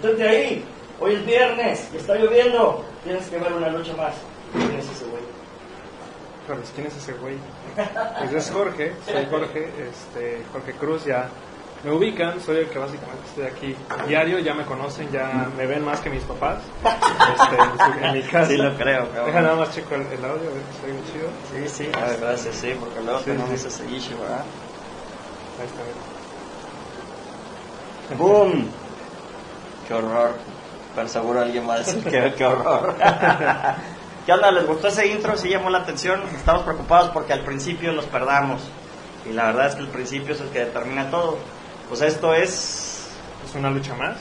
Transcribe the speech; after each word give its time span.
Detente 0.00 0.28
ahí. 0.28 0.64
Hoy 0.98 1.14
es 1.14 1.26
viernes 1.26 1.88
y 1.92 1.96
está 1.98 2.14
lloviendo. 2.14 2.84
Tienes 3.04 3.26
que 3.28 3.38
ver 3.38 3.52
una 3.52 3.68
lucha 3.68 3.94
más. 3.96 4.14
¿Quién 4.52 4.72
es 4.78 4.88
ese 4.90 5.04
güey? 5.04 5.22
Carlos, 6.46 6.70
¿quién 6.74 6.86
es 6.86 6.96
ese 6.96 7.12
güey? 7.14 7.36
Pues 8.18 8.32
es 8.32 8.50
Jorge, 8.50 8.92
soy 9.06 9.26
Jorge, 9.30 9.70
este, 9.88 10.42
Jorge 10.52 10.72
Cruz, 10.72 11.04
ya 11.04 11.28
me 11.84 11.92
ubican, 11.92 12.40
soy 12.40 12.56
el 12.58 12.68
que 12.68 12.78
básicamente 12.78 13.22
estoy 13.28 13.44
aquí 13.44 13.76
diario, 14.08 14.38
ya 14.40 14.54
me 14.54 14.64
conocen, 14.64 15.10
ya 15.12 15.48
me 15.56 15.66
ven 15.66 15.84
más 15.84 16.00
que 16.00 16.10
mis 16.10 16.22
papás 16.24 16.58
este, 16.82 17.56
en, 18.06 18.12
mi 18.14 18.22
casa. 18.22 18.46
Sí, 18.50 18.56
lo 18.56 18.74
creo, 18.76 19.06
cabrón. 19.08 19.26
Deja 19.26 19.40
nada 19.42 19.54
más 19.56 19.72
checo 19.74 19.94
el, 19.94 20.02
el 20.02 20.24
audio, 20.24 20.50
a 20.50 20.52
ver 20.52 20.62
si 20.62 20.70
está 20.76 20.86
bien 20.86 21.02
chido. 21.12 21.28
Sí, 21.52 21.68
sí, 21.84 21.90
ah, 21.94 22.12
gracias, 22.20 22.54
sí, 22.56 22.74
porque 22.80 23.00
luego 23.00 23.18
Sí, 23.20 23.24
tenemos 23.26 23.60
sí. 23.60 23.66
ese 23.68 23.84
issue, 23.90 24.16
¿verdad? 24.18 24.44
Ahí 25.60 25.66
está, 25.66 25.80
a 25.80 25.84
ver. 25.84 25.94
¡Boom! 28.18 28.68
¡Qué 29.90 29.94
horror! 29.94 30.34
Pero 30.94 31.08
seguro 31.08 31.40
alguien 31.40 31.68
va 31.68 31.74
a 31.74 31.78
decir 31.78 32.04
que 32.04 32.32
qué 32.34 32.44
horror. 32.44 32.94
¿Qué 34.24 34.32
onda? 34.32 34.52
¿Les 34.52 34.64
gustó 34.64 34.86
ese 34.86 35.08
intro? 35.08 35.36
¿Sí 35.36 35.48
llamó 35.48 35.68
la 35.68 35.78
atención? 35.78 36.22
Estamos 36.32 36.62
preocupados 36.62 37.10
porque 37.10 37.32
al 37.32 37.40
principio 37.40 37.90
los 37.90 38.04
perdamos. 38.04 38.62
Y 39.28 39.32
la 39.32 39.46
verdad 39.46 39.66
es 39.66 39.74
que 39.74 39.80
el 39.80 39.88
principio 39.88 40.34
es 40.34 40.40
el 40.42 40.50
que 40.50 40.60
determina 40.60 41.10
todo. 41.10 41.38
Pues 41.88 42.02
esto 42.02 42.32
es... 42.32 43.08
Es 43.44 43.54
una 43.56 43.68
lucha 43.68 43.96
más, 43.96 44.18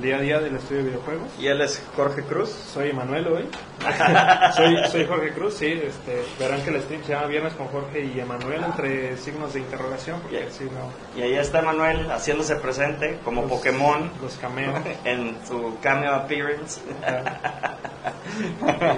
día 0.00 0.16
a 0.16 0.20
día 0.20 0.40
del 0.40 0.56
estudio 0.56 0.82
de 0.84 0.90
videojuegos. 0.90 1.28
Y 1.38 1.46
él 1.46 1.60
es 1.60 1.82
Jorge 1.96 2.22
Cruz. 2.22 2.50
Soy 2.50 2.90
Emanuel 2.90 3.26
hoy. 3.28 3.48
soy, 4.56 4.76
soy 4.90 5.06
Jorge 5.06 5.32
Cruz, 5.32 5.54
sí. 5.54 5.66
Este, 5.84 6.22
verán 6.38 6.62
que 6.62 6.70
el 6.70 6.80
stream 6.82 7.02
se 7.04 7.12
llama 7.12 7.26
Viernes 7.26 7.52
con 7.54 7.68
Jorge 7.68 8.00
y 8.04 8.18
Emanuel 8.18 8.62
entre 8.64 9.16
signos 9.16 9.52
de 9.54 9.60
interrogación, 9.60 10.20
porque 10.20 10.48
si 10.50 10.64
no, 10.64 10.90
Y 11.16 11.22
ahí 11.22 11.34
está 11.34 11.62
Manuel 11.62 12.10
haciéndose 12.10 12.56
presente 12.56 13.18
como 13.24 13.42
los- 13.42 13.50
Pokémon 13.50 14.10
Los 14.22 14.34
cameos. 14.36 14.80
en 15.04 15.36
su 15.46 15.76
cameo 15.82 16.14
appearance. 16.14 16.80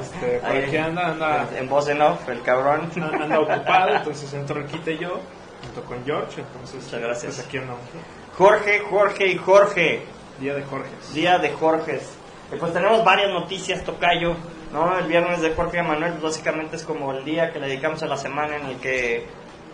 Este, 0.00 0.38
por 0.38 0.50
Ahí, 0.50 0.64
aquí 0.64 0.76
anda, 0.76 1.08
anda, 1.08 1.48
En 1.56 1.68
voz 1.68 1.88
en 1.88 2.00
off, 2.02 2.28
el 2.28 2.42
cabrón. 2.42 2.90
anda 2.96 3.40
ocupado, 3.40 3.96
entonces 3.96 4.32
entro 4.34 4.60
el 4.60 4.66
quite 4.66 4.96
yo, 4.98 5.20
junto 5.64 5.82
con 5.84 6.04
George, 6.04 6.40
entonces 6.40 6.84
Muchas 6.84 7.00
gracias. 7.00 7.34
pues 7.36 7.46
aquí 7.46 7.56
andamos. 7.58 7.82
Jorge, 8.36 8.80
Jorge 8.90 9.26
y 9.28 9.36
Jorge. 9.38 10.02
Día 10.40 10.54
de 10.54 10.62
Jorge. 10.64 10.90
Día 11.12 11.38
de 11.38 11.50
Jorges. 11.52 12.16
Y 12.52 12.56
pues 12.56 12.72
tenemos 12.72 13.04
varias 13.04 13.30
noticias, 13.30 13.84
Tocayo. 13.84 14.34
¿no? 14.72 14.98
El 14.98 15.06
viernes 15.06 15.40
de 15.40 15.54
Jorge 15.54 15.82
Manuel 15.82 16.12
pues, 16.12 16.22
básicamente 16.24 16.76
es 16.76 16.82
como 16.82 17.12
el 17.12 17.24
día 17.24 17.52
que 17.52 17.60
le 17.60 17.68
dedicamos 17.68 18.02
a 18.02 18.06
la 18.06 18.16
semana 18.16 18.56
en 18.56 18.66
el 18.66 18.76
que 18.78 19.26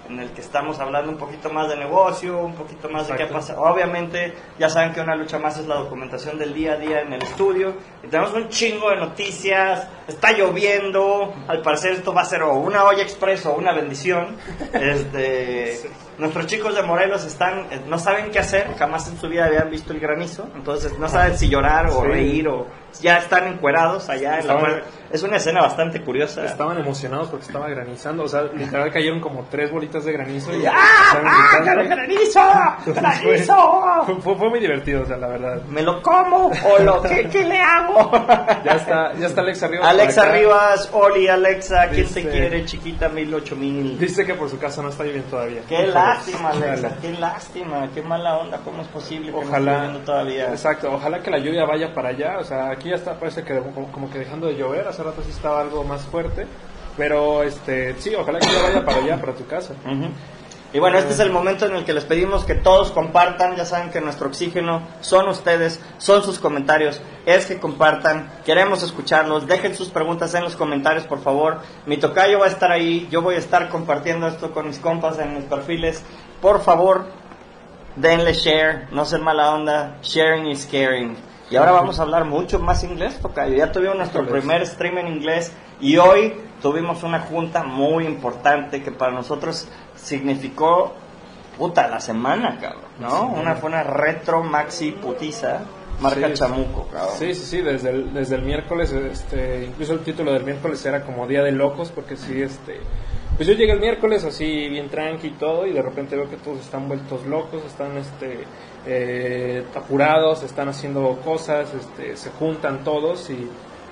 en 0.09 0.19
el 0.19 0.31
que 0.33 0.41
estamos 0.41 0.81
hablando 0.81 1.13
un 1.13 1.17
poquito 1.19 1.51
más 1.51 1.69
de 1.69 1.77
negocio, 1.77 2.37
un 2.39 2.55
poquito 2.55 2.89
más 2.89 3.07
de 3.07 3.15
qué 3.15 3.23
Exacto. 3.23 3.55
pasa. 3.55 3.61
Obviamente, 3.61 4.35
ya 4.59 4.69
saben 4.69 4.93
que 4.93 5.01
una 5.01 5.15
lucha 5.15 5.39
más 5.39 5.57
es 5.57 5.69
la 5.69 5.77
documentación 5.77 6.37
del 6.37 6.53
día 6.53 6.73
a 6.73 6.77
día 6.79 7.03
en 7.03 7.13
el 7.13 7.23
estudio. 7.23 7.75
Y 8.03 8.09
tenemos 8.09 8.33
un 8.33 8.49
chingo 8.49 8.91
de 8.91 8.97
noticias. 8.97 9.87
Está 10.09 10.33
lloviendo. 10.33 11.33
Al 11.47 11.63
parecer 11.63 11.93
esto 11.93 12.13
va 12.13 12.23
a 12.23 12.25
ser 12.25 12.43
o 12.43 12.55
una 12.55 12.83
olla 12.85 13.03
express 13.05 13.47
o 13.47 13.55
una 13.55 13.73
bendición. 13.73 14.37
Este, 14.73 15.77
Sí. 15.77 15.89
Nuestros 16.21 16.47
chicos 16.47 16.75
de 16.77 16.83
Morelos 16.83 17.25
están, 17.25 17.67
eh, 17.71 17.81
no 17.89 17.99
saben 17.99 18.31
qué 18.31 18.39
hacer, 18.39 18.69
jamás 18.79 19.09
en 19.09 19.19
su 19.19 19.29
vida 19.29 19.47
habían 19.47 19.71
visto 19.71 19.93
el 19.93 20.01
granizo, 20.01 20.49
entonces 20.55 20.99
no 20.99 21.09
saben 21.09 21.37
si 21.37 21.49
llorar 21.49 21.87
o 21.87 22.03
Sí. 22.03 22.09
reír 22.09 22.49
o 22.49 22.67
ya 23.01 23.19
están 23.19 23.47
encuerados 23.47 24.09
allá 24.11 24.39
en 24.41 24.47
la. 24.49 24.83
Es 25.11 25.23
una 25.23 25.37
escena 25.37 25.61
bastante 25.63 26.03
curiosa. 26.03 26.45
Estaban 26.45 26.79
emocionados 26.79 27.29
porque 27.29 27.47
estaba 27.47 27.69
granizando, 27.69 28.25
o 28.25 28.29
sea, 28.29 28.43
literal 28.43 28.91
cayeron 28.93 29.21
como 29.21 29.45
tres 29.51 29.71
bolitas 29.73 30.05
de 30.05 30.13
granizo 30.13 30.55
y 30.57 30.67
¡Ah! 30.67 30.73
¡Ah! 31.25 31.61
¡Granizo! 31.65 32.41
¡Granizo! 32.87 34.03
Fue, 34.07 34.15
fue- 34.21 34.37
fue 34.37 34.51
muy 34.51 34.61
divertido, 34.61 35.03
o 35.03 35.07
sea, 35.07 35.17
la 35.17 35.29
verdad. 35.29 35.63
¿Me 35.69 35.83
lo 35.83 36.03
como 36.03 36.47
o 36.49 36.79
lo 36.83 37.03
qué, 37.03 37.29
qué 37.33 37.45
le 37.45 37.59
hago? 37.61 38.11
Ya 38.65 38.73
está, 38.73 39.13
ya 39.15 39.27
está. 39.27 39.41
Alexa 39.41 39.69
por 39.69 39.85
acá. 39.87 40.33
Rivas, 40.33 40.91
Oli, 40.93 41.29
Alexa, 41.29 41.89
¿quién 41.89 42.07
te 42.09 42.21
Dice- 42.21 42.31
quiere, 42.31 42.65
chiquita? 42.65 43.09
Mil, 43.09 43.33
ocho 43.33 43.57
mil. 43.57 43.99
Dice 43.99 44.25
que 44.27 44.35
por 44.35 44.49
su 44.51 44.59
casa 44.59 44.83
no 44.83 44.89
está 44.91 45.05
lloviendo 45.05 45.29
todavía. 45.31 45.63
Qué 45.69 45.75
Híjole. 45.75 45.93
Lástima, 46.15 46.51
Alexa, 46.51 46.97
qué 47.01 47.13
lástima, 47.13 47.89
qué 47.95 48.03
mala 48.03 48.39
onda, 48.39 48.59
¿cómo 48.65 48.83
es 48.83 48.89
posible 48.89 49.33
que 49.33 49.41
no 49.41 49.47
Ojalá. 49.49 49.75
lloviendo 49.79 50.01
todavía? 50.01 50.51
Exacto, 50.51 50.93
ojalá 50.93 51.23
que 51.23 51.31
la 51.31 51.39
lluvia 51.39 51.65
vaya 51.65 51.93
para 51.95 52.11
allá. 52.11 52.39
O 52.39 52.45
sea, 52.45 52.71
aquí 52.71 52.91
ya 52.91 52.97
está, 52.97 53.19
parece 53.19 53.43
que 53.43 53.59
como, 53.59 53.91
como 53.93 54.11
que 54.11 54.19
dejando 54.19 54.47
de 54.47 54.57
llover. 54.57 54.87
Hace 54.87 55.03
rato 55.03 55.23
sí 55.23 55.31
estaba 55.31 55.61
algo 55.61 55.85
más 55.85 56.03
fuerte. 56.03 56.47
Pero 56.97 57.43
este, 57.43 57.95
sí, 57.99 58.15
ojalá 58.15 58.39
que 58.41 58.47
ya 58.47 58.63
vaya 58.63 58.85
para 58.85 58.99
allá, 58.99 59.21
para 59.21 59.33
tu 59.33 59.47
casa. 59.47 59.75
Ujú. 59.87 60.09
Y 60.73 60.79
bueno, 60.79 60.99
este 60.99 61.15
es 61.15 61.19
el 61.19 61.33
momento 61.33 61.67
en 61.67 61.75
el 61.75 61.85
que 61.85 61.93
les 61.93 62.05
pedimos 62.05 62.45
que 62.45 62.55
todos 62.55 62.93
compartan. 62.93 63.57
Ya 63.57 63.65
saben 63.65 63.91
que 63.91 64.01
nuestro 64.01 64.29
oxígeno 64.29 64.83
son 65.01 65.29
ustedes, 65.29 65.81
son 65.99 66.23
sus 66.23 66.39
comentarios. 66.39 67.03
Es 67.27 67.47
que 67.47 67.59
compartan, 67.59 68.31
queremos 68.45 68.85
escucharlos. 68.85 69.49
Dejen 69.49 69.75
sus 69.75 69.89
preguntas 69.89 70.33
en 70.35 70.45
los 70.45 70.55
comentarios, 70.55 71.05
por 71.05 71.23
favor. 71.23 71.59
Mi 71.87 71.97
tocayo 71.97 72.39
va 72.39 72.47
a 72.47 72.51
estar 72.51 72.71
ahí. 72.71 73.09
Yo 73.11 73.21
voy 73.21 73.35
a 73.35 73.39
estar 73.39 73.69
compartiendo 73.69 74.29
esto 74.29 74.53
con 74.53 74.69
mis 74.69 74.79
compas 74.79 75.19
en 75.19 75.35
mis 75.35 75.45
perfiles. 75.45 76.05
Por 76.41 76.61
favor, 76.61 77.07
denle 77.97 78.33
share. 78.33 78.87
No 78.93 79.05
sean 79.05 79.25
mala 79.25 79.53
onda. 79.53 79.97
Sharing 80.03 80.47
is 80.47 80.69
caring. 80.71 81.17
Y 81.51 81.57
ahora 81.57 81.73
vamos 81.73 81.99
a 81.99 82.03
hablar 82.03 82.27
mucho 82.27 82.61
más 82.61 82.85
inglés, 82.85 83.19
tocayo. 83.19 83.57
Ya 83.57 83.73
tuvimos 83.73 83.97
nuestro 83.97 84.25
primer 84.25 84.65
stream 84.65 84.99
en 84.99 85.09
inglés 85.09 85.53
y 85.81 85.97
hoy 85.97 86.35
tuvimos 86.63 87.03
una 87.03 87.21
junta 87.21 87.63
muy 87.63 88.07
importante 88.07 88.83
que 88.83 88.91
para 88.93 89.13
nosotros 89.13 89.69
significó 89.97 90.95
puta 91.59 91.89
la 91.89 92.01
semana, 92.01 92.59
cabrón, 92.61 92.91
¿no? 92.99 93.11
Sí. 93.35 93.41
Una 93.41 93.55
fue 93.57 93.69
una 93.71 93.83
retro 93.83 94.43
maxi 94.43 94.93
putiza 94.93 95.61
marca 96.01 96.29
Sí. 96.29 96.35
chamuco, 96.35 96.87
cabrón. 96.91 97.15
Sí, 97.19 97.35
sí, 97.35 97.45
sí, 97.45 97.61
desde 97.61 97.91
el, 97.91 98.15
desde 98.15 98.37
el 98.37 98.43
miércoles, 98.43 98.93
este, 98.93 99.65
incluso 99.67 99.93
el 99.95 100.01
título 100.01 100.33
del 100.33 100.45
miércoles 100.45 100.85
era 100.87 101.03
como 101.03 101.27
Día 101.27 101.43
de 101.43 101.53
Locos, 101.53 101.91
porque 101.95 102.17
sí, 102.17 102.41
este, 102.41 102.81
pues 103.37 103.47
yo 103.47 103.55
llegué 103.55 103.73
el 103.73 103.81
miércoles 103.81 104.25
así 104.25 104.69
bien 104.69 104.89
tranqui 104.89 105.29
y 105.29 105.33
todo, 105.33 105.67
y 105.67 105.73
de 105.73 105.83
repente 105.83 106.17
veo 106.17 106.31
que 106.31 106.37
todos 106.37 106.61
están 106.61 106.89
vueltos 106.89 107.27
locos, 107.27 107.63
están, 107.67 107.99
este, 107.99 108.45
eh, 108.87 109.65
apurados, 109.75 110.43
están 110.43 110.69
haciendo 110.71 111.21
cosas, 111.23 111.75
este, 111.75 112.17
se 112.17 112.31
juntan 112.31 112.83
todos 112.83 113.29
y 113.29 113.47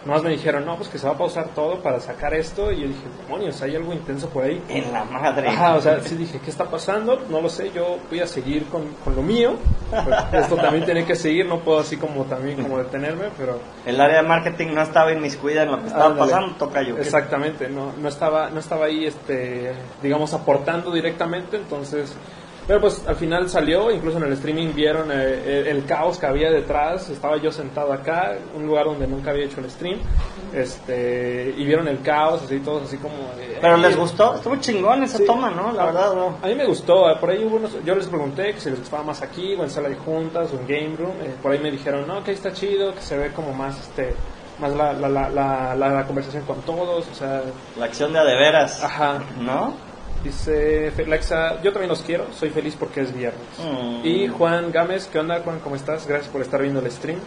nomás 0.05 0.23
me 0.23 0.31
dijeron, 0.31 0.65
no, 0.65 0.77
pues 0.77 0.89
que 0.89 0.99
se 0.99 1.07
va 1.07 1.15
a 1.15 1.19
pausar 1.19 1.49
todo 1.49 1.83
para 1.83 2.01
sacar 2.01 2.33
esto, 2.35 2.73
y 2.73 2.81
yo 2.83 2.89
dije, 2.89 3.01
demonios, 3.27 3.61
hay 3.63 3.77
algo 3.77 3.93
intenso 3.93 4.29
por 4.31 4.45
ahí. 4.45 4.63
En 4.69 4.93
la 4.93 5.05
madre. 5.05 5.49
Ajá, 5.49 5.75
o 5.77 5.81
sea, 5.81 6.01
sí 6.01 6.15
dije, 6.17 6.41
¿qué 6.43 6.51
está 6.51 6.65
pasando? 6.71 7.21
No 7.29 7.41
lo 7.41 7.49
sé, 7.49 7.71
yo 7.73 7.99
voy 8.09 8.21
a 8.21 8.27
seguir 8.27 8.67
con, 8.67 8.85
con 9.05 9.15
lo 9.17 9.23
mío. 9.23 9.55
Pues, 9.91 10.45
esto 10.45 10.57
también 10.57 10.85
tiene 10.85 11.05
que 11.05 11.15
seguir, 11.17 11.47
no 11.47 11.61
puedo 11.61 11.81
así 11.81 11.97
como 11.97 12.25
también 12.25 12.63
como 12.63 12.79
detenerme, 12.79 13.27
pero 13.37 13.59
El 13.87 14.01
área 14.01 14.23
de 14.23 14.29
marketing 14.29 14.69
no 14.75 14.83
estaba 14.83 15.13
inmiscuida 15.13 15.63
en 15.65 15.71
lo 15.73 15.81
que 15.81 15.87
estaba 15.89 16.17
pasando, 16.17 16.55
tocayo. 16.57 16.95
¿Qué- 16.95 17.01
exactamente, 17.03 17.69
no, 17.69 17.93
no 18.01 18.09
estaba, 18.09 18.51
no 18.51 18.61
estaba 18.61 18.87
ahí, 18.87 19.07
este, 19.07 19.73
digamos, 20.03 20.33
aportando 20.35 20.93
directamente, 20.93 21.57
entonces, 21.57 22.15
pero 22.69 22.81
pues 22.83 23.03
al 23.09 23.17
final 23.17 23.49
salió, 23.49 23.91
incluso 23.91 24.19
en 24.19 24.25
el 24.25 24.33
streaming 24.35 24.75
vieron 24.75 25.11
eh, 25.11 25.63
el, 25.63 25.79
el 25.79 25.85
caos 25.87 26.19
que 26.19 26.27
había 26.27 26.51
detrás, 26.51 27.09
estaba 27.11 27.37
yo 27.39 27.51
sentado 27.51 27.93
acá, 27.93 28.37
un 28.55 28.67
lugar 28.67 28.85
donde 28.85 29.07
nunca 29.09 29.31
había 29.31 29.47
hecho 29.47 29.59
el 29.61 29.69
stream, 29.71 29.99
este, 30.55 31.55
y 31.57 31.65
vieron 31.65 31.89
el 31.89 32.01
caos, 32.03 32.43
así 32.45 32.59
todos 32.61 32.83
así 32.85 32.97
como... 32.99 33.15
de, 33.37 33.59
Pero 33.61 33.75
"Ay, 33.77 33.81
les 33.83 33.97
gustó, 33.97 34.35
estuvo 34.35 34.57
chingón 34.57 35.03
esa 35.03 35.19
Sí. 35.19 35.25
toma, 35.27 35.51
¿no? 35.51 35.73
La 35.73 35.83
A- 35.85 35.87
verdad, 35.87 36.15
¿no? 36.15 36.37
A 36.43 36.47
mí 36.47 36.55
me 36.55 36.67
gustó, 36.67 37.11
eh, 37.11 37.17
por 37.21 37.31
ahí 37.31 37.45
hubo 37.45 37.57
unos, 37.57 37.83
yo 37.85 37.95
les 37.95 38.07
pregunté 38.07 38.53
que 38.55 38.61
si 38.61 38.71
les 38.71 38.79
gustaba 38.81 39.03
más 39.03 39.23
aquí 39.23 39.55
o 39.55 39.63
en 39.65 39.71
sala 39.71 39.89
de 39.89 39.97
juntas 39.97 40.51
o 40.53 40.57
en 40.61 40.67
game 40.67 40.97
room, 40.97 41.13
eh, 41.23 41.35
por 41.43 41.53
ahí 41.53 41.59
me 41.59 41.71
dijeron, 41.71 42.07
no, 42.07 42.23
que 42.23 42.33
ahí 42.33 42.37
está 42.37 42.53
chido, 42.53 42.95
que 42.95 43.01
se 43.01 43.17
ve 43.17 43.33
como 43.33 43.53
más, 43.53 43.79
este, 43.81 44.15
más 44.59 44.73
la, 44.75 44.93
la, 44.93 45.09
la, 45.09 45.29
la, 45.31 45.75
la- 45.75 45.89
la 45.91 46.05
conversación 46.07 46.45
con 46.45 46.61
todos, 46.63 47.07
o 47.09 47.15
sea, 47.15 47.43
La 47.79 47.87
acción 47.87 48.13
de 48.13 48.19
a 48.19 48.25
de 48.25 48.35
veras, 48.37 48.83
ajá. 48.83 49.21
¿no? 49.41 49.75
Dice 50.29 50.91
Flexa, 50.91 51.63
yo 51.63 51.73
también 51.73 51.89
los 51.89 52.03
quiero, 52.03 52.27
soy 52.35 52.51
feliz 52.51 52.77
porque 52.79 53.01
es 53.01 53.15
viernes. 53.17 53.49
Mm. 53.59 54.07
Y 54.07 54.29
Juan 54.29 54.71
Gámez, 54.71 55.09
¿qué 55.11 55.19
onda 55.19 55.41
Juan? 55.41 55.59
¿Cómo 55.61 55.75
estás? 55.75 56.07
Gracias 56.07 56.31
por 56.31 56.43
estar 56.43 56.61
viendo 56.61 56.81
el 56.81 56.91
stream. 56.91 57.19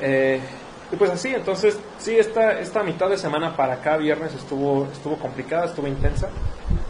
Eh, 0.00 0.40
y 0.90 0.96
pues 0.96 1.12
así, 1.12 1.28
entonces, 1.28 1.78
sí, 1.98 2.18
esta, 2.18 2.58
esta 2.58 2.82
mitad 2.82 3.08
de 3.08 3.16
semana 3.16 3.54
para 3.54 3.74
acá, 3.74 3.96
viernes, 3.96 4.34
estuvo, 4.34 4.88
estuvo 4.92 5.16
complicada, 5.18 5.66
estuvo 5.66 5.86
intensa. 5.86 6.28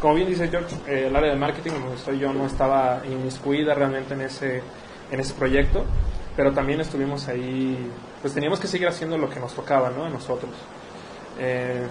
Como 0.00 0.14
bien 0.14 0.26
dice 0.26 0.48
George, 0.48 0.74
eh, 0.86 1.08
el 1.08 1.14
área 1.14 1.32
de 1.32 1.38
marketing 1.38 1.72
donde 1.72 1.96
estoy 1.96 2.18
yo 2.18 2.32
no 2.32 2.46
estaba 2.46 3.02
inmiscuida 3.04 3.74
realmente 3.74 4.14
en 4.14 4.22
ese, 4.22 4.62
en 5.10 5.20
ese 5.20 5.34
proyecto, 5.34 5.84
pero 6.34 6.52
también 6.52 6.80
estuvimos 6.80 7.28
ahí, 7.28 7.90
pues 8.22 8.32
teníamos 8.32 8.58
que 8.58 8.68
seguir 8.68 8.88
haciendo 8.88 9.18
lo 9.18 9.28
que 9.28 9.38
nos 9.38 9.52
tocaba, 9.52 9.90
¿no? 9.90 10.06
A 10.06 10.08
nosotros. 10.08 10.52
Eh, 11.38 11.86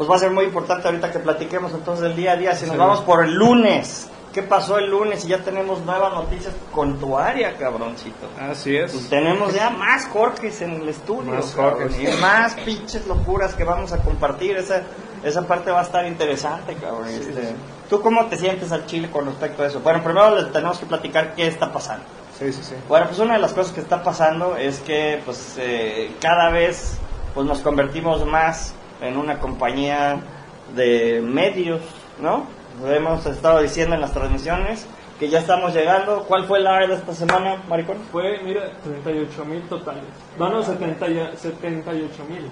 Pues 0.00 0.10
va 0.10 0.16
a 0.16 0.18
ser 0.18 0.30
muy 0.30 0.46
importante 0.46 0.88
ahorita 0.88 1.10
que 1.12 1.18
platiquemos 1.18 1.74
entonces 1.74 2.02
del 2.02 2.16
día 2.16 2.32
a 2.32 2.36
día. 2.36 2.54
Si 2.54 2.64
nos 2.64 2.72
Sí. 2.72 2.78
vamos 2.78 3.00
por 3.02 3.22
el 3.22 3.34
lunes, 3.34 4.08
¿qué 4.32 4.42
pasó 4.42 4.78
el 4.78 4.88
lunes? 4.90 5.26
Y 5.26 5.28
ya 5.28 5.40
tenemos 5.44 5.80
nuevas 5.84 6.14
noticias 6.14 6.54
con 6.72 6.98
tu 6.98 7.18
área, 7.18 7.54
cabroncito. 7.58 8.26
así 8.40 8.74
es. 8.78 8.94
Y 8.94 9.08
tenemos 9.10 9.52
ya 9.52 9.68
más 9.68 10.06
Jorges 10.06 10.62
en 10.62 10.76
el 10.80 10.88
estudio. 10.88 11.32
Más 11.32 11.50
cabrón, 11.54 11.90
Jorges. 11.90 12.16
Y 12.16 12.18
más 12.18 12.54
pinches 12.54 13.06
locuras 13.06 13.54
que 13.54 13.64
vamos 13.64 13.92
a 13.92 13.98
compartir. 13.98 14.56
Esa, 14.56 14.84
esa 15.22 15.46
parte 15.46 15.70
va 15.70 15.80
a 15.80 15.82
estar 15.82 16.06
interesante, 16.06 16.76
cabrón. 16.76 17.06
Este, 17.08 17.54
¿Tú 17.90 18.00
cómo 18.00 18.24
te 18.24 18.38
sientes 18.38 18.72
al 18.72 18.86
Chile 18.86 19.10
con 19.10 19.26
respecto 19.26 19.62
a 19.62 19.66
eso? 19.66 19.80
Bueno, 19.80 20.02
primero 20.02 20.34
les 20.34 20.50
tenemos 20.50 20.78
que 20.78 20.86
platicar 20.86 21.34
qué 21.34 21.46
está 21.46 21.70
pasando. 21.70 22.06
Sí, 22.38 22.50
sí, 22.54 22.62
sí. 22.62 22.74
Bueno, 22.88 23.04
pues 23.06 23.18
una 23.18 23.34
de 23.34 23.40
las 23.40 23.52
cosas 23.52 23.70
que 23.74 23.82
está 23.82 24.02
pasando 24.02 24.56
es 24.56 24.78
que 24.78 25.20
pues 25.26 25.56
eh, 25.58 26.10
cada 26.22 26.48
vez 26.48 26.96
pues 27.34 27.46
nos 27.46 27.58
convertimos 27.60 28.24
más 28.24 28.72
en 29.00 29.16
una 29.16 29.38
compañía 29.38 30.20
de 30.74 31.20
medios, 31.22 31.80
¿no? 32.20 32.46
Hemos 32.86 33.26
estado 33.26 33.60
diciendo 33.60 33.94
en 33.94 34.00
las 34.00 34.12
transmisiones 34.12 34.86
que 35.18 35.28
ya 35.28 35.40
estamos 35.40 35.74
llegando. 35.74 36.24
¿Cuál 36.26 36.46
fue 36.46 36.60
la 36.60 36.76
área 36.76 36.88
de 36.88 36.94
esta 36.94 37.12
semana, 37.14 37.62
Maricón? 37.68 37.98
Fue, 38.10 38.40
mira, 38.42 38.70
38 38.82 39.44
mil 39.44 39.62
totales. 39.62 40.04
Bueno, 40.38 40.62
78 40.62 42.24
mil. 42.28 42.50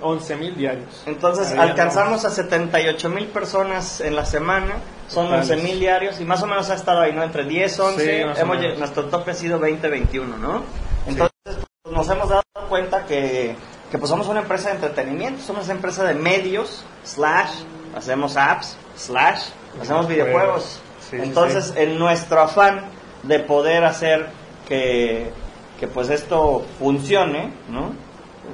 11 0.00 0.36
mil 0.36 0.54
diarios. 0.54 1.02
Entonces 1.06 1.52
Ahí 1.52 1.70
alcanzamos 1.70 2.24
a 2.24 2.30
78 2.30 3.08
mil 3.08 3.26
personas 3.28 4.00
en 4.00 4.14
la 4.14 4.26
semana, 4.26 4.74
son 5.08 5.26
Totales. 5.26 5.50
11 5.50 5.62
mil 5.64 5.80
diarios 5.80 6.20
y 6.20 6.24
más 6.24 6.42
o 6.42 6.46
menos 6.46 6.68
ha 6.70 6.74
estado 6.74 7.00
ahí, 7.00 7.12
¿no? 7.12 7.22
Entre 7.22 7.44
10, 7.44 7.80
11, 7.80 8.04
Sí, 8.04 8.40
hemos 8.40 8.78
nuestro 8.78 9.06
tope 9.06 9.30
ha 9.30 9.34
sido 9.34 9.58
20, 9.58 9.88
21, 9.88 10.36
¿no? 10.36 10.64
Entonces 11.06 11.32
pues, 11.42 11.94
nos 11.94 12.08
hemos 12.10 12.28
dado 12.28 12.42
cuenta 12.68 13.06
que, 13.06 13.56
que 13.90 13.98
pues 13.98 14.10
somos 14.10 14.26
una 14.28 14.40
empresa 14.40 14.68
de 14.70 14.76
entretenimiento, 14.76 15.42
somos 15.42 15.64
una 15.66 15.74
empresa 15.74 16.04
de 16.04 16.14
medios, 16.14 16.84
slash, 17.04 17.50
hacemos 17.96 18.36
apps, 18.36 18.76
slash, 18.96 19.42
hacemos 19.80 20.08
videojuegos. 20.08 20.80
Sí, 21.00 21.16
sí, 21.16 21.22
Entonces 21.22 21.72
en 21.76 21.98
nuestro 21.98 22.40
afán 22.40 22.86
de 23.22 23.38
poder 23.40 23.84
hacer 23.84 24.26
que, 24.68 25.30
que 25.78 25.86
pues 25.86 26.10
esto 26.10 26.64
funcione, 26.78 27.52
¿no? 27.68 27.92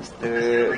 Este, 0.00 0.70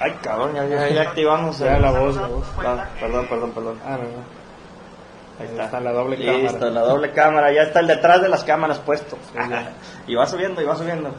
ay 0.00 0.12
cabrón, 0.22 0.54
ya, 0.54 0.64
ya, 0.66 0.88
ya 0.88 1.02
activamos 1.02 1.58
Ya 1.58 1.76
el- 1.76 1.82
la 1.82 1.92
voz, 1.92 2.16
la 2.16 2.26
voz. 2.28 2.46
Ah, 2.64 2.88
perdón, 2.98 3.26
perdón, 3.28 3.52
perdón. 3.52 3.78
Ah, 3.84 3.90
no, 3.96 4.04
no. 4.04 4.40
Ahí 5.40 5.46
está. 5.46 5.64
está 5.64 5.80
la 5.80 5.92
doble 5.92 6.16
Listo, 6.18 6.58
cámara. 6.58 6.70
la 6.70 6.80
doble 6.82 7.12
cámara. 7.12 7.52
Ya 7.52 7.62
está 7.62 7.80
el 7.80 7.86
detrás 7.86 8.20
de 8.20 8.28
las 8.28 8.44
cámaras 8.44 8.78
puesto. 8.78 9.16
y 10.06 10.14
va 10.14 10.26
subiendo, 10.26 10.60
y 10.60 10.64
va 10.66 10.76
subiendo. 10.76 11.14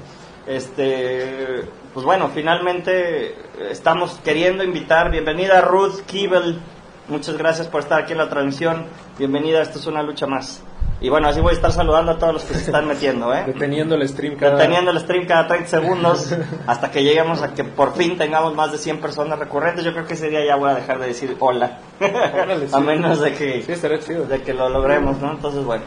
Este, 0.48 1.64
pues 1.94 2.06
bueno, 2.06 2.30
finalmente 2.34 3.36
estamos 3.70 4.20
queriendo 4.24 4.64
invitar. 4.64 5.12
Bienvenida 5.12 5.62
Ruth 5.62 6.02
Kibel. 6.06 6.60
Muchas 7.08 7.38
gracias 7.38 7.68
por 7.68 7.82
estar 7.82 8.02
aquí 8.02 8.14
en 8.14 8.18
la 8.20 8.30
transmisión. 8.30 8.86
Bienvenida, 9.18 9.62
esto 9.62 9.80
es 9.80 9.86
una 9.88 10.02
lucha 10.02 10.26
más. 10.28 10.64
Y 11.00 11.10
bueno, 11.10 11.28
así 11.28 11.42
voy 11.42 11.52
a 11.52 11.56
estar 11.56 11.72
saludando 11.72 12.12
a 12.12 12.20
todos 12.20 12.34
los 12.34 12.44
que 12.44 12.54
se 12.54 12.60
están 12.60 12.88
metiendo, 12.88 13.34
¿eh? 13.34 13.44
Deteniendo 13.48 13.96
el 13.96 14.08
stream 14.08 14.36
cada... 14.36 14.56
Deteniendo 14.58 14.92
el 14.92 15.00
stream 15.00 15.26
cada 15.26 15.48
30 15.48 15.68
segundos 15.68 16.36
hasta 16.68 16.92
que 16.92 17.04
lleguemos 17.04 17.42
a 17.42 17.56
que 17.56 17.64
por 17.64 17.96
fin 17.96 18.18
tengamos 18.20 18.54
más 18.54 18.72
de 18.72 18.78
100 18.78 19.00
personas 19.02 19.40
recurrentes. 19.40 19.84
Yo 19.84 19.94
creo 19.94 20.06
que 20.06 20.14
ese 20.14 20.30
día 20.30 20.46
ya 20.46 20.56
voy 20.58 20.70
a 20.70 20.76
dejar 20.76 21.00
de 21.00 21.08
decir 21.08 21.36
hola. 21.40 21.80
Órale, 22.00 22.68
sí. 22.68 22.74
a 22.76 22.80
menos 22.80 23.20
de 23.20 23.34
que, 23.34 23.64
Sí, 23.64 23.72
estaría 23.72 24.00
chido. 24.00 24.26
de 24.26 24.44
que 24.44 24.54
lo 24.54 24.70
logremos, 24.70 25.20
¿no? 25.20 25.32
Entonces, 25.32 25.64
bueno. 25.66 25.84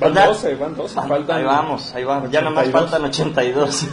Van 0.00 0.12
Pues, 0.12 0.26
12, 0.26 0.54
van 0.56 0.76
12. 0.76 0.94
Faltan... 0.94 1.38
Ahí 1.38 1.44
vamos, 1.44 1.94
ahí 1.94 2.04
vamos. 2.04 2.30
Ya 2.30 2.40
nomás 2.42 2.68
82. 2.68 2.90
faltan 2.90 3.08
82. 3.08 3.88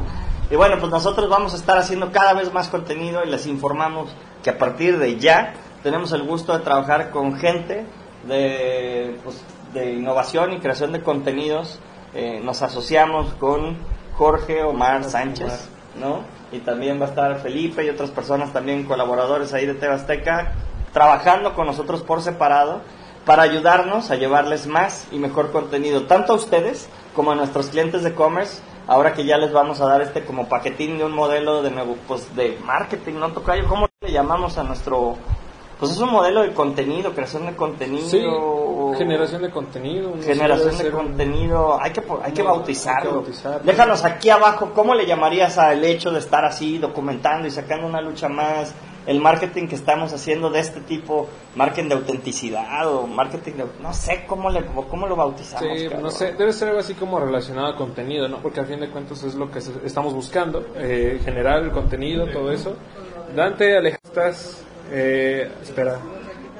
y 0.50 0.56
bueno, 0.56 0.76
pues 0.78 0.90
nosotros 0.90 1.28
vamos 1.28 1.54
a 1.54 1.56
estar 1.56 1.78
haciendo 1.78 2.12
cada 2.12 2.34
vez 2.34 2.52
más 2.52 2.68
contenido 2.68 3.24
y 3.24 3.30
les 3.30 3.46
informamos 3.46 4.10
que 4.42 4.50
a 4.50 4.58
partir 4.58 4.98
de 4.98 5.18
ya 5.18 5.54
tenemos 5.82 6.12
el 6.12 6.22
gusto 6.22 6.56
de 6.56 6.64
trabajar 6.64 7.10
con 7.10 7.36
gente 7.36 7.86
de, 8.26 9.18
pues, 9.24 9.42
de 9.74 9.94
innovación 9.94 10.52
y 10.52 10.60
creación 10.60 10.92
de 10.92 11.02
contenidos. 11.02 11.78
Eh, 12.14 12.40
nos 12.42 12.62
asociamos 12.62 13.34
con 13.34 13.76
Jorge 14.16 14.62
Omar 14.62 15.04
Sánchez, 15.04 15.68
¿no? 15.98 16.22
Y 16.50 16.60
también 16.60 17.00
va 17.00 17.06
a 17.06 17.08
estar 17.10 17.38
Felipe 17.40 17.84
y 17.84 17.90
otras 17.90 18.10
personas 18.10 18.52
también 18.52 18.84
colaboradores 18.84 19.52
ahí 19.52 19.66
de 19.66 19.74
Tebasteca 19.74 20.54
trabajando 20.92 21.54
con 21.54 21.66
nosotros 21.66 22.02
por 22.02 22.22
separado 22.22 22.80
para 23.28 23.42
ayudarnos 23.42 24.10
a 24.10 24.14
llevarles 24.16 24.66
más 24.66 25.06
y 25.12 25.18
mejor 25.18 25.52
contenido, 25.52 26.04
tanto 26.06 26.32
a 26.32 26.36
ustedes 26.36 26.88
como 27.14 27.30
a 27.32 27.34
nuestros 27.34 27.66
clientes 27.68 28.02
de 28.02 28.08
e-commerce, 28.08 28.62
ahora 28.86 29.12
que 29.12 29.26
ya 29.26 29.36
les 29.36 29.52
vamos 29.52 29.82
a 29.82 29.86
dar 29.86 30.00
este 30.00 30.24
como 30.24 30.48
paquetín 30.48 30.96
de 30.96 31.04
un 31.04 31.12
modelo 31.12 31.62
de 31.62 31.70
nuevo, 31.70 31.96
pues 32.08 32.34
de 32.34 32.58
marketing, 32.64 33.14
¿no, 33.20 33.28
Tocayo? 33.32 33.68
¿Cómo 33.68 33.86
le 34.00 34.10
llamamos 34.12 34.56
a 34.56 34.62
nuestro...? 34.64 35.16
Pues 35.78 35.92
es 35.92 35.98
un 35.98 36.10
modelo 36.10 36.40
de 36.42 36.52
contenido, 36.54 37.12
creación 37.12 37.44
de 37.46 37.54
contenido... 37.54 38.08
Sí, 38.08 38.18
generación 38.98 39.42
de 39.42 39.50
contenido. 39.50 40.12
no 40.16 40.22
Generación 40.22 40.78
de 40.78 40.88
un- 40.88 40.90
contenido, 40.92 41.78
hay 41.80 41.92
que, 41.92 42.02
hay 42.24 42.32
que 42.32 42.42
No, 42.42 42.48
bautizarlo. 42.48 42.98
hay 43.00 43.08
que 43.08 43.14
bautizarlo. 43.14 43.60
Déjanos 43.62 44.04
aquí 44.04 44.30
abajo, 44.30 44.72
¿cómo 44.74 44.94
le 44.94 45.04
llamarías 45.06 45.56
al 45.58 45.84
hecho 45.84 46.10
de 46.10 46.18
estar 46.18 46.44
así, 46.46 46.78
documentando 46.78 47.46
y 47.46 47.50
sacando 47.50 47.86
una 47.86 48.00
lucha 48.00 48.28
más? 48.28 48.74
El 49.08 49.20
marketing 49.20 49.66
que 49.66 49.74
estamos 49.74 50.12
haciendo 50.12 50.50
de 50.50 50.60
este 50.60 50.80
tipo, 50.82 51.28
marketing 51.56 51.88
de 51.88 51.94
autenticidad 51.94 52.86
o 52.92 53.06
marketing 53.06 53.52
de... 53.54 53.64
No 53.82 53.92
sé 53.94 54.24
cómo, 54.28 54.50
le, 54.50 54.64
cómo 54.90 55.06
lo 55.06 55.16
bautizamos. 55.16 55.76
Sí, 55.78 55.84
cabrón. 55.84 56.02
no 56.02 56.10
sé, 56.10 56.32
debe 56.34 56.52
ser 56.52 56.68
algo 56.68 56.80
así 56.80 56.92
como 56.94 57.18
relacionado 57.18 57.68
a 57.68 57.74
contenido, 57.76 58.28
¿no? 58.28 58.36
Porque 58.38 58.60
a 58.60 58.64
fin 58.64 58.78
de 58.80 58.90
cuentas 58.90 59.22
es 59.24 59.34
lo 59.34 59.50
que 59.50 59.60
se- 59.62 59.72
estamos 59.84 60.12
buscando, 60.12 60.64
eh, 60.76 61.20
generar 61.24 61.62
el 61.62 61.70
contenido, 61.72 62.26
todo 62.28 62.52
eso. 62.52 62.76
Dante, 63.34 63.76
Aleja, 63.78 63.98
estás... 64.04 64.62
Eh, 64.90 65.50
espera. 65.62 65.98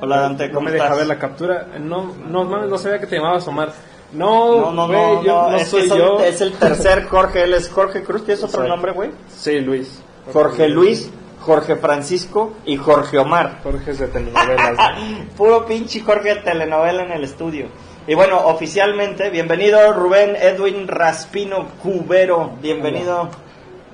Hola, 0.01 0.21
Dante, 0.21 0.49
no 0.49 0.55
¿cómo 0.55 0.65
me 0.69 0.73
estás? 0.73 0.89
deja 0.89 0.99
ver 0.99 1.07
la 1.07 1.19
captura. 1.19 1.67
No, 1.79 2.15
no, 2.29 2.45
mames, 2.45 2.71
no 2.71 2.79
sabía 2.79 2.99
que 2.99 3.07
te 3.07 3.17
llamabas 3.17 3.47
Omar. 3.47 3.73
No, 4.13 4.73
No, 4.73 4.87
no, 4.89 5.23
yo 5.23 5.51
no, 5.51 5.57
es, 5.57 5.69
soy 5.69 5.87
son- 5.87 5.99
yo. 5.99 6.21
es 6.21 6.41
el 6.41 6.53
tercer 6.55 7.05
Jorge, 7.09 7.43
él 7.43 7.53
es 7.53 7.69
Jorge 7.69 8.03
Cruz, 8.03 8.25
¿tienes 8.25 8.43
otro 8.43 8.67
nombre, 8.67 8.93
güey? 8.93 9.11
Sí, 9.29 9.61
Luis. 9.61 10.03
Jorge 10.33 10.69
Luis, 10.69 11.11
Jorge 11.49 11.77
Francisco 11.77 12.59
y 12.67 12.77
Jorge 12.77 13.17
Omar. 13.17 13.61
Jorge 13.63 13.93
es 13.93 13.99
de 13.99 14.09
telenovelas. 14.09 14.77
¿no? 14.77 15.25
Puro 15.37 15.65
pinche 15.65 16.01
Jorge 16.01 16.35
de 16.35 16.41
telenovela 16.43 17.05
en 17.05 17.13
el 17.13 17.25
estudio. 17.25 17.69
Y 18.07 18.13
bueno, 18.13 18.39
oficialmente, 18.49 19.31
bienvenido 19.31 19.95
Rubén 19.95 20.37
Edwin 20.37 20.87
Raspino 20.87 21.69
Cubero. 21.83 22.59
Bienvenido. 22.61 23.31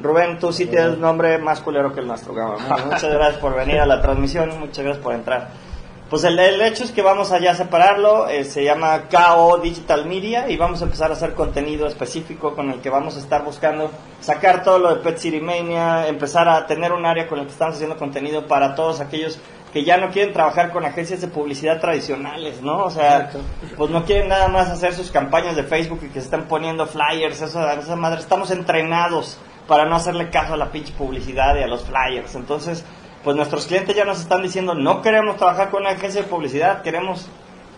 Rubén, 0.03 0.41
tú 0.41 0.53
sí 0.53 0.67
tienes 0.67 0.99
nombre 0.99 1.39
más 1.39 1.61
culero 1.61 1.95
que 1.95 2.01
el 2.01 2.09
nuestro, 2.09 2.35
cabrón. 2.35 2.59
Muchas 2.87 3.05
gracias 3.05 3.41
por 3.41 3.55
venir 3.55 3.79
a 3.79 3.87
la 3.87 4.03
transmisión, 4.03 4.59
muchas 4.59 4.85
gracias 4.85 5.05
por 5.05 5.15
entrar. 5.15 5.51
Pues 6.11 6.23
el, 6.25 6.39
el 6.39 6.61
hecho 6.61 6.85
es 6.85 6.93
que 6.93 7.01
vamos 7.01 7.33
allá 7.33 7.53
a 7.53 7.55
separarlo, 7.55 8.29
eh, 8.29 8.45
se 8.45 8.63
llama 8.63 9.05
KO 9.09 9.59
Digital 9.59 10.05
Media 10.05 10.49
y 10.49 10.57
vamos 10.57 10.83
a 10.83 10.85
empezar 10.85 11.11
a 11.11 11.15
hacer 11.15 11.33
contenido 11.33 11.87
específico 11.87 12.55
con 12.55 12.71
el 12.71 12.81
que 12.81 12.91
vamos 12.91 13.17
a 13.17 13.21
estar 13.21 13.43
buscando 13.43 13.91
sacar 14.21 14.63
todo 14.63 14.79
lo 14.79 14.95
de 14.95 15.01
Pet 15.03 15.17
City 15.17 15.41
Mania, 15.41 16.07
empezar 16.07 16.47
a 16.49 16.67
tener 16.67 16.93
un 16.93 17.07
área 17.07 17.27
con 17.27 17.39
el 17.39 17.47
que 17.47 17.53
estamos 17.53 17.77
haciendo 17.77 17.97
contenido 17.97 18.47
para 18.47 18.75
todos 18.75 19.01
aquellos 19.01 19.39
que 19.73 19.83
ya 19.83 19.97
no 19.97 20.11
quieren 20.11 20.33
trabajar 20.33 20.71
con 20.71 20.85
agencias 20.85 21.21
de 21.21 21.27
publicidad 21.27 21.81
tradicionales, 21.81 22.63
¿no? 22.63 22.85
O 22.85 22.91
sea, 22.91 23.33
pues 23.77 23.91
no 23.91 24.05
quieren 24.05 24.29
nada 24.29 24.47
más 24.47 24.69
hacer 24.71 24.95
sus 24.95 25.11
campañas 25.11 25.57
de 25.57 25.65
Facebook 25.65 25.99
y 26.05 26.09
que 26.09 26.21
se 26.21 26.27
están 26.27 26.45
poniendo 26.45 26.87
flyers, 26.87 27.43
eso, 27.43 27.69
esa 27.69 27.97
madre, 27.97 28.21
estamos 28.21 28.53
entrenados 28.53 29.37
para 29.67 29.85
no 29.85 29.97
hacerle 29.97 30.31
caso 30.31 30.55
a 30.55 30.57
la 30.57 30.71
pinche 30.71 30.93
publicidad 30.93 31.57
y 31.57 31.63
a 31.65 31.67
los 31.67 31.83
flyers. 31.83 32.37
Entonces, 32.37 32.85
pues 33.25 33.37
nuestros 33.37 33.67
clientes 33.67 33.97
ya 33.97 34.05
nos 34.05 34.21
están 34.21 34.43
diciendo, 34.43 34.75
no 34.75 35.01
queremos 35.01 35.37
trabajar 35.37 35.71
con 35.71 35.81
una 35.83 35.93
agencia 35.93 36.23
de 36.23 36.29
publicidad, 36.29 36.83
queremos, 36.83 37.27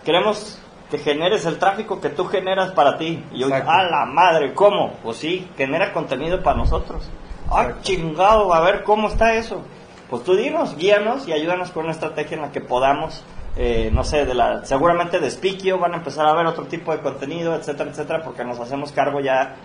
queremos 0.03 0.59
que 0.91 0.97
generes 0.97 1.45
el 1.45 1.57
tráfico 1.57 2.01
que 2.01 2.09
tú 2.09 2.25
generas 2.25 2.71
para 2.71 2.97
ti. 2.97 3.23
Y 3.31 3.39
yo, 3.39 3.47
Exacto. 3.47 3.71
a 3.71 3.83
la 3.83 4.05
madre, 4.05 4.53
¿cómo? 4.53 4.93
Pues 5.03 5.17
sí, 5.17 5.49
genera 5.57 5.93
contenido 5.93 6.43
para 6.43 6.57
nosotros. 6.57 7.09
Ah, 7.49 7.75
chingado, 7.81 8.53
a 8.53 8.59
ver 8.59 8.83
cómo 8.83 9.07
está 9.07 9.35
eso. 9.35 9.61
Pues 10.09 10.23
tú 10.23 10.35
dinos, 10.35 10.77
guíanos 10.77 11.27
y 11.27 11.33
ayúdanos 11.33 11.71
con 11.71 11.83
una 11.83 11.93
estrategia 11.93 12.35
en 12.35 12.41
la 12.41 12.51
que 12.51 12.61
podamos, 12.61 13.23
eh, 13.55 13.89
no 13.93 14.03
sé, 14.03 14.25
de 14.25 14.33
la, 14.33 14.65
seguramente 14.65 15.19
de 15.19 15.29
Spikio 15.31 15.79
van 15.79 15.93
a 15.93 15.97
empezar 15.97 16.25
a 16.25 16.33
ver 16.33 16.45
otro 16.45 16.65
tipo 16.65 16.91
de 16.91 16.99
contenido, 16.99 17.55
etcétera, 17.55 17.89
etcétera, 17.89 18.23
porque 18.23 18.43
nos 18.43 18.59
hacemos 18.59 18.91
cargo 18.91 19.19
ya 19.19 19.55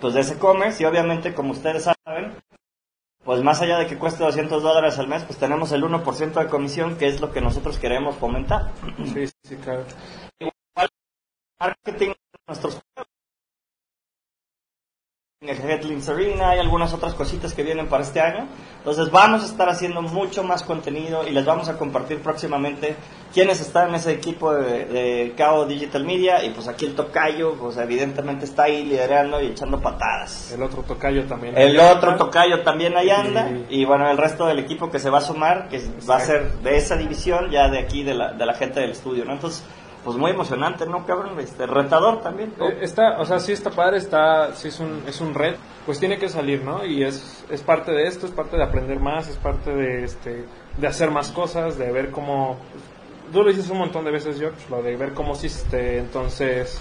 pues 0.00 0.14
de 0.14 0.20
ese 0.20 0.34
e-commerce 0.34 0.80
y 0.82 0.86
obviamente 0.86 1.34
como 1.34 1.50
ustedes 1.50 1.84
saben, 1.84 1.97
pues 3.28 3.42
más 3.42 3.60
allá 3.60 3.76
de 3.76 3.86
que 3.86 3.98
cueste 3.98 4.24
200 4.24 4.62
dólares 4.62 4.98
al 4.98 5.06
mes, 5.06 5.22
pues 5.22 5.38
tenemos 5.38 5.70
el 5.72 5.82
1% 5.82 6.32
de 6.32 6.48
comisión, 6.48 6.96
que 6.96 7.08
es 7.08 7.20
lo 7.20 7.30
que 7.30 7.42
nosotros 7.42 7.78
queremos 7.78 8.16
fomentar. 8.16 8.72
Sí, 9.04 9.26
sí, 9.42 9.56
claro. 9.56 9.84
Marketing, 11.60 12.14
nuestros 12.46 12.80
en 15.48 15.60
el 15.62 15.70
Headlines 15.70 16.08
Arena, 16.08 16.50
hay 16.50 16.58
algunas 16.58 16.92
otras 16.92 17.14
cositas 17.14 17.54
que 17.54 17.62
vienen 17.62 17.88
para 17.88 18.02
este 18.02 18.20
año. 18.20 18.46
Entonces 18.78 19.10
vamos 19.10 19.42
a 19.42 19.46
estar 19.46 19.68
haciendo 19.68 20.00
mucho 20.02 20.42
más 20.44 20.62
contenido 20.62 21.26
y 21.26 21.30
les 21.32 21.44
vamos 21.44 21.68
a 21.68 21.76
compartir 21.76 22.20
próximamente 22.22 22.96
quiénes 23.34 23.60
están 23.60 23.88
en 23.90 23.96
ese 23.96 24.12
equipo 24.12 24.54
de, 24.54 24.84
de 24.86 25.34
KO 25.36 25.66
Digital 25.66 26.04
Media 26.04 26.44
y 26.44 26.50
pues 26.50 26.68
aquí 26.68 26.86
el 26.86 26.94
tocayo, 26.94 27.54
pues 27.54 27.76
evidentemente 27.76 28.44
está 28.44 28.64
ahí 28.64 28.84
liderando 28.84 29.40
y 29.42 29.46
echando 29.48 29.80
patadas. 29.80 30.52
El 30.52 30.62
otro 30.62 30.82
tocayo 30.82 31.24
también. 31.26 31.56
El 31.58 31.78
otro 31.80 32.16
tocayo 32.16 32.62
también 32.62 32.96
ahí 32.96 33.10
anda 33.10 33.50
Y- 33.68 33.80
y 33.80 33.84
bueno, 33.84 34.08
el 34.10 34.16
resto 34.16 34.46
del 34.46 34.58
equipo 34.60 34.90
que 34.90 34.98
se 34.98 35.10
va 35.10 35.18
a 35.18 35.22
sumar, 35.22 35.68
que 35.68 35.80
va 36.08 36.16
a 36.16 36.20
ser 36.20 36.52
de 36.62 36.76
esa 36.76 36.96
división 36.96 37.50
ya 37.50 37.68
de 37.68 37.78
aquí, 37.80 38.02
de 38.04 38.14
la, 38.14 38.32
de 38.32 38.46
la 38.46 38.54
gente 38.54 38.80
del 38.80 38.90
estudio, 38.92 39.24
¿no? 39.24 39.32
Entonces, 39.32 39.64
pues 40.08 40.16
muy 40.16 40.30
emocionante, 40.30 40.86
¿no, 40.86 41.04
cabrón? 41.04 41.38
Este, 41.38 41.66
retador 41.66 42.22
también. 42.22 42.54
Eh, 42.58 42.78
Está, 42.80 43.20
o 43.20 43.26
sea, 43.26 43.38
sí 43.38 43.52
está 43.52 43.68
padre, 43.68 43.98
está, 43.98 44.54
sí 44.54 44.68
es 44.68 44.80
un, 44.80 45.02
es 45.06 45.20
un 45.20 45.34
red, 45.34 45.56
pues 45.84 46.00
tiene 46.00 46.16
que 46.18 46.30
salir, 46.30 46.64
¿no? 46.64 46.82
Y 46.86 47.04
es, 47.04 47.44
es 47.50 47.60
parte 47.60 47.92
de 47.92 48.06
esto, 48.06 48.24
es 48.24 48.32
parte 48.32 48.56
de 48.56 48.64
aprender 48.64 49.00
más, 49.00 49.28
es 49.28 49.36
parte 49.36 49.70
de, 49.70 50.04
este, 50.04 50.46
de 50.78 50.86
hacer 50.86 51.10
más 51.10 51.30
cosas, 51.30 51.76
de 51.76 51.92
ver 51.92 52.10
cómo... 52.10 52.56
Tú 53.30 53.42
lo 53.42 53.50
dices 53.50 53.68
un 53.68 53.76
montón 53.76 54.06
de 54.06 54.10
veces, 54.10 54.38
George, 54.38 54.58
lo 54.70 54.82
de 54.82 54.96
ver 54.96 55.12
cómo 55.12 55.34
hiciste, 55.34 55.98
entonces... 55.98 56.80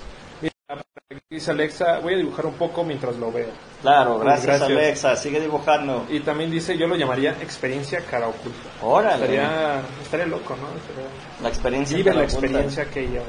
Dice 1.29 1.51
Alexa, 1.51 1.99
voy 1.99 2.15
a 2.15 2.17
dibujar 2.17 2.45
un 2.45 2.55
poco 2.55 2.83
mientras 2.83 3.15
lo 3.15 3.31
veo. 3.31 3.47
Claro, 3.81 4.19
gracias, 4.19 4.61
Alexa, 4.61 5.15
sigue 5.15 5.39
dibujando. 5.39 6.05
Y 6.09 6.19
también 6.19 6.51
dice, 6.51 6.77
yo 6.77 6.85
lo 6.85 6.97
llamaría 6.97 7.31
experiencia 7.41 8.01
cara 8.11 8.27
oculta. 8.27 8.67
Órale. 8.81 9.15
Estaría, 9.23 9.81
estaría 10.01 10.25
loco, 10.25 10.57
¿no? 10.57 10.67
Estaría- 10.77 11.09
La 11.41 11.47
experiencia. 11.47 11.95
Vive 11.95 12.13
la 12.13 12.21
oculta. 12.23 12.39
experiencia 12.45 12.85
que 12.89 13.09
yo... 13.09 13.21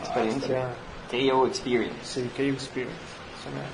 Experiencia. 0.00 0.68
KO 1.10 1.46
Experience. 1.46 1.96
Sí, 2.02 2.30
que 2.34 2.48
experience. 2.48 2.96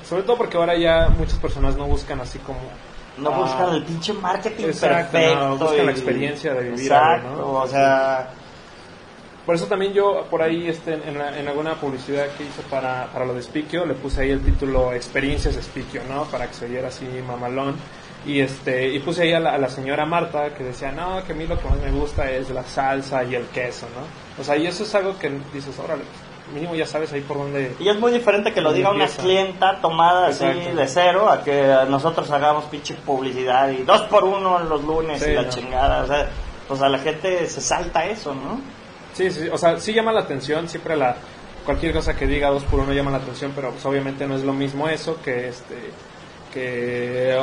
Sobre 0.08 0.24
todo 0.24 0.36
porque 0.36 0.56
ahora 0.56 0.76
ya 0.76 1.08
muchas 1.08 1.38
personas 1.38 1.76
no 1.76 1.86
buscan 1.86 2.20
así 2.20 2.40
como... 2.40 2.58
No 3.18 3.30
ah, 3.32 3.38
buscan 3.38 3.74
el 3.74 3.84
pinche 3.84 4.12
marketing 4.14 4.64
Exacto, 4.64 5.12
perfecto. 5.12 5.34
no, 5.48 5.56
buscan 5.58 5.82
y- 5.82 5.86
la 5.86 5.90
experiencia 5.92 6.54
de 6.54 6.64
vivir 6.64 6.80
Exacto, 6.92 7.28
algo, 7.28 7.36
¿no? 7.40 7.52
o 7.60 7.66
sea, 7.68 8.30
Por 9.48 9.54
eso 9.54 9.64
también 9.64 9.94
yo 9.94 10.26
por 10.28 10.42
ahí 10.42 10.68
este, 10.68 10.92
en, 10.92 11.16
la- 11.16 11.38
en 11.38 11.48
alguna 11.48 11.74
publicidad 11.76 12.26
que 12.36 12.44
hice 12.44 12.60
para, 12.68 13.06
para 13.14 13.24
lo 13.24 13.32
de 13.32 13.42
Spikio 13.42 13.86
le 13.86 13.94
puse 13.94 14.20
ahí 14.20 14.30
el 14.30 14.42
título 14.44 14.92
Experiencias 14.92 15.54
Spikio, 15.54 16.02
¿no? 16.06 16.24
Para 16.24 16.48
que 16.48 16.52
se 16.52 16.66
viera 16.66 16.88
así 16.88 17.06
mamalón. 17.26 17.74
Y 18.26 18.40
este 18.40 18.88
y 18.88 18.98
puse 18.98 19.22
ahí 19.22 19.32
a 19.32 19.40
la, 19.40 19.54
a 19.54 19.58
la 19.58 19.70
señora 19.70 20.04
Marta 20.04 20.52
que 20.54 20.64
decía, 20.64 20.92
no, 20.92 21.24
que 21.24 21.32
a 21.32 21.34
mí 21.34 21.46
lo 21.46 21.58
que 21.58 21.66
más 21.66 21.78
me 21.78 21.90
gusta 21.90 22.30
es 22.30 22.50
la 22.50 22.62
salsa 22.62 23.24
y 23.24 23.36
el 23.36 23.46
queso, 23.46 23.86
¿no? 23.96 24.02
O 24.38 24.44
sea, 24.44 24.54
y 24.58 24.66
eso 24.66 24.82
es 24.82 24.94
algo 24.94 25.18
que 25.18 25.30
dices, 25.54 25.78
órale, 25.78 26.02
mínimo 26.52 26.74
ya 26.74 26.84
sabes 26.84 27.10
ahí 27.14 27.22
por 27.22 27.38
dónde... 27.38 27.74
y 27.80 27.88
es 27.88 27.98
muy 27.98 28.12
diferente 28.12 28.52
que 28.52 28.60
lo 28.60 28.74
diga 28.74 28.90
una 28.90 29.04
Empieza. 29.04 29.22
clienta 29.22 29.80
tomada 29.80 30.26
así 30.28 30.44
de 30.44 30.86
cero 30.88 31.30
a 31.30 31.42
que 31.42 31.74
nosotros 31.88 32.30
hagamos 32.32 32.64
pinche 32.66 32.94
publicidad 32.96 33.70
y 33.70 33.82
dos 33.84 34.02
por 34.02 34.24
uno 34.24 34.58
los 34.58 34.84
lunes 34.84 35.22
Sí, 35.22 35.30
y 35.30 35.34
la 35.34 35.42
no. 35.44 35.48
chingada. 35.48 36.02
O 36.02 36.06
sea, 36.06 36.28
pues 36.68 36.82
a 36.82 36.88
la 36.90 36.98
gente 36.98 37.46
se 37.46 37.62
salta 37.62 38.04
eso, 38.04 38.34
¿no? 38.34 38.60
Sí, 39.18 39.30
sí, 39.32 39.48
o 39.48 39.58
sea, 39.58 39.80
sí 39.80 39.92
llama 39.92 40.12
la 40.12 40.20
atención, 40.20 40.68
siempre 40.68 40.96
la 40.96 41.16
cualquier 41.64 41.92
cosa 41.92 42.14
que 42.16 42.24
diga 42.26 42.50
dos 42.50 42.62
por 42.62 42.78
uno 42.78 42.92
llama 42.92 43.10
la 43.10 43.16
atención, 43.16 43.50
pero 43.52 43.72
pues 43.72 43.84
obviamente 43.84 44.26
no 44.28 44.36
es 44.36 44.44
lo 44.44 44.52
mismo 44.52 44.88
eso 44.88 45.20
que 45.20 45.48
este 45.48 45.74
que 46.54 47.36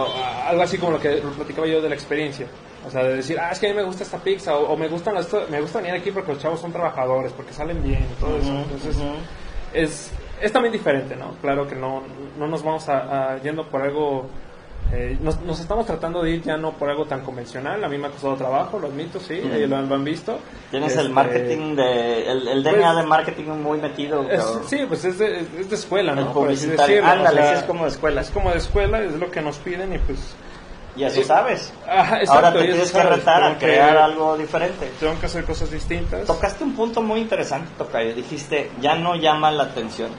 algo 0.47 0.63
así 0.63 0.77
como 0.77 0.93
lo 0.93 0.99
que 1.01 1.21
platicaba 1.35 1.67
yo 1.67 1.81
de 1.81 1.89
la 1.89 1.95
experiencia. 1.95 2.47
O 2.87 2.89
sea, 2.89 3.03
de 3.03 3.17
decir, 3.17 3.37
ah, 3.39 3.49
es 3.51 3.59
que 3.59 3.67
a 3.67 3.69
mí 3.71 3.75
me 3.75 3.83
gusta 3.83 4.03
esta 4.03 4.19
pizza, 4.19 4.55
o, 4.55 4.71
o 4.71 4.77
me 4.77 4.87
gustan 4.87 5.15
las, 5.15 5.27
me 5.49 5.59
gusta 5.59 5.79
venir 5.79 5.95
aquí 5.95 6.11
porque 6.11 6.31
los 6.31 6.41
chavos 6.41 6.61
son 6.61 6.71
trabajadores, 6.71 7.33
porque 7.33 7.51
salen 7.51 7.83
bien, 7.83 8.03
y 8.03 8.19
todo 8.21 8.37
eso. 8.37 8.51
Entonces, 8.51 8.95
es, 9.73 10.11
es 10.41 10.51
también 10.51 10.71
diferente, 10.71 11.15
¿no? 11.15 11.31
Claro 11.41 11.67
que 11.67 11.75
no, 11.75 12.03
no 12.37 12.47
nos 12.47 12.63
vamos 12.63 12.87
a, 12.87 13.33
a 13.33 13.41
yendo 13.41 13.67
por 13.67 13.81
algo, 13.81 14.29
eh, 14.93 15.17
nos, 15.21 15.41
nos 15.41 15.59
estamos 15.59 15.85
tratando 15.85 16.21
de 16.21 16.31
ir 16.31 16.41
ya 16.43 16.57
no 16.57 16.71
por 16.73 16.89
algo 16.89 17.05
tan 17.05 17.21
convencional, 17.21 17.83
a 17.83 17.89
mí 17.89 17.97
me 17.97 18.07
ha 18.07 18.11
costado 18.11 18.35
trabajo, 18.35 18.79
lo 18.79 18.87
admito, 18.87 19.19
sí, 19.19 19.33
eh, 19.43 19.65
lo, 19.67 19.77
han- 19.77 19.89
lo 19.89 19.95
han 19.95 20.03
visto. 20.03 20.39
Tienes 20.71 20.91
Este, 20.91 21.01
el 21.01 21.09
marketing 21.09 21.75
de 21.75 22.31
el, 22.31 22.47
el 22.47 22.63
DNA 22.63 22.71
pues, 22.93 22.95
de 22.97 23.03
marketing 23.03 23.43
muy 23.61 23.79
metido. 23.79 24.29
es- 24.29 24.43
sí, 24.67 24.85
pues 24.87 25.03
es 25.05 25.17
de, 25.17 25.39
es 25.59 25.69
de 25.69 25.75
escuela, 25.75 26.11
El 26.13 26.17
¿no? 26.19 26.23
Así 26.25 26.33
publicitario. 26.33 27.05
Ándale, 27.05 27.41
o 27.41 27.43
sea, 27.43 27.53
es 27.53 27.63
como 27.63 27.83
de 27.83 27.89
escuela. 27.89 28.21
Es 28.21 28.29
como 28.29 28.51
de 28.51 28.57
escuela, 28.57 29.01
es 29.03 29.13
lo 29.13 29.29
que 29.31 29.41
nos 29.41 29.57
piden 29.57 29.93
y 29.93 29.97
pues... 29.99 30.35
Y 30.97 31.03
eso 31.03 31.21
sabes. 31.25 31.73
Ajá, 31.85 32.21
exacto, 32.21 32.33
Ahora 32.33 32.53
te 32.53 32.59
tienes 32.67 32.79
que 32.83 32.97
sabes, 33.01 33.17
retar 33.17 33.43
a 33.43 33.47
tengo 33.47 33.59
que- 33.59 33.65
crear 33.65 33.97
algo 33.97 34.37
diferente. 34.37 34.89
Tengo 34.97 35.19
que 35.19 35.25
hacer 35.25 35.43
cosas 35.43 35.69
distintas. 35.69 36.25
Tocaste 36.25 36.63
un 36.63 36.73
punto 36.73 37.01
muy 37.01 37.19
interesante, 37.19 37.69
Tocayo. 37.77 38.13
Dijiste, 38.15 38.71
ya 38.79 38.95
no 38.95 39.15
llama 39.15 39.51
la 39.51 39.63
atención. 39.63 40.09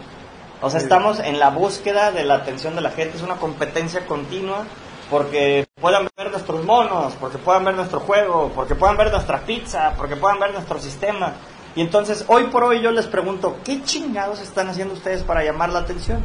O 0.62 0.70
sea, 0.70 0.80
estamos 0.80 1.18
en 1.20 1.38
la 1.38 1.50
búsqueda 1.50 2.12
de 2.12 2.24
la 2.24 2.36
atención 2.36 2.74
de 2.74 2.80
la 2.80 2.90
gente. 2.90 3.16
Es 3.16 3.22
una 3.22 3.36
competencia 3.36 4.06
continua 4.06 4.64
porque 5.10 5.66
puedan 5.80 6.08
ver 6.16 6.30
nuestros 6.30 6.64
monos, 6.64 7.14
porque 7.20 7.38
puedan 7.38 7.64
ver 7.64 7.74
nuestro 7.74 8.00
juego, 8.00 8.50
porque 8.54 8.74
puedan 8.74 8.96
ver 8.96 9.10
nuestra 9.10 9.40
pizza, 9.40 9.92
porque 9.96 10.16
puedan 10.16 10.40
ver 10.40 10.52
nuestro 10.52 10.80
sistema. 10.80 11.34
Y 11.74 11.82
entonces, 11.82 12.24
hoy 12.28 12.44
por 12.44 12.64
hoy 12.64 12.80
yo 12.80 12.90
les 12.90 13.06
pregunto, 13.06 13.58
¿qué 13.62 13.82
chingados 13.82 14.40
están 14.40 14.68
haciendo 14.68 14.94
ustedes 14.94 15.22
para 15.22 15.44
llamar 15.44 15.68
la 15.68 15.80
atención? 15.80 16.24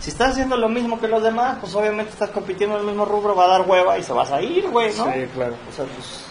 Si 0.00 0.10
estás 0.10 0.30
haciendo 0.30 0.56
lo 0.56 0.68
mismo 0.68 1.00
que 1.00 1.08
los 1.08 1.22
demás, 1.22 1.58
pues 1.60 1.74
obviamente 1.74 2.12
estás 2.12 2.30
compitiendo 2.30 2.76
en 2.76 2.82
el 2.82 2.86
mismo 2.88 3.04
rubro, 3.04 3.34
va 3.34 3.44
a 3.44 3.48
dar 3.48 3.62
hueva 3.62 3.98
y 3.98 4.02
se 4.02 4.12
vas 4.12 4.30
a 4.32 4.42
ir, 4.42 4.68
güey, 4.70 4.88
¿no? 4.96 5.04
Sí, 5.04 5.26
claro. 5.34 5.54
O 5.68 5.72
sea, 5.72 5.84
pues, 5.84 6.24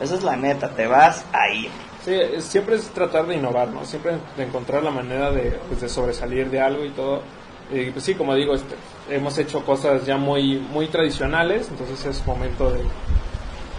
esa 0.00 0.14
es 0.14 0.22
la 0.22 0.36
neta, 0.36 0.68
te 0.70 0.86
vas 0.86 1.24
a 1.32 1.48
ir. 1.50 1.70
Sí, 2.06 2.14
siempre 2.38 2.76
es 2.76 2.88
tratar 2.90 3.26
de 3.26 3.34
innovar, 3.34 3.66
¿no? 3.66 3.84
Siempre 3.84 4.12
de 4.36 4.44
encontrar 4.44 4.80
la 4.84 4.92
manera 4.92 5.32
de, 5.32 5.58
pues, 5.66 5.80
de 5.80 5.88
sobresalir 5.88 6.48
de 6.50 6.60
algo 6.60 6.84
y 6.84 6.90
todo. 6.90 7.22
Y 7.68 7.90
pues 7.90 8.04
sí, 8.04 8.14
como 8.14 8.36
digo, 8.36 8.54
este, 8.54 8.76
hemos 9.10 9.36
hecho 9.38 9.64
cosas 9.64 10.06
ya 10.06 10.16
muy 10.16 10.56
muy 10.56 10.86
tradicionales, 10.86 11.68
entonces 11.68 12.06
es 12.06 12.24
momento 12.24 12.70
de... 12.70 12.84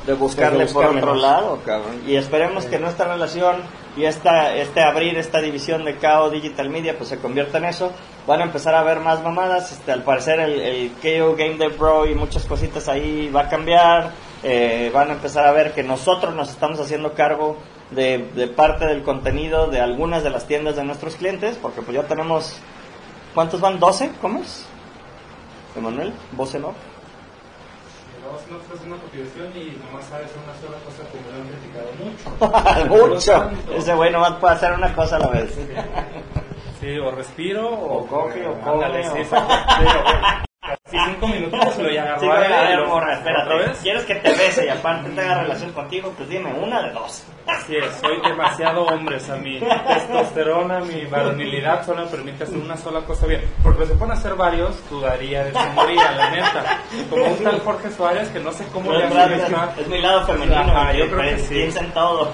de 0.05 0.13
buscarle, 0.13 0.65
De 0.65 0.73
por 0.73 0.87
otro 0.87 1.15
lado, 1.15 1.61
cabrón. 1.65 2.01
Y 2.05 2.17
esperemos 2.17 2.65
que 2.65 2.79
nuestra 2.79 3.13
relación 3.13 3.61
y 3.95 4.03
esta, 4.03 4.53
este 4.57 4.83
abrir 4.83 5.17
esta 5.17 5.39
división 5.39 5.85
de 5.85 5.95
KO 5.95 6.29
Digital 6.29 6.69
Media 6.69 6.97
pues 6.97 7.07
se 7.07 7.19
convierta 7.19 7.59
en 7.59 7.65
eso. 7.65 7.93
Van 8.27 8.41
a 8.41 8.43
empezar 8.43 8.75
a 8.75 8.83
ver 8.83 8.99
más 8.99 9.23
mamadas. 9.23 9.71
Este, 9.71 9.93
al 9.93 10.03
parecer 10.03 10.41
el, 10.41 10.59
el 10.59 10.91
KO 11.01 11.37
Game 11.37 11.55
Dev 11.55 11.77
Pro 11.77 12.05
y 12.05 12.13
muchas 12.13 12.43
cositas 12.43 12.89
ahí 12.89 13.31
va 13.33 13.43
a 13.43 13.49
cambiar. 13.49 14.11
Eh, 14.43 14.91
van 14.93 15.11
a 15.11 15.13
empezar 15.13 15.47
a 15.47 15.53
ver 15.53 15.73
que 15.73 15.81
nosotros 15.81 16.35
nos 16.35 16.49
estamos 16.49 16.77
haciendo 16.81 17.13
cargo 17.13 17.55
de, 17.91 18.29
de 18.35 18.47
parte 18.47 18.85
del 18.85 19.03
contenido 19.03 19.67
de 19.67 19.79
algunas 19.81 20.23
de 20.23 20.29
las 20.29 20.47
tiendas 20.47 20.75
de 20.75 20.83
nuestros 20.83 21.15
clientes, 21.15 21.57
porque 21.61 21.81
pues 21.81 21.95
ya 21.95 22.03
tenemos, 22.03 22.59
¿cuántos 23.33 23.61
van? 23.61 23.79
¿12? 23.79 24.11
¿Cómo 24.21 24.39
es? 24.41 24.65
Emanuel, 25.75 26.13
voz 26.33 26.55
en 26.55 26.65
off. 26.65 26.75
Hacer 28.37 28.87
una 28.87 28.97
cotización 28.97 29.51
y 29.55 29.77
nomás 29.85 30.05
sabes 30.05 30.31
una 30.43 30.53
sola 30.55 30.77
cosa 30.83 31.03
que 31.11 31.19
me 31.19 31.27
lo 31.31 31.37
han 31.41 31.47
criticado 31.47 31.89
mucho. 32.87 33.35
Mucho. 33.67 33.75
Ese 33.75 33.93
güey 33.93 34.11
nomás 34.11 34.33
puede 34.33 34.53
hacer 34.53 34.73
una 34.73 34.93
cosa 34.93 35.17
a 35.17 35.19
la 35.19 35.27
vez. 35.27 35.57
Sí, 36.79 36.97
o 36.97 37.11
respiro 37.11 37.67
o, 37.69 38.03
O 38.03 38.07
coge, 38.07 38.47
o 38.47 38.59
come, 38.61 39.01
Cinco 40.89 41.27
minutos 41.27 41.77
lo 41.79 41.89
ya 41.91 42.17
Sí, 42.17 42.27
a 42.29 42.35
ver, 42.39 42.87
morra, 42.87 43.07
¿Otra 43.07 43.13
espérate. 43.15 43.55
vez? 43.57 43.79
¿Quieres 43.83 44.05
que 44.05 44.15
te 44.15 44.29
bese 44.31 44.65
y 44.65 44.69
aparte 44.69 45.09
tenga 45.09 45.41
relación 45.41 45.73
contigo? 45.73 46.13
Pues 46.15 46.29
dime 46.29 46.53
una 46.53 46.81
de 46.81 46.91
dos. 46.91 47.25
Así 47.45 47.75
es, 47.75 47.93
soy 48.01 48.21
demasiado 48.21 48.85
hombre, 48.85 49.17
o 49.17 49.19
sea, 49.19 49.35
mi 49.35 49.59
testosterona, 49.59 50.79
mi 50.79 51.05
varonilidad 51.05 51.85
solo 51.85 52.05
me 52.05 52.07
permite 52.11 52.43
hacer 52.45 52.57
una 52.57 52.77
sola 52.77 53.01
cosa 53.01 53.25
bien. 53.27 53.41
Porque 53.63 53.83
si 53.85 53.91
se 53.91 53.97
pone 53.97 54.13
a 54.13 54.15
hacer 54.15 54.35
varios, 54.35 54.89
dudaría 54.89 55.43
de 55.43 55.51
su 55.53 55.69
moría, 55.73 56.11
la 56.11 56.29
neta. 56.29 56.81
Como 57.09 57.25
un 57.25 57.43
tal 57.43 57.59
Jorge 57.61 57.91
Suárez 57.91 58.29
que 58.29 58.39
no 58.39 58.51
sé 58.51 58.65
cómo 58.71 58.91
le 58.93 59.05
es, 59.07 59.15
hace 59.15 59.81
es 59.81 59.87
mi 59.87 60.01
lado 60.01 60.25
femenino. 60.25 60.93
Yo 60.93 61.07
creo 61.09 61.21
que 61.21 61.39
sí. 61.39 61.53
Piensa 61.55 61.79
en 61.81 61.91
todo. 61.91 62.31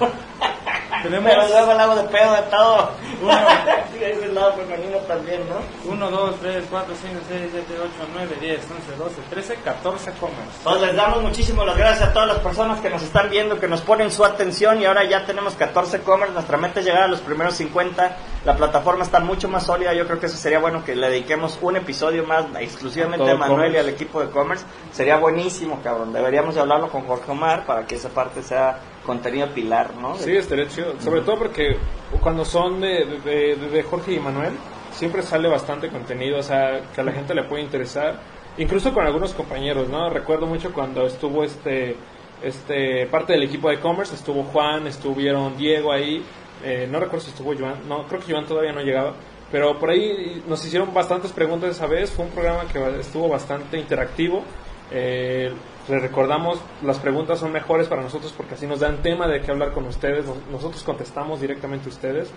Tenemos 1.04 1.30
Pero 1.30 1.48
luego 1.48 1.74
le 1.74 1.80
hago 1.80 1.96
de 1.96 2.04
pedo 2.04 2.32
de 2.32 2.42
todo. 2.50 2.90
Uno. 3.22 3.38
Es 4.04 4.22
el 4.22 4.34
lado 4.34 4.52
femenino 4.52 4.98
también, 5.08 5.40
¿no? 5.48 5.90
1, 5.90 6.10
2, 6.10 6.34
3, 6.42 6.64
4, 6.68 6.94
5, 7.00 7.20
6, 7.26 7.40
7, 7.52 7.74
8, 7.80 7.90
9, 8.12 8.36
10, 8.38 8.58
11, 8.58 8.96
12, 8.98 9.14
13, 9.30 9.54
14 9.64 10.10
comers. 10.20 10.56
Entonces 10.58 10.82
les 10.88 10.96
damos 10.96 11.22
muchísimas 11.22 11.64
las 11.64 11.76
gracias 11.76 12.08
a 12.10 12.12
todas 12.12 12.28
las 12.28 12.38
personas 12.40 12.80
que 12.80 12.90
nos 12.90 13.02
están 13.02 13.30
viendo, 13.30 13.58
que 13.58 13.66
nos 13.66 13.80
ponen 13.80 14.10
su 14.10 14.24
atención 14.24 14.82
y 14.82 14.84
ahora 14.84 15.04
ya 15.04 15.24
tenemos 15.24 15.54
14 15.54 16.00
commerce. 16.00 16.34
Nuestra 16.34 16.58
meta 16.58 16.80
es 16.80 16.86
llegar 16.86 17.04
a 17.04 17.08
los 17.08 17.20
primeros 17.20 17.54
50. 17.54 18.16
La 18.44 18.56
plataforma 18.56 19.04
está 19.04 19.20
mucho 19.20 19.48
más 19.48 19.64
sólida. 19.64 19.94
Yo 19.94 20.06
creo 20.06 20.20
que 20.20 20.26
eso 20.26 20.36
sería 20.36 20.58
bueno 20.58 20.84
que 20.84 20.94
le 20.94 21.08
dediquemos 21.08 21.58
un 21.62 21.76
episodio 21.76 22.24
más 22.24 22.44
exclusivamente 22.60 23.30
a 23.30 23.36
Manuel 23.36 23.74
y 23.74 23.78
al 23.78 23.88
equipo 23.88 24.20
de 24.20 24.28
commerce. 24.28 24.66
Sería 24.92 25.16
buenísimo, 25.16 25.80
cabrón. 25.82 26.12
Deberíamos 26.12 26.56
de 26.56 26.60
hablarlo 26.60 26.90
con 26.90 27.06
Jorge 27.06 27.30
Omar 27.30 27.64
para 27.64 27.86
que 27.86 27.94
esa 27.94 28.10
parte 28.10 28.42
sea 28.42 28.80
contenido 29.04 29.48
pilar, 29.48 29.94
¿no? 29.96 30.16
Sí, 30.16 30.32
estaría 30.36 30.68
chido. 30.68 30.94
Sobre 31.00 31.20
todo 31.20 31.38
porque 31.38 31.76
cuando 32.20 32.44
son 32.44 32.80
de, 32.80 33.04
de, 33.24 33.82
Jorge 33.82 34.14
y 34.14 34.18
Manuel, 34.18 34.52
siempre 34.92 35.22
sale 35.22 35.48
bastante 35.48 35.88
contenido, 35.88 36.38
o 36.38 36.42
sea, 36.42 36.80
que 36.94 37.00
a 37.00 37.04
la 37.04 37.12
gente 37.12 37.34
le 37.34 37.44
puede 37.44 37.62
interesar. 37.62 38.20
Incluso 38.56 38.92
con 38.92 39.04
algunos 39.04 39.32
compañeros, 39.34 39.88
¿no? 39.88 40.10
Recuerdo 40.10 40.46
mucho 40.46 40.72
cuando 40.72 41.06
estuvo 41.06 41.44
este, 41.44 41.96
este 42.42 43.06
parte 43.06 43.32
del 43.32 43.42
equipo 43.42 43.68
de 43.68 43.76
e-commerce, 43.76 44.14
estuvo 44.14 44.44
Juan, 44.44 44.86
estuvieron 44.86 45.56
Diego 45.56 45.92
ahí, 45.92 46.24
eh, 46.62 46.88
no 46.90 47.00
recuerdo 47.00 47.24
si 47.24 47.30
estuvo 47.30 47.54
Joan, 47.54 47.88
no, 47.88 48.06
creo 48.06 48.20
que 48.20 48.32
Joan 48.32 48.46
todavía 48.46 48.72
no 48.72 48.80
llegaba, 48.80 49.14
pero 49.50 49.78
por 49.78 49.90
ahí 49.90 50.42
nos 50.48 50.64
hicieron 50.64 50.94
bastantes 50.94 51.32
preguntas 51.32 51.70
esa 51.70 51.86
vez, 51.86 52.10
fue 52.10 52.24
un 52.24 52.30
programa 52.30 52.64
que 52.72 52.78
estuvo 53.00 53.28
bastante 53.28 53.78
interactivo. 53.78 54.44
Eh, 54.90 55.52
les 55.88 56.00
recordamos, 56.02 56.58
las 56.82 56.98
preguntas 56.98 57.38
son 57.38 57.52
mejores 57.52 57.88
para 57.88 58.02
nosotros 58.02 58.32
porque 58.36 58.54
así 58.54 58.66
nos 58.66 58.80
dan 58.80 59.02
tema 59.02 59.26
de 59.28 59.40
qué 59.40 59.50
hablar 59.50 59.72
con 59.72 59.84
ustedes, 59.86 60.24
nos- 60.26 60.46
nosotros 60.50 60.82
contestamos 60.82 61.40
directamente 61.40 61.88
a 61.88 61.92
ustedes. 61.92 62.30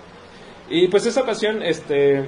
Y 0.70 0.88
pues 0.90 1.06
esa 1.06 1.22
ocasión, 1.22 1.64
este, 1.64 2.26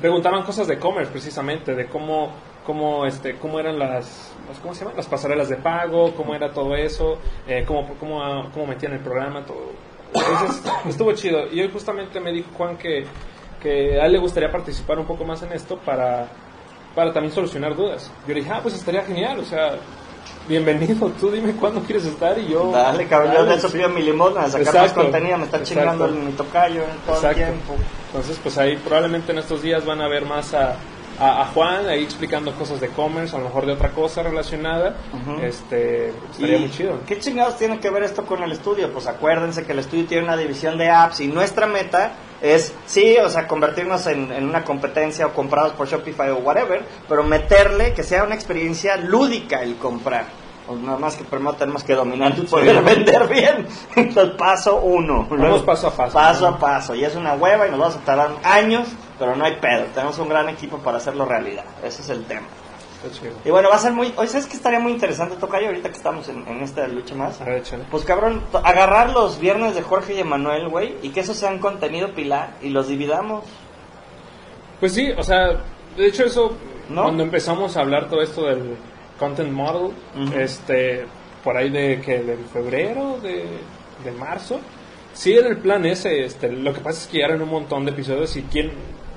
preguntaban 0.00 0.42
cosas 0.44 0.66
de 0.66 0.74
e-commerce 0.74 1.10
precisamente, 1.12 1.74
de 1.74 1.86
cómo, 1.86 2.32
cómo, 2.64 3.06
este, 3.06 3.36
cómo 3.36 3.60
eran 3.60 3.78
las, 3.78 4.32
¿cómo 4.62 4.74
se 4.74 4.84
llama? 4.84 4.96
Las 4.96 5.06
pasarelas 5.06 5.48
de 5.48 5.56
pago, 5.56 6.14
cómo 6.14 6.34
era 6.34 6.50
todo 6.50 6.74
eso, 6.74 7.18
eh, 7.46 7.64
cómo, 7.66 7.94
cómo, 8.00 8.50
cómo 8.52 8.66
metían 8.66 8.92
el 8.94 9.00
programa, 9.00 9.44
todo. 9.44 9.72
Entonces, 10.14 10.62
estuvo 10.88 11.12
chido. 11.12 11.46
Y 11.52 11.60
hoy 11.60 11.70
justamente 11.70 12.20
me 12.20 12.32
dijo 12.32 12.48
Juan 12.56 12.76
que, 12.78 13.04
que 13.62 14.00
a 14.00 14.06
él 14.06 14.12
le 14.12 14.18
gustaría 14.18 14.50
participar 14.50 14.98
un 14.98 15.06
poco 15.06 15.24
más 15.24 15.42
en 15.42 15.52
esto 15.52 15.78
para, 15.78 16.28
para 16.94 17.12
también 17.12 17.34
solucionar 17.34 17.74
dudas. 17.76 18.10
Yo 18.26 18.32
le 18.34 18.40
dije, 18.40 18.52
ah, 18.54 18.60
pues 18.62 18.74
estaría 18.74 19.02
genial, 19.02 19.40
o 19.40 19.44
sea, 19.44 19.76
bienvenido, 20.48 21.08
tú 21.20 21.30
dime 21.30 21.52
cuándo 21.52 21.80
quieres 21.80 22.04
estar 22.04 22.38
y 22.38 22.48
yo... 22.48 22.70
Dale, 22.72 23.06
cabrón, 23.06 23.48
de 23.48 23.54
eso 23.54 23.70
pido 23.70 23.88
mi 23.88 24.02
limosna, 24.02 24.44
de 24.44 24.64
sacar 24.64 24.82
más 24.82 24.92
contenido, 24.92 25.38
me 25.38 25.44
está 25.44 25.58
exacto. 25.58 25.80
chingando 25.80 26.04
el, 26.06 26.14
mi 26.14 26.32
tocayo 26.32 26.82
todo 27.04 27.16
Exacto. 27.16 27.40
el 27.40 27.46
tiempo. 27.46 27.76
Entonces, 28.08 28.38
pues 28.42 28.58
ahí 28.58 28.76
probablemente 28.76 29.32
en 29.32 29.38
estos 29.38 29.62
días 29.62 29.84
van 29.84 30.00
a 30.00 30.08
ver 30.08 30.24
más 30.24 30.54
a, 30.54 30.76
a, 31.18 31.42
a 31.42 31.46
Juan 31.46 31.88
ahí 31.88 32.04
explicando 32.04 32.52
cosas 32.52 32.80
de 32.80 32.88
commerce, 32.88 33.34
a 33.34 33.38
lo 33.38 33.46
mejor 33.46 33.66
de 33.66 33.72
otra 33.72 33.90
cosa 33.90 34.22
relacionada. 34.22 34.96
Este, 35.42 36.08
estaría 36.30 36.56
¿Y 36.56 36.60
muy 36.60 36.70
chido. 36.70 37.00
¿Qué 37.06 37.18
chingados 37.18 37.56
tiene 37.56 37.78
que 37.78 37.90
ver 37.90 38.04
esto 38.04 38.24
con 38.24 38.42
el 38.42 38.52
estudio? 38.52 38.92
Pues 38.92 39.06
acuérdense 39.06 39.64
que 39.64 39.72
el 39.72 39.80
estudio 39.80 40.06
tiene 40.06 40.24
una 40.24 40.36
división 40.36 40.78
de 40.78 40.90
apps 40.90 41.20
y 41.20 41.28
nuestra 41.28 41.66
meta 41.66 42.12
es, 42.40 42.74
sí, 42.86 43.16
o 43.18 43.28
sea, 43.28 43.46
convertirnos 43.46 44.06
en, 44.06 44.32
en 44.32 44.48
una 44.48 44.64
competencia 44.64 45.26
o 45.26 45.32
comprados 45.32 45.72
por 45.72 45.88
Shopify 45.88 46.30
o 46.30 46.38
whatever, 46.38 46.84
pero 47.08 47.22
meterle 47.24 47.92
que 47.92 48.02
sea 48.02 48.24
una 48.24 48.34
experiencia 48.34 48.96
lúdica 48.96 49.62
el 49.62 49.76
comprar. 49.76 50.26
Pues 50.66 50.80
nada 50.80 50.98
más 50.98 51.14
que 51.14 51.22
primero 51.22 51.54
tenemos 51.54 51.84
que 51.84 51.94
dominar 51.94 52.32
el 52.32 52.46
poder 52.46 52.82
vender 52.84 53.28
bien. 53.28 53.66
Entonces, 53.94 54.34
paso 54.36 54.80
uno. 54.80 55.26
Vamos 55.30 55.62
paso 55.62 55.86
a 55.86 55.90
paso, 55.96 56.14
Paso 56.14 56.46
a 56.48 56.58
paso. 56.58 56.94
Y 56.94 57.04
es 57.04 57.14
una 57.14 57.34
hueva 57.34 57.68
y 57.68 57.70
nos 57.70 57.78
vamos 57.78 57.96
a 57.96 58.00
tardar 58.00 58.30
años, 58.42 58.88
pero 59.18 59.36
no 59.36 59.44
hay 59.44 59.56
pedo. 59.60 59.84
Tenemos 59.94 60.18
un 60.18 60.28
gran 60.28 60.48
equipo 60.48 60.78
para 60.78 60.96
hacerlo 60.96 61.24
realidad. 61.24 61.64
Ese 61.84 62.02
es 62.02 62.10
el 62.10 62.24
tema. 62.24 62.48
Y 63.44 63.50
bueno, 63.50 63.68
va 63.68 63.76
a 63.76 63.78
ser 63.78 63.92
muy... 63.92 64.12
Hoy 64.16 64.26
sabes 64.28 64.46
que 64.46 64.56
estaría 64.56 64.78
muy 64.78 64.92
interesante, 64.92 65.36
Tocayo, 65.36 65.68
ahorita 65.68 65.90
que 65.90 65.96
estamos 65.96 66.28
en, 66.28 66.46
en 66.46 66.62
esta 66.62 66.86
lucha 66.88 67.14
más. 67.14 67.40
A 67.40 67.44
ver. 67.44 67.62
Pues 67.90 68.04
cabrón, 68.04 68.42
agarrar 68.64 69.10
los 69.10 69.38
viernes 69.38 69.74
de 69.74 69.82
Jorge 69.82 70.14
y 70.14 70.20
Emanuel, 70.20 70.68
güey, 70.68 70.94
y 71.02 71.10
que 71.10 71.20
eso 71.20 71.34
sea 71.34 71.50
un 71.50 71.58
contenido 71.58 72.12
pilar 72.14 72.54
y 72.62 72.70
los 72.70 72.88
dividamos. 72.88 73.44
Pues 74.80 74.92
sí, 74.92 75.10
o 75.16 75.22
sea, 75.22 75.62
de 75.96 76.06
hecho 76.06 76.24
eso, 76.24 76.52
¿No? 76.88 77.02
cuando 77.04 77.22
empezamos 77.22 77.76
a 77.76 77.80
hablar 77.80 78.08
todo 78.08 78.22
esto 78.22 78.44
del 78.44 78.76
content 79.18 79.50
model, 79.52 79.92
Ujú. 80.14 80.38
este, 80.38 81.06
por 81.42 81.56
ahí 81.56 81.70
de 81.70 82.00
que 82.00 82.22
del 82.22 82.44
febrero, 82.52 83.18
de, 83.22 83.46
de 84.04 84.10
marzo, 84.12 84.60
sí 85.14 85.32
era 85.32 85.48
el 85.48 85.56
plan 85.58 85.86
ese, 85.86 86.24
este, 86.24 86.52
lo 86.52 86.72
que 86.74 86.80
pasa 86.80 87.02
es 87.02 87.06
que 87.06 87.20
ya 87.20 87.26
eran 87.26 87.40
un 87.42 87.48
montón 87.48 87.84
de 87.84 87.92
episodios 87.92 88.36
y 88.36 88.42
quién, 88.42 88.72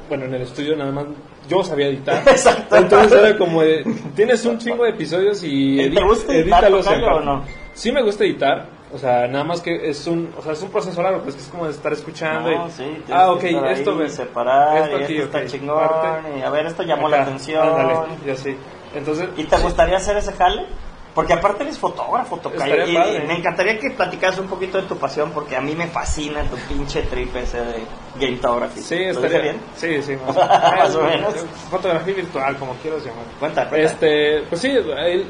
bueno, 0.07 0.25
en 0.25 0.35
el 0.35 0.43
estudio 0.43 0.75
nada 0.77 0.91
más 0.91 1.05
yo 1.49 1.63
sabía 1.63 1.87
editar. 1.87 2.23
Exacto. 2.27 2.77
Entonces 2.77 3.11
era 3.19 3.37
como 3.37 3.61
de, 3.61 3.83
tienes 4.15 4.45
un 4.45 4.57
chingo 4.59 4.85
de 4.85 4.91
episodios 4.91 5.43
y 5.43 5.75
¿Te 5.77 5.91
edi- 5.91 6.07
gusta 6.07 6.33
editar, 6.33 6.63
edítalos 6.63 6.87
aparte. 6.87 7.05
o 7.05 7.19
no? 7.19 7.43
Sí 7.73 7.91
me 7.91 8.01
gusta 8.01 8.23
editar, 8.23 8.67
o 8.93 8.97
sea, 8.97 9.27
nada 9.27 9.43
más 9.43 9.59
que 9.61 9.89
es 9.89 10.05
un, 10.07 10.31
o 10.37 10.41
sea, 10.41 10.53
es 10.53 10.61
un 10.61 10.69
proceso 10.69 11.01
largo, 11.01 11.21
pues 11.21 11.35
que 11.35 11.41
es 11.41 11.47
como 11.47 11.65
de 11.65 11.71
estar 11.71 11.91
escuchando 11.93 12.49
No, 12.51 12.67
y, 12.67 12.71
sí, 12.71 13.03
ah, 13.11 13.31
ok, 13.31 13.43
esto 13.43 13.93
me, 13.95 14.09
separar, 14.09 14.89
y 14.91 15.03
aquí, 15.03 15.17
esto 15.17 15.37
está 15.37 15.45
chingón, 15.45 15.77
parte. 15.87 16.39
y 16.39 16.41
a 16.41 16.49
ver, 16.49 16.65
esto 16.65 16.83
llamó 16.83 17.07
la 17.09 17.23
atención. 17.23 17.67
ándale, 17.67 17.93
y 18.25 18.29
así. 18.29 18.55
Entonces, 18.95 19.29
¿Y 19.37 19.43
te 19.43 19.55
sí, 19.57 19.63
gustaría 19.63 19.97
hacer 19.97 20.17
ese 20.17 20.33
jale? 20.33 20.65
Porque 21.13 21.33
aparte 21.33 21.63
eres 21.63 21.77
fotógrafo, 21.77 22.37
Tocayo, 22.37 22.85
y, 22.85 22.91
y 22.91 23.27
me 23.27 23.37
encantaría 23.37 23.79
que 23.79 23.89
platicaras 23.91 24.37
un 24.39 24.47
poquito 24.47 24.79
de 24.79 24.87
tu 24.87 24.95
pasión, 24.97 25.31
porque 25.31 25.55
a 25.55 25.61
mí 25.61 25.75
me 25.75 25.87
fascina 25.87 26.43
tu 26.43 26.55
pinche 26.71 27.01
trip 27.03 27.35
ese 27.35 27.57
de 27.57 27.83
Gametography. 28.19 28.79
Sí, 28.81 29.05
¿Lo 29.05 29.11
estaría 29.11 29.39
bien? 29.39 29.61
Sí, 29.75 30.01
sí, 30.01 30.15
más, 30.27 30.35
Más 30.35 30.95
o 30.95 31.01
menos. 31.03 31.33
Fotografía 31.69 32.13
virtual, 32.13 32.57
como 32.57 32.73
quieras 32.75 33.03
llamar. 33.03 33.25
Cuenta, 33.39 33.67
cuenta. 33.67 33.87
Este, 33.87 34.43
pues 34.47 34.61
sí, 34.61 34.71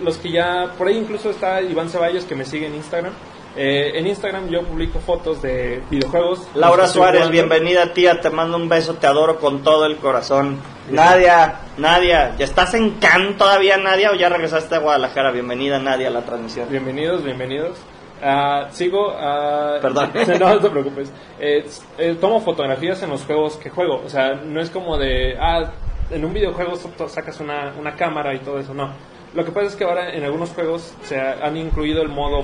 los 0.03 0.17
que 0.17 0.31
ya, 0.31 0.73
por 0.77 0.87
ahí 0.87 0.97
incluso 0.97 1.29
está 1.29 1.61
Iván 1.61 1.89
Ceballos 1.89 2.25
que 2.25 2.35
me 2.35 2.45
sigue 2.45 2.67
en 2.67 2.75
Instagram. 2.75 3.13
Eh, 3.55 3.97
en 3.97 4.07
Instagram 4.07 4.49
yo 4.49 4.63
publico 4.63 4.99
fotos 4.99 5.41
de 5.41 5.81
videojuegos. 5.89 6.47
Laura 6.53 6.87
Suárez, 6.87 7.29
bienvenida 7.29 7.93
tía, 7.93 8.21
te 8.21 8.29
mando 8.29 8.57
un 8.57 8.69
beso, 8.69 8.95
te 8.95 9.07
adoro 9.07 9.39
con 9.39 9.63
todo 9.63 9.85
el 9.85 9.97
corazón. 9.97 10.59
Nadia, 10.91 11.61
Nadia, 11.77 12.35
¿ya 12.37 12.45
estás 12.45 12.73
en 12.75 12.91
Cannes 12.99 13.37
todavía, 13.37 13.77
Nadia, 13.77 14.11
o 14.11 14.15
ya 14.15 14.29
regresaste 14.29 14.75
a 14.75 14.79
Guadalajara? 14.79 15.31
Bienvenida, 15.31 15.79
Nadia, 15.79 16.07
a 16.07 16.11
la 16.11 16.21
transmisión. 16.21 16.69
Bienvenidos, 16.69 17.23
bienvenidos. 17.23 17.77
Ah, 18.21 18.67
sigo. 18.71 19.13
ah, 19.17 19.79
Perdón. 19.81 20.11
no, 20.39 20.53
no 20.53 20.59
te 20.59 20.69
preocupes. 20.69 21.11
Eh, 21.39 21.65
eh, 21.97 22.17
tomo 22.19 22.41
fotografías 22.41 23.01
en 23.01 23.09
los 23.09 23.23
juegos 23.25 23.57
que 23.57 23.69
juego. 23.69 24.01
O 24.05 24.09
sea, 24.09 24.35
no 24.35 24.61
es 24.61 24.69
como 24.69 24.97
de. 24.97 25.35
Ah, 25.39 25.71
en 26.11 26.25
un 26.25 26.33
videojuego 26.33 26.75
sacas 27.07 27.39
una, 27.39 27.73
una 27.79 27.95
cámara 27.95 28.33
y 28.33 28.39
todo 28.39 28.59
eso. 28.59 28.73
No. 28.73 28.91
Lo 29.33 29.45
que 29.45 29.51
pasa 29.51 29.67
es 29.67 29.75
que 29.75 29.83
ahora 29.83 30.13
en 30.13 30.23
algunos 30.23 30.49
juegos 30.51 30.95
se 31.03 31.19
ha- 31.19 31.45
han 31.45 31.55
incluido 31.57 32.01
el 32.01 32.09
modo, 32.09 32.41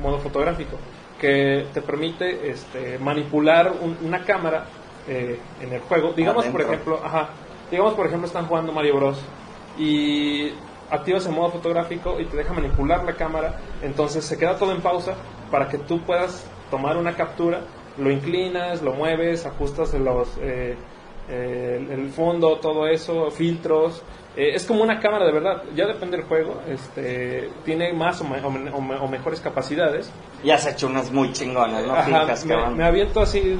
modo 0.00 0.18
fotográfico 0.18 0.76
que 1.20 1.66
te 1.74 1.82
permite 1.82 2.50
este, 2.50 2.98
manipular 2.98 3.72
un- 3.80 3.96
una 4.02 4.24
cámara 4.24 4.66
eh, 5.08 5.38
en 5.60 5.72
el 5.72 5.80
juego. 5.80 6.12
Digamos, 6.12 6.44
por 6.52 6.60
ejemplo, 6.74 7.00
ajá, 7.04 7.28
digamos, 7.70 7.94
por 7.94 8.06
ejemplo, 8.06 8.26
están 8.26 8.46
jugando 8.46 8.70
Mario 8.72 8.96
Bros. 8.96 9.18
y 9.78 10.52
activas 10.90 11.24
el 11.26 11.32
modo 11.32 11.50
fotográfico 11.50 12.20
y 12.20 12.26
te 12.26 12.36
deja 12.36 12.52
manipular 12.52 13.04
la 13.04 13.14
cámara, 13.14 13.58
entonces 13.82 14.24
se 14.24 14.36
queda 14.38 14.56
todo 14.56 14.72
en 14.72 14.80
pausa 14.82 15.14
para 15.50 15.68
que 15.68 15.78
tú 15.78 16.00
puedas 16.02 16.46
tomar 16.70 16.96
una 16.96 17.14
captura, 17.16 17.60
lo 17.98 18.10
inclinas, 18.10 18.82
lo 18.82 18.92
mueves, 18.92 19.46
ajustas 19.46 19.94
los, 19.94 20.28
eh, 20.40 20.76
eh, 21.28 21.86
el 21.90 22.10
fondo, 22.10 22.58
todo 22.58 22.86
eso, 22.86 23.30
filtros. 23.30 24.02
Eh, 24.36 24.52
es 24.54 24.64
como 24.64 24.82
una 24.82 25.00
cámara 25.00 25.26
de 25.26 25.32
verdad, 25.32 25.62
ya 25.74 25.86
depende 25.86 26.16
del 26.16 26.26
juego, 26.26 26.60
este, 26.68 27.50
tiene 27.64 27.92
más 27.92 28.20
o, 28.20 28.24
me- 28.24 28.40
o 28.40 28.50
me- 28.50 28.70
o 28.70 28.80
me- 28.80 28.96
o 28.96 29.08
mejores 29.08 29.40
capacidades. 29.40 30.12
Ya 30.44 30.54
has 30.54 30.66
hecho 30.66 30.86
unas 30.86 31.10
muy 31.12 31.32
chingonas, 31.32 31.84
¿no? 31.84 31.94
Ajá, 31.94 32.26
me, 32.76 32.84
aviento 32.84 33.20
así, 33.20 33.58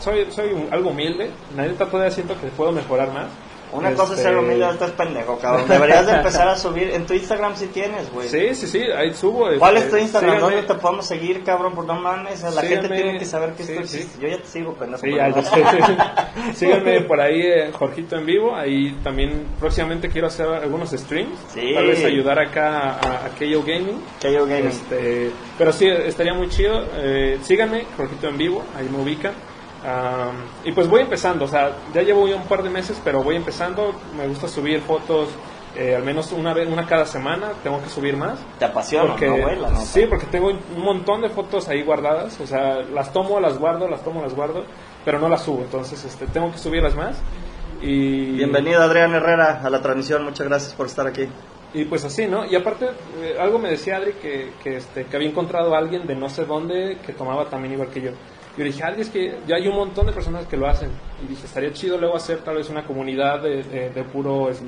soy, 0.00 0.30
soy 0.30 0.52
un- 0.52 0.72
algo 0.72 0.90
humilde, 0.90 1.30
la 1.54 1.62
neta 1.66 1.86
todavía 1.86 2.10
siento 2.10 2.34
que 2.40 2.48
puedo 2.48 2.72
mejorar 2.72 3.12
más. 3.12 3.30
Una 3.72 3.90
cosa 3.94 4.12
es 4.14 4.18
Este, 4.20 4.30
ser 4.30 4.38
humilde, 4.38 4.64
otra 4.64 4.86
es 4.86 4.92
pendejo, 4.92 5.38
cabrón. 5.38 5.68
Deberías 5.68 6.06
de 6.06 6.12
empezar 6.12 6.48
a 6.48 6.56
subir. 6.56 6.90
En 6.90 7.06
tu 7.06 7.14
Instagram 7.14 7.54
sí 7.56 7.66
tienes, 7.66 8.10
güey. 8.12 8.28
Sí, 8.28 8.54
sí, 8.54 8.66
sí, 8.66 8.82
ahí 8.96 9.12
subo. 9.14 9.48
¿Cuál 9.58 9.76
este, 9.76 9.86
es 9.86 9.90
tu 9.90 9.96
Instagram? 9.98 10.34
síganme. 10.36 10.54
¿Dónde 10.56 10.74
te 10.74 10.80
podemos 10.80 11.06
seguir, 11.06 11.44
cabrón? 11.44 11.74
Por 11.74 11.84
no 11.84 11.94
mames, 12.00 12.42
la 12.42 12.62
gente 12.62 12.88
tiene 12.88 13.18
que 13.18 13.24
saber 13.24 13.52
que 13.54 13.64
Sí, 13.64 13.72
esto 13.72 13.86
sí. 13.86 13.96
existe. 13.98 14.22
Yo 14.22 14.28
ya 14.28 14.42
te 14.42 14.48
sigo, 14.48 14.74
pendejo. 14.74 15.02
Sí, 15.02 15.14
ya, 15.14 15.28
no. 15.28 15.42
sé. 15.42 16.54
Síganme 16.54 17.00
por 17.02 17.20
ahí, 17.20 17.40
eh, 17.42 17.70
Jorgito 17.72 18.16
en 18.16 18.26
vivo. 18.26 18.54
Ahí 18.54 18.92
también 19.02 19.46
próximamente 19.58 20.08
quiero 20.08 20.26
hacer 20.28 20.46
algunos 20.46 20.90
streams. 20.90 21.38
Sí. 21.52 21.72
Tal 21.74 21.86
vez 21.86 22.04
ayudar 22.04 22.38
acá 22.38 22.92
a, 22.92 23.26
a 23.26 23.28
KO 23.38 23.62
Gaming. 23.62 24.02
KO 24.20 24.46
Gaming. 24.46 24.68
Este, 24.68 25.30
pero 25.56 25.72
sí, 25.72 25.86
estaría 25.88 26.34
muy 26.34 26.48
chido. 26.48 26.84
Eh, 26.96 27.38
síganme, 27.42 27.84
Jorgito 27.96 28.28
en 28.28 28.38
vivo, 28.38 28.64
ahí 28.76 28.88
me 28.88 28.98
ubican. 29.02 29.32
Am, 29.88 30.36
y 30.64 30.72
pues 30.72 30.86
voy 30.88 31.00
empezando, 31.00 31.46
o 31.46 31.48
sea, 31.48 31.70
ya 31.94 32.02
llevo 32.02 32.28
ya 32.28 32.36
un 32.36 32.46
par 32.46 32.62
de 32.62 32.68
meses, 32.68 33.00
pero 33.02 33.22
voy 33.22 33.36
empezando. 33.36 33.94
Me 34.16 34.28
gusta 34.28 34.46
subir 34.48 34.80
fotos 34.82 35.30
eh, 35.76 35.94
al 35.94 36.02
menos 36.02 36.32
una 36.32 36.52
vez, 36.52 36.68
una 36.68 36.86
cada 36.86 37.06
semana. 37.06 37.52
Tengo 37.62 37.80
que 37.82 37.88
subir 37.88 38.16
más. 38.16 38.38
Te 38.58 38.64
apasiona, 38.64 39.10
Porque, 39.10 39.26
¿no, 39.28 39.36
güey? 39.36 39.58
La 39.58 39.70
neta. 39.70 39.80
sí, 39.82 40.06
porque 40.08 40.26
tengo 40.26 40.48
un 40.48 40.82
montón 40.82 41.22
de 41.22 41.28
fotos 41.30 41.68
ahí 41.68 41.82
guardadas, 41.82 42.38
o 42.40 42.46
sea, 42.46 42.82
las 42.82 43.12
tomo, 43.12 43.40
las 43.40 43.58
guardo, 43.58 43.88
las 43.88 44.02
tomo, 44.02 44.20
las 44.20 44.34
guardo, 44.34 44.64
pero 45.04 45.18
no 45.18 45.28
las 45.28 45.42
subo, 45.42 45.62
entonces 45.62 46.04
este, 46.04 46.26
tengo 46.26 46.50
que 46.52 46.58
subirlas 46.58 46.94
más. 46.94 47.16
Y, 47.80 48.32
Bienvenido, 48.32 48.82
Adrián 48.82 49.14
Herrera, 49.14 49.60
a 49.62 49.70
la 49.70 49.80
transmisión. 49.80 50.24
Muchas 50.24 50.48
gracias 50.48 50.74
por 50.74 50.86
estar 50.86 51.06
aquí. 51.06 51.28
Y 51.74 51.84
pues 51.84 52.04
así, 52.04 52.26
¿no? 52.26 52.44
Y 52.44 52.56
aparte, 52.56 52.86
eh, 53.22 53.36
algo 53.38 53.58
me 53.58 53.70
decía 53.70 53.98
Adri 53.98 54.14
que, 54.14 54.52
que, 54.62 54.76
este, 54.76 55.04
que 55.04 55.16
había 55.16 55.28
encontrado 55.28 55.74
a 55.74 55.78
alguien 55.78 56.06
de 56.06 56.16
no 56.16 56.28
sé 56.28 56.44
dónde 56.44 56.98
que 57.06 57.12
tomaba 57.12 57.44
también 57.44 57.74
igual 57.74 57.90
que 57.90 58.00
yo. 58.00 58.10
Yo 58.58 58.64
dije, 58.64 58.82
Adri, 58.84 59.02
es 59.02 59.08
que 59.10 59.38
ya 59.46 59.56
hay 59.56 59.68
un 59.68 59.76
montón 59.76 60.06
de 60.06 60.12
personas 60.12 60.46
que 60.46 60.56
lo 60.56 60.66
hacen. 60.66 60.90
Y 61.22 61.26
dije, 61.28 61.46
estaría 61.46 61.72
chido 61.72 61.96
luego 61.98 62.16
hacer 62.16 62.38
tal 62.38 62.56
vez 62.56 62.68
una 62.68 62.84
comunidad 62.84 63.40
de, 63.40 63.62
de, 63.62 63.90
de 63.90 64.04
puro... 64.04 64.50
Este. 64.50 64.66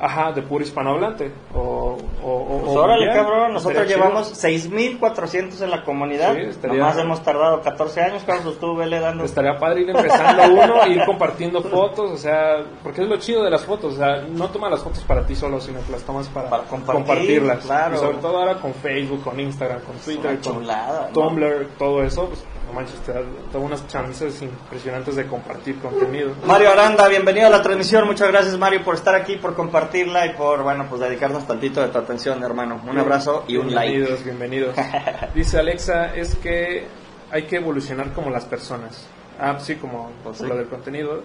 Ajá, 0.00 0.32
de 0.32 0.42
puro 0.42 0.62
hispanohablante. 0.64 1.30
O, 1.54 1.96
o, 2.22 2.60
Pues 2.64 2.76
o 2.76 2.80
órale, 2.82 3.06
mundial. 3.06 3.24
cabrón, 3.24 3.52
nosotros 3.52 3.86
llevamos 3.88 4.44
6.400 4.44 5.62
en 5.62 5.70
la 5.70 5.82
comunidad. 5.84 6.34
Sí, 6.34 6.40
estaría- 6.42 6.78
Nomás 6.78 6.98
hemos 6.98 7.22
tardado 7.22 7.60
14 7.60 8.00
años, 8.02 8.22
Carlos, 8.24 8.58
tú 8.58 8.76
vele 8.76 9.00
dando... 9.00 9.24
Estaría 9.24 9.56
padre 9.58 9.82
ir 9.82 9.90
empezando 9.90 10.42
uno, 10.52 10.86
ir 10.86 11.04
compartiendo 11.04 11.62
fotos, 11.62 12.10
o 12.10 12.16
sea, 12.16 12.64
porque 12.82 13.02
es 13.02 13.08
lo 13.08 13.16
chido 13.18 13.42
de 13.44 13.50
las 13.50 13.64
fotos, 13.64 13.94
o 13.94 13.96
sea, 13.96 14.22
no 14.28 14.48
toma 14.50 14.68
las 14.70 14.82
fotos 14.82 15.02
para 15.04 15.24
ti 15.26 15.34
solo, 15.34 15.60
sino 15.60 15.78
que 15.84 15.92
las 15.92 16.02
tomas 16.02 16.28
para, 16.28 16.48
Para 16.50 16.62
compartir, 16.64 17.04
compartirlas. 17.04 17.64
claro. 17.64 17.94
Y 17.94 17.98
sobre 17.98 18.18
todo 18.18 18.38
ahora 18.38 18.54
con 18.60 18.74
Facebook, 18.74 19.22
con 19.22 19.38
Instagram, 19.40 19.80
con 19.82 19.96
Twitter, 19.96 20.38
con 20.40 20.54
chulada, 20.54 21.08
¿no? 21.08 21.12
Tumblr, 21.12 21.68
todo 21.78 22.02
eso, 22.02 22.26
pues 22.26 22.44
no 22.68 22.74
manches, 22.74 23.00
te 23.00 23.12
da, 23.12 23.20
unas 23.58 23.86
chances 23.88 24.42
impresionantes 24.42 25.16
de 25.16 25.26
compartir 25.26 25.78
contenido. 25.80 26.32
Mario 26.46 26.70
Aranda, 26.70 27.08
bienvenido 27.08 27.46
a 27.46 27.50
la 27.50 27.62
transmisión. 27.62 28.06
Muchas 28.06 28.28
gracias, 28.28 28.56
Mario, 28.58 28.84
por 28.84 28.94
estar 28.94 29.14
aquí, 29.14 29.36
por 29.36 29.54
compartirla 29.54 30.26
y 30.26 30.34
por, 30.34 30.62
bueno, 30.62 30.86
pues 30.88 31.00
dedicarnos 31.00 31.46
tantito 31.46 31.80
de 31.80 31.88
tu 31.88 31.98
atención, 31.98 32.42
hermano. 32.42 32.80
Un 32.86 32.98
abrazo 32.98 33.44
y 33.48 33.56
un 33.56 33.74
like. 33.74 33.90
Bienvenidos, 33.96 34.24
bienvenidos. 34.24 34.76
Dice 35.34 35.58
Alexa, 35.58 36.14
es 36.14 36.36
que 36.36 36.86
hay 37.30 37.44
que 37.44 37.56
evolucionar 37.56 38.12
como 38.12 38.30
las 38.30 38.44
personas. 38.44 39.06
Ah, 39.40 39.56
sí, 39.58 39.76
como 39.76 40.10
Pues 40.22 40.38
sí. 40.38 40.46
lo 40.46 40.56
del 40.56 40.68
contenido. 40.68 41.22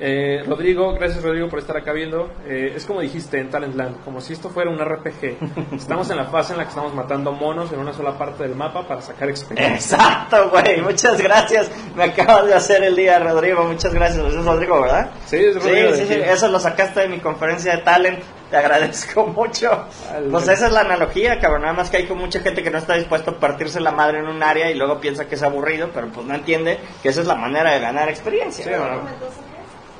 Eh, 0.00 0.42
Rodrigo, 0.46 0.92
gracias 0.94 1.22
Rodrigo 1.22 1.48
por 1.48 1.60
estar 1.60 1.76
acá 1.76 1.92
viendo. 1.92 2.28
Eh, 2.46 2.72
es 2.74 2.84
como 2.84 3.00
dijiste 3.00 3.38
en 3.38 3.48
Talentland, 3.48 4.02
como 4.04 4.20
si 4.20 4.32
esto 4.32 4.50
fuera 4.50 4.68
un 4.70 4.78
RPG. 4.78 5.36
Estamos 5.76 6.10
en 6.10 6.16
la 6.16 6.24
fase 6.26 6.52
en 6.52 6.58
la 6.58 6.64
que 6.64 6.70
estamos 6.70 6.92
matando 6.94 7.30
monos 7.32 7.72
en 7.72 7.78
una 7.78 7.92
sola 7.92 8.18
parte 8.18 8.42
del 8.42 8.56
mapa 8.56 8.86
para 8.88 9.00
sacar 9.02 9.28
experiencia. 9.30 9.96
Exacto, 9.96 10.50
güey. 10.50 10.80
Muchas 10.82 11.20
gracias. 11.22 11.70
Me 11.94 12.04
acabas 12.04 12.46
de 12.46 12.54
hacer 12.54 12.82
el 12.82 12.96
día, 12.96 13.20
Rodrigo. 13.20 13.64
Muchas 13.64 13.94
gracias. 13.94 14.24
Es 14.34 14.44
Rodrigo, 14.44 14.80
¿verdad? 14.82 15.10
Sí, 15.26 15.36
es 15.36 15.54
Rodrigo. 15.54 15.94
Sí, 15.94 16.06
sí, 16.06 16.14
sí. 16.14 16.20
Eso 16.24 16.48
lo 16.48 16.58
sacaste 16.58 17.00
de 17.00 17.08
mi 17.08 17.20
conferencia 17.20 17.76
de 17.76 17.82
talent. 17.82 18.20
Te 18.50 18.56
agradezco 18.56 19.26
mucho. 19.28 19.70
Al- 20.12 20.24
Pues 20.24 20.48
esa 20.48 20.66
es 20.66 20.72
la 20.72 20.80
analogía, 20.80 21.38
cabrón. 21.38 21.62
Nada 21.62 21.74
más 21.74 21.88
que 21.90 21.98
hay 21.98 22.06
con 22.06 22.18
mucha 22.18 22.40
gente 22.40 22.64
que 22.64 22.70
no 22.70 22.78
está 22.78 22.94
dispuesto 22.94 23.30
a 23.30 23.38
partirse 23.38 23.78
la 23.80 23.92
madre 23.92 24.18
en 24.18 24.26
un 24.26 24.42
área 24.42 24.70
y 24.70 24.74
luego 24.74 25.00
piensa 25.00 25.26
que 25.28 25.36
es 25.36 25.42
aburrido, 25.44 25.90
pero 25.94 26.08
pues 26.08 26.26
no 26.26 26.34
entiende 26.34 26.78
que 27.00 27.10
esa 27.10 27.20
es 27.20 27.26
la 27.28 27.36
manera 27.36 27.72
de 27.72 27.78
ganar 27.80 28.08
experiencia. 28.08 28.64
Sí. 28.64 28.70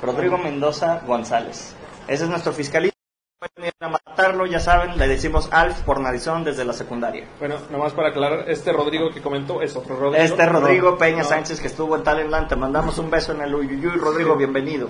Rodrigo 0.05 0.37
Mendoza 0.37 1.01
González. 1.05 1.75
Ese 2.07 2.23
es 2.25 2.29
nuestro 2.29 2.53
fiscalista. 2.53 2.95
Pueden 3.37 3.67
ir 3.67 3.73
a 3.81 3.89
matarlo, 3.89 4.45
ya 4.45 4.59
saben, 4.59 4.97
le 4.97 5.07
decimos 5.07 5.49
Alf 5.51 5.81
por 5.81 5.99
narizón 5.99 6.43
desde 6.43 6.63
la 6.63 6.73
secundaria. 6.73 7.25
Bueno, 7.39 7.55
nomás 7.69 7.93
para 7.93 8.09
aclarar, 8.09 8.49
este 8.49 8.71
Rodrigo 8.71 9.09
que 9.11 9.21
comentó 9.21 9.61
es 9.61 9.75
otro 9.75 9.95
Rodrigo. 9.97 10.23
Este 10.23 10.45
Rodrigo 10.45 10.91
No, 10.91 10.97
Peña 10.97 11.23
no. 11.23 11.23
Sánchez 11.29 11.59
que 11.59 11.67
estuvo 11.67 11.95
en 11.97 12.03
Talentland, 12.03 12.47
te 12.47 12.55
mandamos 12.55 12.97
un 12.97 13.09
beso 13.11 13.33
en 13.33 13.41
el 13.41 13.53
Uyuyuy. 13.53 13.97
Rodrigo, 13.97 14.35
bienvenido. 14.35 14.89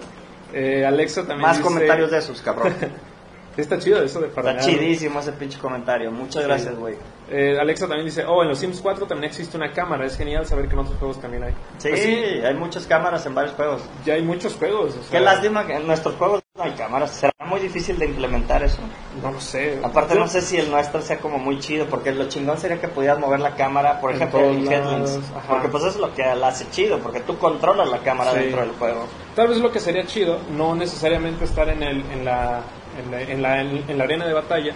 Eh, 0.53 0.85
Alexa 0.85 1.21
también 1.21 1.41
Más 1.41 1.57
dice- 1.57 1.67
comentarios 1.67 2.11
de 2.11 2.17
esos, 2.19 2.41
cabrón. 2.41 2.73
Está 3.57 3.79
chido 3.79 4.03
eso 4.03 4.19
de 4.19 4.27
Está 4.27 4.57
chidísimo 4.57 5.19
ese 5.21 5.31
pinche 5.31 5.57
comentario. 5.59 6.11
Muchas 6.11 6.43
Sí. 6.43 6.47
gracias, 6.47 6.75
güey. 6.77 6.95
Eh, 7.29 7.57
Alexa 7.59 7.87
también 7.87 8.05
dice, 8.05 8.23
oh, 8.25 8.43
en 8.43 8.49
los 8.49 8.59
Sims 8.59 8.81
4 8.81 9.07
también 9.07 9.29
existe 9.31 9.55
una 9.57 9.71
cámara. 9.71 10.05
Es 10.05 10.17
genial 10.17 10.45
saber 10.45 10.67
que 10.67 10.73
en 10.73 10.79
otros 10.79 10.97
juegos 10.99 11.19
también 11.21 11.43
hay. 11.43 11.53
Sí, 11.77 11.89
Pues 11.89 12.45
hay 12.45 12.53
muchas 12.53 12.85
cámaras 12.85 13.25
en 13.25 13.33
varios 13.33 13.55
juegos. 13.55 13.81
ya 14.05 14.13
hay 14.15 14.21
muchos 14.21 14.55
juegos. 14.55 14.95
o 14.97 15.01
sea, 15.03 15.19
Qué 15.19 15.25
lástima 15.25 15.65
que 15.65 15.75
en 15.75 15.87
nuestros 15.87 16.15
juegos 16.15 16.43
no 16.55 16.63
hay 16.63 16.73
cámaras. 16.73 17.11
Será 17.11 17.31
muy 17.45 17.59
difícil 17.61 17.97
de 17.97 18.05
implementar 18.05 18.61
eso. 18.61 18.79
No 19.23 19.31
lo 19.31 19.39
sé. 19.41 19.79
Aparte 19.83 20.13
Yo- 20.15 20.19
no 20.19 20.27
sé 20.27 20.41
si 20.41 20.57
el 20.57 20.69
nuestro 20.69 21.01
sea 21.01 21.17
como 21.17 21.37
muy 21.39 21.57
chido, 21.59 21.85
porque 21.87 22.11
lo 22.11 22.27
chingón 22.27 22.57
sería 22.57 22.79
que 22.79 22.87
pudieras 22.89 23.17
mover 23.19 23.39
la 23.39 23.55
cámara, 23.55 23.99
por 24.01 24.11
En 24.11 24.17
ejemplo, 24.17 24.39
en 24.41 24.71
Headlands. 24.71 25.19
Porque 25.47 25.69
pues 25.69 25.83
eso 25.83 25.91
es 25.95 25.99
lo 25.99 26.13
que 26.13 26.23
la 26.35 26.49
hace 26.49 26.69
chido, 26.69 26.99
porque 26.99 27.21
tú 27.21 27.37
controlas 27.37 27.89
la 27.89 27.99
cámara 27.99 28.33
Sí. 28.33 28.39
dentro 28.39 28.61
del 28.61 28.71
juego. 28.71 29.05
Tal 29.35 29.47
vez 29.47 29.57
lo 29.59 29.71
que 29.71 29.79
sería 29.79 30.05
chido, 30.05 30.39
no 30.51 30.75
necesariamente 30.75 31.45
estar 31.45 31.67
en, 31.69 31.81
el, 31.83 32.01
en, 32.11 32.23
la, 32.25 32.61
en, 33.03 33.11
la, 33.11 33.21
en, 33.21 33.41
la, 33.41 33.61
en 33.61 33.97
la 33.97 34.03
arena 34.03 34.25
de 34.25 34.33
batalla, 34.33 34.73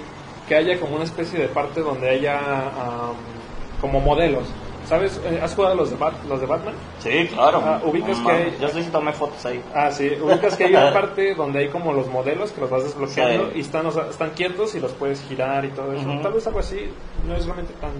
que 0.47 0.55
haya 0.55 0.79
como 0.79 0.95
una 0.95 1.03
especie 1.05 1.39
de 1.39 1.47
parte 1.47 1.81
donde 1.81 2.09
haya 2.09 2.37
am, 2.39 3.15
como 3.81 3.99
modelos. 3.99 4.45
¿Sabes? 4.85 5.21
Eh, 5.23 5.39
¿Has 5.43 5.53
jugado 5.53 5.75
los 5.75 5.91
de, 5.91 5.97
Bat- 5.97 6.23
los 6.27 6.39
de 6.41 6.47
Batman? 6.47 6.73
Sí, 6.97 7.27
claro. 7.31 7.61
Ah, 7.63 7.79
ubicas 7.85 8.17
No 8.21 8.25
que 8.27 8.31
hay- 8.33 8.57
Yo 8.59 8.69
sí 8.69 8.81
tomé 8.91 9.13
fotos 9.13 9.45
ahí. 9.45 9.61
Ah, 9.75 9.91
sí. 9.91 10.09
Ubicas 10.19 10.55
que 10.55 10.63
hay 10.63 10.73
una 10.73 10.91
parte 10.93 11.35
donde 11.35 11.59
hay 11.59 11.67
como 11.67 11.93
los 11.93 12.07
modelos 12.07 12.51
que 12.51 12.61
los 12.61 12.71
vas 12.71 12.83
desbloqueando 12.83 13.51
Sí. 13.51 13.57
y 13.57 13.61
están, 13.61 13.85
o 13.85 13.91
sea, 13.91 14.07
están 14.09 14.31
quietos 14.31 14.73
y 14.73 14.79
los 14.79 14.91
puedes 14.93 15.21
girar 15.21 15.63
y 15.65 15.69
todo 15.69 15.93
eso. 15.93 16.09
Tal 16.23 16.33
vez 16.33 16.47
algo 16.47 16.59
así 16.59 16.89
no 17.27 17.35
es 17.35 17.45
realmente 17.45 17.73
tan 17.73 17.91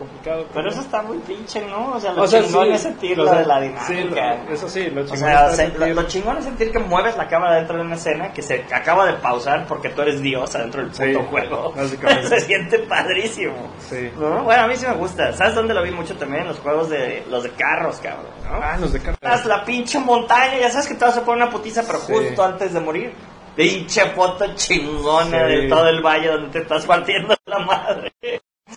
complicado. 0.00 0.46
Pero 0.52 0.68
eso 0.68 0.80
está 0.80 1.02
muy 1.02 1.18
pinche, 1.18 1.64
¿no? 1.66 1.92
O 1.92 2.00
sea, 2.00 2.12
lo 2.12 2.22
O 2.22 2.26
sea, 2.26 2.42
chingón 2.42 2.66
sí, 2.66 2.72
es 2.72 2.80
sentir 2.80 3.16
lo 3.16 3.24
de 3.30 3.44
la 3.46 3.60
sí, 3.86 3.94
dinámica. 3.94 4.34
lo- 4.46 4.52
eso 4.52 4.68
sí, 4.68 4.90
lo 4.90 5.02
O 5.02 5.04
chingón 5.04 5.18
sea, 5.18 5.32
está 5.32 5.50
se- 5.50 5.62
sentir- 5.66 5.78
lo, 5.78 6.02
lo 6.02 6.08
chingón 6.08 6.38
es 6.38 6.44
sentir 6.44 6.72
que 6.72 6.78
mueves 6.80 7.16
la 7.16 7.28
cámara 7.28 7.56
dentro 7.56 7.76
de 7.76 7.82
una 7.82 7.94
escena 7.94 8.32
que 8.32 8.42
se 8.42 8.64
acaba 8.72 9.06
de 9.06 9.12
pausar 9.14 9.66
porque 9.68 9.90
tú 9.90 10.02
eres 10.02 10.20
Dios 10.20 10.52
adentro 10.56 10.82
del 10.82 10.92
Sí, 10.92 11.04
puto 11.12 11.26
juego. 11.26 11.74
se 12.28 12.40
siente 12.40 12.78
padrísimo. 12.80 13.54
Sí. 13.88 14.10
¿No? 14.18 14.42
Bueno, 14.42 14.62
a 14.62 14.66
mí 14.66 14.74
sí 14.76 14.86
me 14.86 14.94
gusta. 14.94 15.32
¿Sabes 15.34 15.54
dónde 15.54 15.74
lo 15.74 15.82
vi 15.82 15.92
mucho 15.92 16.16
también? 16.16 16.48
Los 16.48 16.58
juegos 16.58 16.88
de 16.90 17.22
los 17.30 17.44
de 17.44 17.50
carros, 17.50 17.98
cabrón. 18.02 18.32
¿no? 18.44 18.56
Ah, 18.62 18.76
los 18.80 18.92
de. 18.92 18.98
Estás 18.98 19.46
la 19.46 19.64
pinche 19.64 19.98
montaña, 20.00 20.58
ya 20.58 20.70
sabes 20.70 20.88
que 20.88 20.94
te 20.94 21.04
vas 21.04 21.16
a 21.16 21.22
poner 21.24 21.42
una 21.44 21.52
putiza, 21.52 21.82
pero 21.86 21.98
Sí. 22.00 22.12
justo 22.12 22.42
antes 22.42 22.72
de 22.72 22.80
morir. 22.80 23.12
Pinche 23.56 24.06
foto 24.10 24.46
chingona 24.54 25.46
Sí. 25.48 25.54
de 25.54 25.68
todo 25.68 25.88
el 25.88 26.00
valle 26.00 26.28
donde 26.28 26.50
te 26.50 26.58
estás 26.60 26.86
partiendo 26.86 27.34
la 27.46 27.58
madre. 27.58 28.12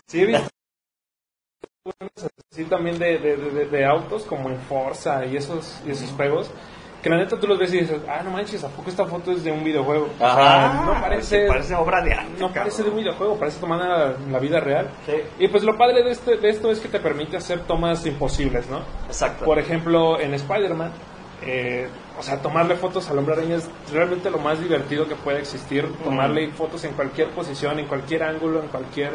Sí, 0.07 0.21
he 0.21 0.25
visto 0.25 0.47
así 2.51 2.63
también 2.65 2.97
de, 2.99 3.17
de, 3.17 3.35
de- 3.37 3.65
de 3.65 3.85
autos 3.85 4.23
como 4.23 4.49
en 4.49 4.57
Forza 4.57 5.25
y 5.25 5.35
esos, 5.35 5.81
y 5.85 5.91
esos 5.91 6.11
juegos. 6.11 6.49
Que 7.01 7.09
la 7.09 7.17
neta 7.17 7.37
tú 7.37 7.47
los 7.47 7.59
ves 7.59 7.73
y 7.73 7.81
dices, 7.81 7.99
ah, 8.07 8.21
no 8.23 8.31
manches, 8.31 8.63
¿a 8.63 8.69
poco 8.69 8.89
esta 8.89 9.05
foto 9.05 9.33
es 9.33 9.43
de 9.43 9.51
un 9.51 9.61
videojuego? 9.61 10.05
O 10.15 10.17
sea, 10.19 10.83
no 10.85 11.01
parece, 11.01 11.47
parece 11.47 11.75
obra 11.75 12.01
de 12.01 12.13
arte. 12.13 12.31
no 12.39 12.47
cabrón. 12.47 12.53
parece 12.53 12.83
de 12.83 12.89
un 12.91 12.95
videojuego, 12.95 13.35
parece 13.37 13.59
tomada 13.59 14.15
en 14.15 14.31
la 14.31 14.39
vida 14.39 14.61
real. 14.61 14.89
Sí. 15.05 15.11
Y 15.37 15.49
pues 15.49 15.63
lo 15.65 15.77
padre 15.77 16.01
de, 16.01 16.11
este, 16.11 16.37
de 16.37 16.49
esto 16.49 16.71
es 16.71 16.79
que 16.79 16.87
te 16.87 17.01
permite 17.01 17.35
hacer 17.35 17.59
tomas 17.65 18.05
imposibles, 18.05 18.69
¿no? 18.69 18.79
Exacto. 19.07 19.43
Por 19.43 19.59
ejemplo, 19.59 20.17
en 20.17 20.33
Spider-Man, 20.33 20.91
eh, 21.45 21.89
o 22.17 22.23
sea, 22.23 22.41
tomarle 22.41 22.77
fotos 22.77 23.09
al 23.09 23.17
hombre 23.17 23.33
araña 23.35 23.55
es 23.57 23.69
realmente 23.91 24.29
lo 24.29 24.37
más 24.37 24.61
divertido 24.61 25.05
que 25.05 25.15
puede 25.15 25.39
existir. 25.39 25.85
Tomarle 26.05 26.51
fotos 26.51 26.85
en 26.85 26.93
cualquier 26.93 27.31
posición, 27.31 27.79
en 27.79 27.87
cualquier 27.87 28.23
ángulo, 28.23 28.61
en 28.61 28.69
cualquier 28.69 29.11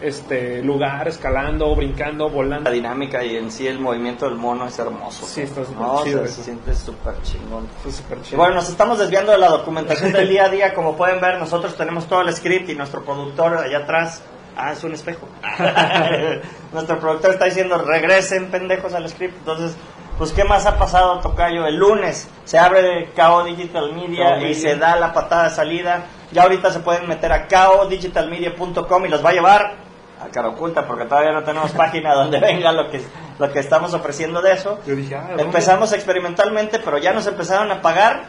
este 0.00 0.62
lugar, 0.62 1.08
escalando, 1.08 1.74
brincando, 1.74 2.28
La 2.28 2.32
volando. 2.34 2.70
dinámica 2.70 3.24
y 3.24 3.36
en 3.36 3.50
sí 3.50 3.66
el 3.66 3.78
movimiento 3.80 4.26
del 4.26 4.36
mono 4.36 4.66
es 4.66 4.78
hermoso. 4.78 5.26
Sí, 5.26 5.42
está 5.42 5.64
súper 5.64 5.80
No, 5.80 6.04
chido 6.04 6.26
se 6.26 6.42
siente 6.44 6.74
súper 6.74 7.20
chingón. 7.22 7.66
Súper 7.90 8.22
chido. 8.22 8.38
bueno, 8.38 8.54
nos 8.54 8.68
estamos 8.68 8.98
desviando 8.98 9.32
de 9.32 9.38
la 9.38 9.48
documentación 9.48 10.12
del 10.12 10.28
día 10.28 10.44
a 10.44 10.48
día. 10.48 10.74
Como 10.74 10.96
pueden 10.96 11.20
ver, 11.20 11.38
nosotros 11.38 11.76
tenemos 11.76 12.06
todo 12.06 12.20
el 12.22 12.32
script 12.34 12.68
y 12.68 12.74
nuestro 12.74 13.04
productor 13.04 13.56
allá 13.58 13.78
atrás. 13.78 14.22
Ah, 14.56 14.72
es 14.72 14.82
un 14.84 14.92
espejo. 14.92 15.28
nuestro 16.72 16.98
productor 16.98 17.30
está 17.32 17.44
diciendo, 17.44 17.78
regresen 17.78 18.50
pendejos 18.50 18.92
al 18.94 19.08
script. 19.08 19.36
Entonces, 19.38 19.76
pues, 20.16 20.32
¿qué 20.32 20.42
más 20.44 20.66
ha 20.66 20.76
pasado, 20.78 21.20
Tocayo? 21.20 21.64
El 21.66 21.76
lunes 21.76 22.28
se 22.44 22.58
abre 22.58 23.10
KO 23.14 23.44
Digital 23.44 23.92
Media 23.94 24.40
y 24.42 24.54
se 24.54 24.76
da 24.76 24.96
la 24.96 25.12
patada 25.12 25.44
de 25.44 25.50
salida. 25.50 26.06
Ya 26.32 26.42
ahorita 26.42 26.72
se 26.72 26.80
pueden 26.80 27.08
meter 27.08 27.32
a 27.32 27.46
kodigitalmedia.com 27.46 29.06
y 29.06 29.08
los 29.08 29.24
va 29.24 29.30
a 29.30 29.32
llevar 29.32 29.87
a 30.20 30.28
cara 30.28 30.48
oculta 30.48 30.86
porque 30.86 31.04
todavía 31.04 31.32
no 31.32 31.42
tenemos 31.44 31.72
página 31.72 32.14
donde 32.14 32.38
venga 32.40 32.72
lo 32.72 32.90
que, 32.90 33.00
lo 33.38 33.52
que 33.52 33.58
estamos 33.60 33.94
ofreciendo 33.94 34.40
de 34.42 34.52
eso. 34.52 34.78
Yo 34.86 34.94
dije, 34.94 35.14
ah. 35.14 35.34
Empezamos 35.38 35.92
experimentalmente, 35.92 36.78
pero 36.78 36.98
ya 36.98 37.12
nos 37.12 37.26
empezaron 37.26 37.70
a 37.70 37.80
pagar 37.80 38.24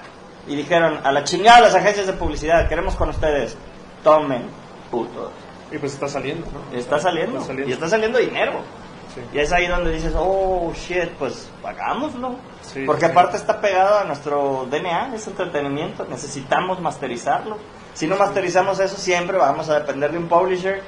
y 0.47 0.55
dijeron, 0.55 0.99
a 1.03 1.11
la 1.11 1.23
chingada 1.23 1.61
las 1.61 1.75
agencias 1.75 2.07
de 2.07 2.13
publicidad, 2.13 2.67
queremos 2.67 2.95
con 2.95 3.09
ustedes. 3.09 3.57
Tomen, 4.03 4.43
puto. 4.89 5.31
Y 5.71 5.77
pues 5.77 5.93
está 5.93 6.07
saliendo, 6.07 6.47
¿no? 6.51 6.77
Está 6.77 6.99
saliendo, 6.99 7.37
Está 7.37 7.47
saliendo. 7.47 7.69
y 7.69 7.73
está 7.73 7.89
saliendo 7.89 8.17
dinero. 8.17 8.53
Sí. 9.13 9.21
Y 9.33 9.39
es 9.39 9.51
ahí 9.51 9.67
donde 9.67 9.91
dices, 9.91 10.13
oh, 10.15 10.71
shit, 10.73 11.09
pues 11.17 11.49
pagámoslo. 11.61 12.35
Sí, 12.61 12.83
Porque 12.85 13.05
sí. 13.05 13.11
aparte 13.11 13.37
está 13.37 13.59
pegado 13.59 13.99
a 13.99 14.03
nuestro 14.03 14.67
DNA, 14.69 15.15
es 15.15 15.27
entretenimiento, 15.27 16.05
necesitamos 16.09 16.79
masterizarlo. 16.79 17.57
Si 17.93 18.07
no 18.07 18.15
masterizamos 18.15 18.79
eso, 18.79 18.97
siempre 18.97 19.37
vamos 19.37 19.69
a 19.69 19.79
depender 19.79 20.11
de 20.11 20.17
un 20.19 20.27
publisher 20.27 20.81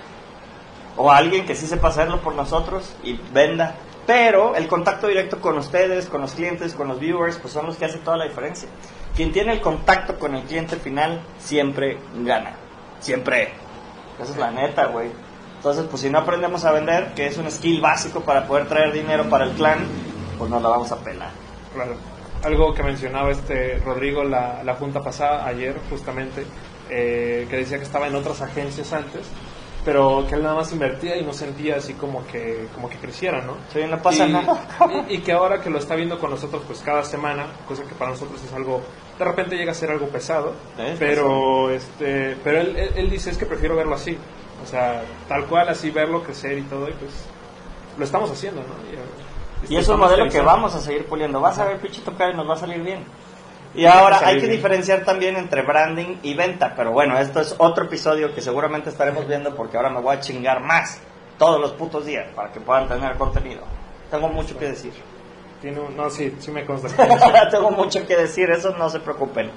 o 0.98 1.12
alguien 1.12 1.46
que 1.46 1.56
sí 1.56 1.68
sepa 1.68 1.90
hacerlo 1.90 2.22
por 2.22 2.36
nosotros 2.36 2.96
y 3.04 3.20
venda. 3.34 3.76
Pero 4.06 4.56
el 4.56 4.68
contacto 4.68 5.08
directo 5.08 5.40
con 5.40 5.58
ustedes, 5.58 6.08
con 6.08 6.22
los 6.22 6.34
clientes, 6.34 6.74
con 6.74 6.88
los 6.88 7.00
viewers, 7.00 7.38
pues 7.38 7.54
son 7.54 7.68
los 7.68 7.78
que 7.78 7.86
hacen 7.86 8.02
toda 8.02 8.18
la 8.18 8.26
diferencia. 8.26 8.68
Quien 9.16 9.32
tiene 9.32 9.54
el 9.54 9.62
contacto 9.62 10.18
con 10.18 10.36
el 10.36 10.44
cliente 10.44 10.76
final 10.78 11.22
siempre 11.38 11.98
gana. 12.24 12.56
Siempre. 13.00 13.54
Esa 14.20 14.32
es 14.32 14.38
la 14.38 14.52
neta, 14.52 14.88
güey. 14.88 15.10
Entonces, 15.58 15.86
pues 15.90 16.02
si 16.02 16.10
no 16.10 16.20
aprendemos 16.20 16.66
a 16.66 16.72
vender, 16.72 17.14
que 17.14 17.28
es 17.28 17.38
un 17.38 17.50
skill 17.52 17.82
básico 17.82 18.22
para 18.22 18.48
poder 18.48 18.68
traer 18.68 18.92
dinero 18.92 19.30
para 19.30 19.46
el 19.46 19.52
clan, 19.52 19.86
pues 20.38 20.50
no 20.50 20.60
la 20.60 20.70
vamos 20.70 20.92
a 20.92 20.98
pelar. 20.98 21.30
Claro. 21.74 21.96
Algo 22.44 22.74
que 22.74 22.82
mencionaba 22.82 23.30
este 23.30 23.78
Rodrigo 23.86 24.24
la, 24.24 24.64
la 24.64 24.74
junta 24.74 25.02
pasada, 25.02 25.46
ayer 25.46 25.80
justamente, 25.90 26.48
eh, 26.90 27.46
que 27.48 27.58
decía 27.58 27.78
que 27.78 27.84
estaba 27.84 28.08
en 28.08 28.16
otras 28.16 28.42
agencias 28.42 28.92
antes, 28.92 29.28
pero 29.84 30.26
que 30.28 30.36
él 30.36 30.44
nada 30.44 30.56
más 30.56 30.72
invertía 30.72 31.18
y 31.18 31.24
no 31.24 31.34
sentía 31.34 31.78
así 31.78 31.94
como 31.94 32.26
que, 32.28 32.68
como 32.76 32.90
que 32.90 32.98
creciera, 32.98 33.42
¿no? 33.42 33.56
Sí, 33.74 33.80
no 33.90 34.02
pasa 34.02 34.28
y, 34.28 34.32
nada. 34.32 34.66
y- 35.10 35.16
y 35.16 35.22
que 35.22 35.32
ahora 35.32 35.60
que 35.62 35.70
lo 35.70 35.80
está 35.80 35.96
viendo 35.96 36.20
con 36.20 36.30
nosotros 36.30 36.62
pues 36.68 36.80
cada 36.82 37.04
semana, 37.04 37.48
cosa 37.68 37.84
que 37.84 37.96
para 37.96 38.12
nosotros 38.12 38.42
es 38.44 38.54
algo, 38.54 38.82
de 39.18 39.26
repente 39.26 39.56
llega 39.56 39.72
a 39.72 39.76
ser 39.76 39.90
algo 39.92 40.08
pesado, 40.08 40.54
Es 40.78 41.00
pero 41.00 41.70
este 41.72 42.38
pero 42.44 42.62
él, 42.62 42.76
él, 42.78 42.92
él 42.96 43.10
dice 43.10 43.32
es 43.32 43.38
que 43.38 43.46
prefiero 43.46 43.76
verlo 43.76 43.96
así, 43.96 44.18
o 44.64 44.68
sea, 44.68 45.02
tal 45.28 45.46
cual, 45.48 45.70
así 45.70 45.90
verlo 45.90 46.22
crecer 46.24 46.58
y 46.60 46.64
todo, 46.64 46.88
y 46.88 46.94
pues 46.94 47.12
lo 47.98 48.04
estamos 48.06 48.30
haciendo, 48.32 48.62
¿no? 48.62 48.76
Y 49.70 49.78
es 49.78 49.88
un 49.90 50.00
modelo 50.00 50.24
que 50.30 50.42
vamos 50.42 50.74
a 50.76 50.80
seguir 50.80 51.06
puliendo. 51.06 51.40
Vas 51.40 51.60
a 51.60 51.66
ver, 51.66 51.78
pinche 51.80 52.02
tocar 52.02 52.32
y 52.34 52.36
nos 52.36 52.50
va 52.50 52.54
a 52.56 52.58
salir 52.58 52.82
bien. 52.82 53.04
Y 53.74 53.86
ahora 53.86 54.20
hay 54.24 54.40
que 54.40 54.48
diferenciar 54.48 55.04
también 55.06 55.38
entre 55.38 55.62
branding 55.62 56.18
y 56.24 56.34
venta. 56.34 56.74
Pero 56.76 56.92
bueno, 56.92 57.18
esto 57.18 57.40
es 57.40 57.56
otro 57.58 57.86
episodio 57.86 58.34
que 58.34 58.42
seguramente 58.42 58.90
estaremos 58.90 59.28
viendo 59.28 59.56
porque 59.56 59.78
ahora 59.78 59.90
me 59.90 60.02
voy 60.02 60.16
a 60.16 60.20
chingar 60.20 60.62
más 60.62 61.00
todos 61.38 61.60
los 61.60 61.72
putos 61.72 62.06
días 62.06 62.28
para 62.36 62.52
que 62.52 62.60
puedan 62.60 62.88
tener 62.88 63.16
contenido. 63.16 63.62
Tengo 64.10 64.28
mucho 64.28 64.58
que 64.58 64.66
decir. 64.66 64.94
No, 65.96 66.10
sí, 66.10 66.36
sí 66.40 66.52
me 66.52 66.66
consta. 66.66 66.90
Tengo 67.52 67.70
mucho 67.72 68.06
que 68.08 68.16
decir, 68.16 68.50
eso 68.50 68.72
no 68.78 68.90
se 68.90 69.00
preocupen. 69.00 69.52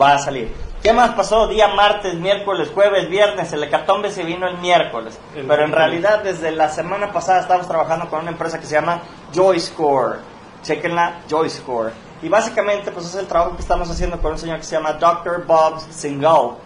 Va 0.00 0.14
a 0.14 0.18
salir. 0.18 0.50
¿Qué 0.82 0.92
más 0.92 1.10
pasó? 1.10 1.48
Día 1.48 1.68
martes, 1.68 2.14
miércoles, 2.14 2.70
jueves, 2.74 3.08
viernes. 3.10 3.52
El 3.52 3.64
hecatombe 3.64 4.10
se 4.10 4.24
vino 4.24 4.48
el 4.48 4.56
miércoles. 4.58 5.18
El 5.36 5.46
Pero 5.46 5.64
en 5.64 5.72
realidad, 5.72 6.22
desde 6.22 6.50
la 6.50 6.70
semana 6.70 7.12
pasada 7.12 7.40
estamos 7.40 7.68
trabajando 7.68 8.08
con 8.08 8.20
una 8.20 8.30
empresa 8.30 8.58
que 8.58 8.66
se 8.66 8.74
llama 8.74 9.02
JoyScore. 9.34 10.20
Chequenla, 10.62 11.20
JoyScore. 11.28 11.92
Y 12.22 12.28
básicamente, 12.28 12.90
pues 12.90 13.06
es 13.06 13.14
el 13.14 13.26
trabajo 13.26 13.56
que 13.56 13.62
estamos 13.62 13.90
haciendo 13.90 14.20
con 14.20 14.32
un 14.32 14.38
señor 14.38 14.58
que 14.58 14.64
se 14.64 14.76
llama 14.76 14.92
Dr. 14.94 15.44
Bob 15.46 15.80
Singal. 15.90 16.56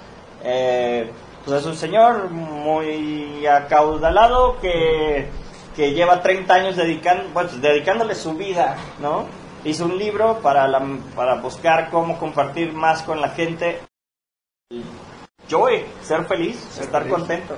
Eh, 0.42 1.10
pues 1.44 1.60
es 1.60 1.66
un 1.66 1.76
señor 1.76 2.30
muy 2.30 3.46
acaudalado 3.46 4.58
que, 4.60 5.28
que 5.76 5.92
lleva 5.92 6.22
30 6.22 6.54
años 6.54 6.76
dedicando, 6.76 7.24
bueno, 7.32 7.50
pues 7.50 7.62
dedicándole 7.62 8.14
su 8.14 8.34
vida, 8.34 8.76
¿no? 9.00 9.26
Hizo 9.64 9.84
un 9.84 9.98
libro 9.98 10.40
para, 10.40 10.66
la, 10.66 10.82
para 11.14 11.36
buscar 11.36 11.90
cómo 11.90 12.18
compartir 12.18 12.72
más 12.72 13.02
con 13.02 13.20
la 13.20 13.28
gente 13.30 13.80
joy, 15.48 15.84
ser 16.02 16.24
feliz, 16.24 16.78
estar 16.80 17.02
feliz. 17.02 17.14
contento. 17.14 17.56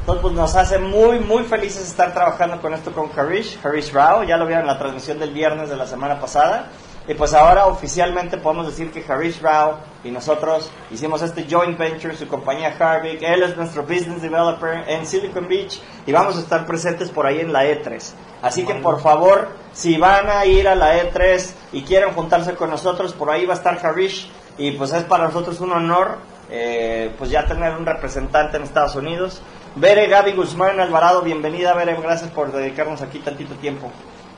Entonces, 0.00 0.22
pues 0.22 0.34
nos 0.34 0.56
hace 0.56 0.78
muy, 0.78 1.20
muy 1.20 1.44
felices 1.44 1.86
estar 1.86 2.12
trabajando 2.14 2.60
con 2.60 2.72
esto 2.74 2.92
con 2.92 3.10
Harish, 3.16 3.58
Harish 3.62 3.92
Rao, 3.92 4.22
ya 4.24 4.36
lo 4.36 4.46
vieron 4.46 4.62
en 4.62 4.68
la 4.68 4.78
transmisión 4.78 5.18
del 5.18 5.32
viernes 5.32 5.68
de 5.68 5.76
la 5.76 5.86
semana 5.86 6.18
pasada. 6.20 6.70
Y 7.08 7.14
pues 7.14 7.32
ahora 7.32 7.66
oficialmente 7.66 8.36
podemos 8.36 8.66
decir 8.66 8.92
que 8.92 9.02
Harish 9.10 9.40
Rao 9.40 9.78
y 10.04 10.10
nosotros 10.10 10.70
hicimos 10.90 11.22
este 11.22 11.46
joint 11.50 11.78
venture, 11.78 12.14
su 12.14 12.28
compañía 12.28 12.76
Harvick, 12.78 13.22
él 13.22 13.42
es 13.42 13.56
nuestro 13.56 13.82
business 13.82 14.20
developer 14.20 14.84
en 14.86 15.06
Silicon 15.06 15.48
Beach 15.48 15.80
y 16.06 16.12
vamos 16.12 16.36
a 16.36 16.40
estar 16.40 16.66
presentes 16.66 17.08
por 17.08 17.26
ahí 17.26 17.40
en 17.40 17.50
la 17.50 17.64
E3. 17.64 18.12
Así 18.42 18.66
que 18.66 18.74
por 18.74 19.00
favor, 19.00 19.48
si 19.72 19.96
van 19.96 20.28
a 20.28 20.44
ir 20.44 20.68
a 20.68 20.74
la 20.74 21.02
E3 21.02 21.50
y 21.72 21.82
quieren 21.82 22.12
juntarse 22.12 22.54
con 22.56 22.68
nosotros, 22.68 23.14
por 23.14 23.30
ahí 23.30 23.46
va 23.46 23.54
a 23.54 23.56
estar 23.56 23.80
Harish 23.82 24.30
y 24.58 24.72
pues 24.72 24.92
es 24.92 25.04
para 25.04 25.24
nosotros 25.24 25.60
un 25.60 25.72
honor 25.72 26.18
eh, 26.50 27.10
pues 27.16 27.30
ya 27.30 27.46
tener 27.46 27.74
un 27.74 27.86
representante 27.86 28.58
en 28.58 28.64
Estados 28.64 28.96
Unidos. 28.96 29.40
Bere 29.76 30.08
Gaby 30.08 30.32
Guzmán 30.32 30.78
Alvarado, 30.78 31.22
bienvenida 31.22 31.72
Bere, 31.72 31.98
gracias 31.98 32.30
por 32.30 32.52
dedicarnos 32.52 33.00
aquí 33.00 33.18
tantito 33.20 33.54
tiempo. 33.54 33.90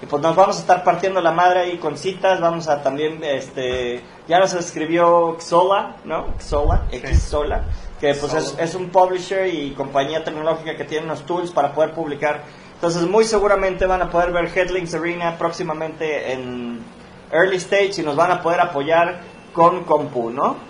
Y 0.02 0.06
pues 0.06 0.22
nos 0.22 0.34
vamos 0.34 0.56
a 0.56 0.60
estar 0.60 0.82
partiendo 0.82 1.20
la 1.20 1.30
madre 1.30 1.60
ahí 1.60 1.76
con 1.76 1.98
citas, 1.98 2.40
vamos 2.40 2.68
a 2.68 2.82
también, 2.82 3.22
este, 3.22 4.00
ya 4.26 4.38
nos 4.38 4.54
escribió 4.54 5.36
Xola, 5.38 5.96
¿no? 6.04 6.34
Xola, 6.38 6.86
Xola, 7.14 7.64
que 8.00 8.14
pues 8.14 8.32
es, 8.32 8.56
es 8.58 8.74
un 8.74 8.88
publisher 8.88 9.46
y 9.52 9.72
compañía 9.72 10.24
tecnológica 10.24 10.74
que 10.76 10.84
tiene 10.84 11.04
unos 11.04 11.26
tools 11.26 11.50
para 11.50 11.74
poder 11.74 11.92
publicar. 11.92 12.44
Entonces 12.74 13.02
muy 13.02 13.24
seguramente 13.24 13.84
van 13.84 14.00
a 14.00 14.10
poder 14.10 14.32
ver 14.32 14.46
Headlinks 14.46 14.94
Arena 14.94 15.36
próximamente 15.36 16.32
en 16.32 16.80
Early 17.30 17.56
Stage 17.56 18.00
y 18.00 18.02
nos 18.02 18.16
van 18.16 18.30
a 18.30 18.42
poder 18.42 18.60
apoyar 18.60 19.20
con 19.52 19.84
compu, 19.84 20.30
¿no? 20.30 20.69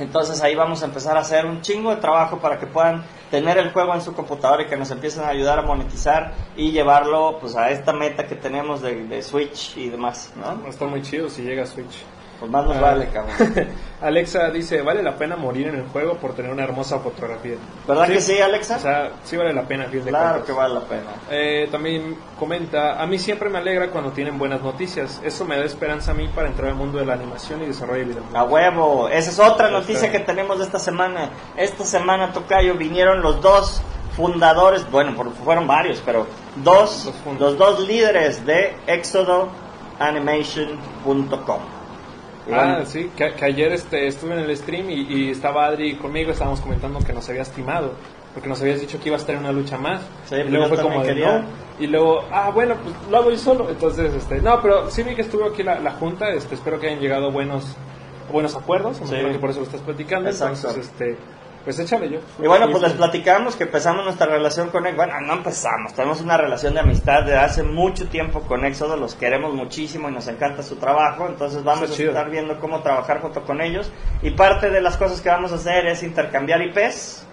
Entonces 0.00 0.40
ahí 0.42 0.54
vamos 0.54 0.82
a 0.82 0.86
empezar 0.86 1.16
a 1.16 1.20
hacer 1.20 1.44
un 1.44 1.60
chingo 1.60 1.90
de 1.90 2.00
trabajo 2.00 2.38
para 2.38 2.58
que 2.58 2.66
puedan 2.66 3.04
tener 3.30 3.58
el 3.58 3.70
juego 3.70 3.94
en 3.94 4.00
su 4.00 4.14
computadora 4.14 4.62
y 4.62 4.66
que 4.66 4.76
nos 4.76 4.90
empiecen 4.90 5.24
a 5.24 5.28
ayudar 5.28 5.58
a 5.58 5.62
monetizar 5.62 6.32
y 6.56 6.72
llevarlo 6.72 7.38
pues 7.38 7.54
a 7.54 7.70
esta 7.70 7.92
meta 7.92 8.26
que 8.26 8.34
tenemos 8.34 8.80
de, 8.80 9.22
Switch 9.22 9.76
y 9.76 9.90
demás, 9.90 10.32
¿no? 10.36 10.66
Está 10.66 10.86
muy 10.86 11.02
chido 11.02 11.28
si 11.28 11.42
llega 11.42 11.66
Switch. 11.66 12.02
Pues 12.40 12.50
más 12.50 12.64
nos 12.64 12.76
Ah. 12.78 12.80
vale, 12.80 13.08
cabrón. 13.10 13.68
Alexa 14.00 14.48
dice, 14.50 14.80
vale 14.80 15.02
la 15.02 15.14
pena 15.14 15.36
morir 15.36 15.68
en 15.68 15.74
el 15.74 15.86
juego 15.88 16.14
por 16.16 16.32
tener 16.32 16.50
una 16.50 16.64
hermosa 16.64 16.98
fotografía. 17.00 17.56
¿Verdad 17.86 18.06
que 18.08 18.20
sí, 18.22 18.40
Alexa? 18.40 18.76
O 18.76 18.80
sea, 18.80 19.10
sí 19.24 19.36
vale 19.36 19.52
la 19.52 19.62
pena, 19.68 19.84
fin 19.90 20.02
de 20.02 20.08
claro 20.10 20.26
cuentas. 20.38 20.46
que 20.46 20.52
vale 20.52 20.72
la 20.74 20.80
pena. 20.80 21.10
Eh, 21.30 21.68
también 21.70 22.16
comenta, 22.38 22.98
a 23.00 23.06
mí 23.06 23.18
siempre 23.18 23.50
me 23.50 23.58
alegra 23.58 23.90
cuando 23.90 24.10
tienen 24.12 24.38
buenas 24.38 24.62
noticias. 24.62 25.20
Eso 25.22 25.44
me 25.44 25.58
da 25.58 25.64
esperanza 25.66 26.12
a 26.12 26.14
mí 26.14 26.28
para 26.34 26.48
entrar 26.48 26.70
al 26.70 26.76
mundo 26.76 26.96
de 26.98 27.04
la 27.04 27.12
animación 27.12 27.62
y 27.62 27.66
desarrollo 27.66 27.98
de 28.00 28.06
videojuegos. 28.06 28.40
A 28.40 28.44
huevo, 28.44 29.08
esa 29.10 29.30
es 29.30 29.38
otra 29.38 29.68
noticia 29.70 30.10
que 30.10 30.20
tenemos 30.20 30.56
de 30.58 30.64
esta 30.64 30.78
semana. 30.78 31.28
Esta 31.58 31.84
semana, 31.84 32.32
Tocayo, 32.32 32.74
vinieron 32.76 33.20
los 33.20 33.42
dos 33.42 33.82
fundadores, 34.16 34.90
bueno, 34.90 35.12
fueron 35.44 35.66
varios, 35.66 36.02
pero 36.06 36.26
dos, 36.56 37.12
Los 37.38 37.58
dos 37.58 37.80
líderes 37.86 38.46
de 38.46 38.74
ExodoAnimation.com. 38.86 41.79
Ah, 42.54 42.82
sí, 42.84 43.10
que, 43.16 43.32
que 43.34 43.44
ayer 43.44 43.72
este, 43.72 44.06
estuve 44.06 44.34
en 44.34 44.40
el 44.40 44.56
stream 44.56 44.90
y, 44.90 45.02
y 45.02 45.30
estaba 45.30 45.66
Adri 45.66 45.94
conmigo, 45.96 46.30
estábamos 46.32 46.60
comentando 46.60 46.98
que 47.00 47.12
nos 47.12 47.28
habías 47.28 47.50
timado, 47.50 47.92
porque 48.34 48.48
nos 48.48 48.60
habías 48.60 48.80
dicho 48.80 48.98
que 49.00 49.08
iba 49.08 49.16
a 49.16 49.20
estar 49.20 49.34
en 49.34 49.40
una 49.42 49.52
lucha 49.52 49.78
más. 49.78 50.00
Sí, 50.28 50.34
y 50.36 50.40
pues 50.40 50.50
luego 50.50 50.68
fue 50.68 50.82
como 50.82 51.02
de 51.02 51.14
no. 51.14 51.44
Y 51.78 51.86
luego, 51.86 52.24
ah, 52.30 52.50
bueno, 52.52 52.74
pues 52.82 52.94
lo 53.10 53.16
hago 53.18 53.30
yo 53.30 53.38
solo. 53.38 53.70
Entonces, 53.70 54.12
este, 54.14 54.40
no, 54.40 54.60
pero 54.60 54.90
sí 54.90 55.02
vi 55.02 55.14
que 55.14 55.22
estuvo 55.22 55.46
aquí 55.46 55.62
la, 55.62 55.80
la 55.80 55.92
junta, 55.92 56.28
este, 56.30 56.54
espero 56.54 56.78
que 56.78 56.88
hayan 56.88 57.00
llegado 57.00 57.30
buenos 57.30 57.76
buenos 58.30 58.54
acuerdos, 58.54 58.98
Sí. 59.04 59.16
que 59.16 59.38
por 59.40 59.50
eso 59.50 59.58
lo 59.60 59.66
estás 59.66 59.80
platicando. 59.80 60.28
Exacto. 60.28 60.68
Entonces, 60.68 60.86
este, 60.92 61.16
pues 61.64 61.78
échale 61.78 62.10
yo. 62.10 62.20
Y 62.42 62.46
bueno, 62.46 62.68
pues 62.70 62.82
les 62.82 62.92
platicamos 62.92 63.56
que 63.56 63.64
empezamos 63.64 64.04
nuestra 64.04 64.26
relación 64.26 64.70
con 64.70 64.86
él. 64.86 64.94
Bueno, 64.94 65.20
no 65.20 65.34
empezamos, 65.34 65.94
tenemos 65.94 66.20
una 66.20 66.36
relación 66.36 66.74
de 66.74 66.80
amistad 66.80 67.24
de 67.24 67.36
hace 67.36 67.62
mucho 67.62 68.08
tiempo 68.08 68.40
con 68.42 68.64
Éxodo, 68.64 68.96
los 68.96 69.14
queremos 69.14 69.54
muchísimo 69.54 70.08
y 70.08 70.12
nos 70.12 70.28
encanta 70.28 70.62
su 70.62 70.76
trabajo, 70.76 71.26
entonces 71.26 71.62
vamos 71.64 71.90
a 71.90 71.94
chido. 71.94 72.10
estar 72.10 72.30
viendo 72.30 72.58
cómo 72.58 72.80
trabajar 72.80 73.20
junto 73.20 73.42
con 73.42 73.60
ellos. 73.60 73.90
Y 74.22 74.30
parte 74.32 74.70
de 74.70 74.80
las 74.80 74.96
cosas 74.96 75.20
que 75.20 75.28
vamos 75.28 75.52
a 75.52 75.56
hacer 75.56 75.86
es 75.86 76.02
intercambiar 76.02 76.62
IPs 76.62 77.26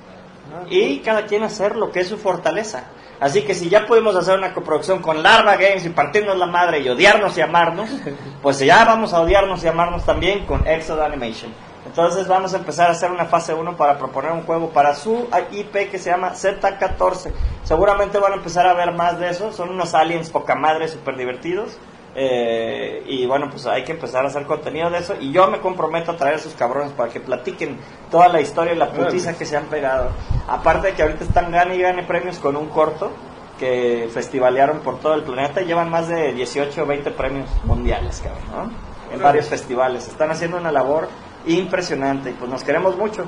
Ah, 0.53 0.65
y 0.69 0.99
cada 0.99 1.25
quien 1.25 1.43
hacer 1.43 1.75
lo 1.75 1.91
que 1.91 2.01
es 2.01 2.07
su 2.07 2.17
fortaleza. 2.17 2.85
Así 3.19 3.41
que 3.41 3.55
si 3.55 3.67
ya 3.67 3.85
pudimos 3.85 4.15
hacer 4.15 4.37
una 4.37 4.53
coproducción 4.53 5.01
con 5.01 5.23
Larva 5.23 5.55
Games 5.57 5.85
y 5.85 5.89
partirnos 5.89 6.37
la 6.37 6.45
madre 6.45 6.79
y 6.79 6.89
odiarnos 6.89 7.37
y 7.37 7.41
amarnos, 7.41 7.89
pues 8.41 8.59
ya 8.59 8.85
vamos 8.85 9.13
a 9.13 9.21
odiarnos 9.21 9.63
y 9.63 9.67
amarnos 9.67 10.05
también 10.05 10.45
con 10.45 10.65
Exodo 10.67 11.03
Animation. 11.03 11.51
Entonces 11.97 12.27
vamos 12.27 12.53
a 12.53 12.57
empezar 12.57 12.89
a 12.89 12.91
hacer 12.91 13.09
una 13.09 13.25
fase 13.25 13.55
1 13.55 13.75
para 13.75 13.97
proponer 13.97 14.31
un 14.31 14.43
juego 14.43 14.69
para 14.69 14.93
su 14.93 15.27
IP 15.49 15.89
que 15.89 15.97
se 15.97 16.11
llama 16.11 16.33
Z14. 16.33 17.31
Seguramente 17.63 18.19
van 18.19 18.33
a 18.33 18.35
empezar 18.35 18.67
a 18.67 18.75
ver 18.75 18.91
más 18.91 19.17
de 19.17 19.31
eso. 19.31 19.51
Son 19.51 19.71
unos 19.71 19.95
aliens 19.95 20.29
poca 20.29 20.53
madre, 20.53 20.87
súper 20.89 21.17
divertidos. 21.17 21.79
Eh, 22.13 23.03
y 23.07 23.25
bueno, 23.25 23.49
pues 23.49 23.65
hay 23.65 23.83
que 23.83 23.93
empezar 23.93 24.23
a 24.23 24.27
hacer 24.27 24.45
contenido 24.45 24.91
de 24.91 24.99
eso. 24.99 25.15
Y 25.19 25.31
yo 25.31 25.47
me 25.47 25.59
comprometo 25.59 26.11
a 26.11 26.17
traer 26.17 26.35
a 26.35 26.37
esos 26.37 26.53
cabrones 26.53 26.91
para 26.91 27.11
que 27.11 27.19
platiquen 27.19 27.79
toda 28.11 28.27
la 28.27 28.41
historia 28.41 28.73
y 28.73 28.77
la 28.77 28.91
putiza 28.91 29.35
que 29.35 29.45
se 29.45 29.57
han 29.57 29.65
pegado. 29.65 30.11
Aparte 30.47 30.89
de 30.89 30.93
que 30.93 31.01
ahorita 31.01 31.23
están 31.23 31.51
gane 31.51 31.77
y 31.77 31.81
gane 31.81 32.03
premios 32.03 32.37
con 32.37 32.57
un 32.57 32.67
corto 32.67 33.09
que 33.57 34.07
festivalearon 34.13 34.81
por 34.81 34.99
todo 34.99 35.15
el 35.15 35.23
planeta. 35.23 35.63
y 35.63 35.65
Llevan 35.65 35.89
más 35.89 36.07
de 36.07 36.31
18 36.33 36.79
o 36.79 36.85
20 36.85 37.09
premios 37.09 37.49
mundiales, 37.63 38.21
cabrón, 38.23 38.71
¿no? 38.71 39.15
En 39.15 39.19
varios 39.19 39.47
festivales. 39.47 40.07
Están 40.07 40.29
haciendo 40.29 40.57
una 40.57 40.71
labor 40.71 41.07
impresionante 41.47 42.33
pues 42.37 42.49
nos 42.49 42.63
queremos 42.63 42.97
mucho. 42.97 43.25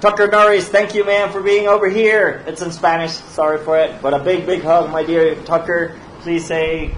Tucker 0.00 0.28
Norris, 0.30 0.68
thank 0.70 0.94
you 0.94 1.04
man 1.04 1.30
for 1.30 1.40
being 1.42 1.68
over 1.68 1.88
here. 1.88 2.42
It's 2.46 2.60
in 2.60 2.72
Spanish, 2.72 3.12
sorry 3.12 3.58
for 3.58 3.78
it, 3.78 4.02
but 4.02 4.12
a 4.12 4.18
big, 4.18 4.44
big 4.46 4.62
hug, 4.64 4.90
my 4.90 5.04
dear 5.04 5.36
Tucker. 5.44 5.92
Please 6.24 6.44
say 6.44 6.90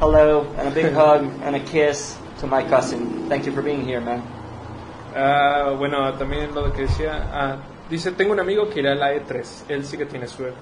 hello 0.00 0.46
and 0.58 0.68
a 0.68 0.70
big 0.70 0.92
hug 0.94 1.24
and 1.42 1.54
a 1.56 1.60
kiss 1.60 2.16
to 2.40 2.46
my 2.46 2.62
cousin. 2.64 3.28
Thank 3.28 3.44
you 3.46 3.52
for 3.52 3.60
being 3.62 3.84
here, 3.84 4.00
man. 4.00 4.22
Ah, 5.14 5.74
bueno, 5.76 6.10
también 6.16 6.54
lo 6.54 6.72
que 6.72 6.82
decía, 6.82 7.28
ah, 7.32 7.56
dice, 7.90 8.12
tengo 8.12 8.32
un 8.32 8.40
amigo 8.40 8.68
que 8.70 8.80
irá 8.80 8.92
a 8.92 8.94
la 8.94 9.12
E3, 9.12 9.64
él 9.68 9.84
sí 9.84 9.98
que 9.98 10.06
tiene 10.06 10.26
suerte. 10.26 10.56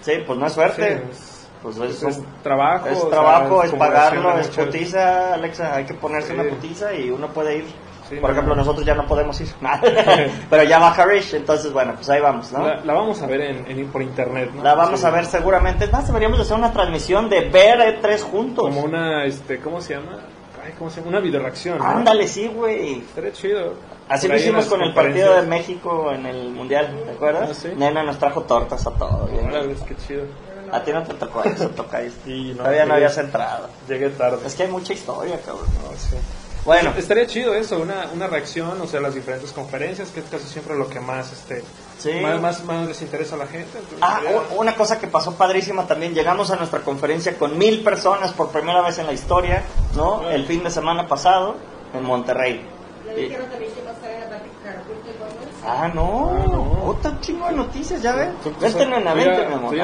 Sí, 0.00 0.14
pues 0.26 0.36
no 0.38 0.46
es 0.46 0.52
suerte. 0.52 0.98
Sí, 0.98 1.10
es, 1.10 1.48
Pues 1.62 1.76
es- 1.78 2.02
es, 2.02 2.18
es 2.18 2.24
trabajo. 2.42 2.88
es 2.88 2.98
o 2.98 3.00
sea, 3.02 3.10
trabajo, 3.10 3.62
es 3.62 3.72
pagarlo, 3.72 4.38
es 4.38 4.48
putiza, 4.48 5.32
Alexa, 5.34 5.76
hay 5.76 5.84
que 5.84 5.94
ponerse 5.94 6.28
Sí. 6.28 6.34
una 6.34 6.50
putiza 6.50 6.92
y 6.92 7.10
uno 7.10 7.28
puede 7.28 7.58
ir. 7.58 7.66
Sí, 8.14 8.20
Por 8.20 8.30
no. 8.30 8.34
ejemplo, 8.36 8.54
nosotros 8.56 8.84
ya 8.86 8.94
no 8.94 9.06
podemos 9.06 9.40
ir, 9.40 9.48
pero 10.50 10.62
ya 10.64 10.78
va 10.78 10.90
Harish, 10.92 11.34
entonces 11.34 11.72
bueno, 11.72 11.94
pues 11.94 12.08
ahí 12.10 12.20
vamos, 12.20 12.50
¿no? 12.52 12.66
La, 12.66 12.76
la 12.84 12.92
vamos 12.94 13.20
a 13.22 13.26
ver 13.26 13.40
en, 13.42 13.66
en- 13.70 13.88
por 13.88 14.02
internet, 14.02 14.50
¿no? 14.54 14.62
La 14.62 14.74
vamos 14.74 15.00
Sí. 15.00 15.06
a 15.06 15.10
ver 15.10 15.26
seguramente. 15.26 15.86
Más, 15.88 16.06
deberíamos 16.06 16.38
de 16.38 16.44
hacer 16.44 16.56
una 16.56 16.72
transmisión 16.72 17.28
de 17.28 17.48
ver 17.50 18.00
E3 18.02 18.20
juntos. 18.22 18.64
Como 18.64 18.80
una, 18.82 19.24
este, 19.24 19.58
¿cómo 19.60 19.80
se 19.80 19.94
llama? 19.94 20.18
Ay, 20.64 20.72
¿cómo 20.78 20.88
se 20.90 20.96
llama? 21.00 21.10
Una 21.10 21.20
videoreacción, 21.20 21.78
¿no? 21.78 21.84
Ándale, 21.84 22.26
sí, 22.26 22.48
güey. 22.48 23.00
Estaría 23.00 23.32
chido. 23.32 23.74
Así 24.08 24.28
lo 24.28 24.36
hicimos 24.36 24.66
con 24.66 24.80
el 24.82 24.92
partido 24.94 25.34
de. 25.34 25.42
México 25.42 26.10
en 26.12 26.26
el 26.26 26.50
Mundial, 26.50 26.94
¿te 27.04 27.10
acuerdas? 27.12 27.48
Ah, 27.50 27.54
sí. 27.54 27.68
Nena 27.76 28.02
nos 28.02 28.18
trajo 28.18 28.42
tortas 28.42 28.86
a 28.86 28.90
todos. 28.92 29.30
Órale, 29.30 29.74
qué 29.86 29.96
chido. 29.96 30.24
A 30.72 30.80
ti 30.82 30.92
no 30.92 31.02
te 31.02 31.14
tocó 31.14 31.42
eso, 31.44 31.68
toca 31.68 32.00
Sí, 32.24 32.50
no, 32.52 32.58
Todavía 32.58 32.84
no 32.86 32.94
habías 32.94 33.16
entrado. 33.18 33.68
Llegué 33.88 34.08
tarde. 34.10 34.38
Es 34.46 34.54
que 34.54 34.64
hay 34.64 34.70
mucha 34.70 34.92
historia, 34.94 35.38
cabrón. 35.44 35.66
No, 35.84 35.96
sí. 35.96 36.16
Bueno, 36.64 36.92
Estaría 36.96 37.26
chido 37.26 37.54
eso, 37.54 37.78
una, 37.78 38.06
una 38.14 38.26
reacción, 38.26 38.80
o 38.80 38.86
sea, 38.86 38.98
las 39.00 39.14
diferentes 39.14 39.52
conferencias, 39.52 40.10
que 40.10 40.20
es 40.20 40.26
casi 40.30 40.46
siempre 40.46 40.74
lo 40.76 40.88
que 40.88 40.98
más, 40.98 41.30
este, 41.32 41.62
Sí. 41.98 42.12
más, 42.22 42.40
más, 42.40 42.64
más 42.64 42.88
les 42.88 43.02
interesa 43.02 43.34
a 43.34 43.38
la 43.38 43.46
gente. 43.46 43.68
entonces, 43.78 43.98
Ah, 44.00 44.20
ya. 44.24 44.56
una 44.56 44.74
cosa 44.74 44.98
que 44.98 45.06
pasó 45.06 45.34
padrísima 45.34 45.86
también, 45.86 46.14
llegamos 46.14 46.50
a 46.50 46.56
nuestra 46.56 46.80
conferencia 46.80 47.36
con 47.36 47.58
mil 47.58 47.82
personas 47.84 48.32
por 48.32 48.50
primera 48.50 48.80
vez 48.80 48.98
en 48.98 49.06
la 49.06 49.12
historia, 49.12 49.62
¿no? 49.94 50.28
El 50.30 50.46
fin 50.46 50.64
de 50.64 50.70
semana 50.70 51.06
pasado 51.06 51.56
en 51.92 52.02
Monterrey. 52.02 52.66
Le 53.06 53.14
dijeron 53.14 53.46
también 53.50 53.70
que 53.72 53.80
iba 53.80 53.90
a 53.90 53.94
estar 53.94 54.10
en 54.10 54.20
la 54.20 54.28
parte 54.30 54.48
Karaoke 54.64 54.88
de 55.12 55.18
Gómez. 55.18 55.48
Ah, 55.66 55.90
no, 55.94 56.30
Ah, 56.34 56.46
no. 56.50 56.84
otra 56.86 57.20
chingo 57.20 57.46
de 57.46 57.52
noticias, 57.52 58.00
ya 58.02 58.14
ven. 58.14 58.34
Vente 58.42 58.68
sab- 58.70 58.96
en 58.96 59.04
la 59.04 59.12
vente, 59.14 59.42
ya- 59.42 59.48
mi 59.48 59.54
amor. 59.54 59.74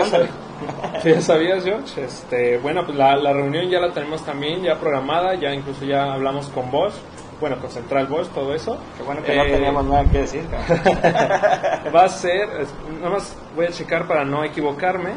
ya 1.05 1.20
sabías, 1.20 1.64
George. 1.64 2.05
Este, 2.05 2.59
bueno, 2.59 2.85
pues 2.85 2.96
la, 2.96 3.16
la 3.16 3.33
reunión 3.33 3.68
ya 3.68 3.81
la 3.81 3.92
tenemos 3.92 4.23
también 4.25 4.62
ya 4.62 4.77
programada, 4.79 5.35
ya 5.35 5.53
incluso 5.55 5.85
ya 5.85 6.12
hablamos 6.12 6.49
con 6.49 6.70
Bosch, 6.70 6.94
bueno, 7.40 7.57
con 7.59 7.70
Central 7.70 8.07
Bosch, 8.07 8.29
todo 8.29 8.55
eso. 8.55 8.79
Qué 8.96 9.03
bueno 9.03 9.23
que 9.23 9.35
no 9.35 9.42
Eh, 9.44 9.51
teníamos 9.53 9.85
nada 9.87 10.05
que 10.05 10.18
decir. 10.18 10.44
Va 11.94 12.05
a 12.05 12.09
ser, 12.09 12.49
es- 12.61 12.75
nada 12.99 13.11
más 13.11 13.37
voy 13.57 13.66
a 13.66 13.70
checar 13.70 14.07
para 14.07 14.25
no 14.25 14.44
equivocarme, 14.44 15.11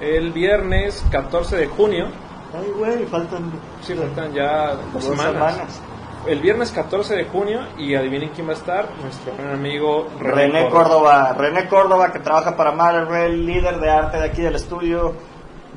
el 0.00 0.32
viernes 0.32 1.04
14 1.10 1.56
de 1.56 1.66
junio, 1.66 2.06
Ay, 2.54 2.70
güey, 2.76 3.06
faltan 3.06 3.50
sí, 3.82 3.94
faltan 3.94 4.32
ya 4.34 4.74
dos, 4.74 4.92
dos 4.92 5.04
semanas. 5.04 5.32
semanas. 5.54 5.82
El 6.26 6.40
viernes 6.40 6.70
14 6.70 7.16
de 7.16 7.24
junio, 7.24 7.60
y 7.76 7.96
adivinen 7.96 8.30
quién 8.30 8.46
va 8.46 8.52
a 8.52 8.54
estar, 8.54 8.88
nuestro 9.02 9.34
gran 9.36 9.54
amigo 9.54 10.08
René 10.20 10.68
Córdoba. 10.68 11.34
René 11.36 11.66
Córdoba, 11.66 12.12
que 12.12 12.20
trabaja 12.20 12.56
para 12.56 12.70
Marvel, 12.70 13.44
líder 13.44 13.80
de 13.80 13.90
arte 13.90 14.18
de 14.18 14.24
aquí 14.26 14.40
del 14.40 14.54
estudio, 14.54 15.14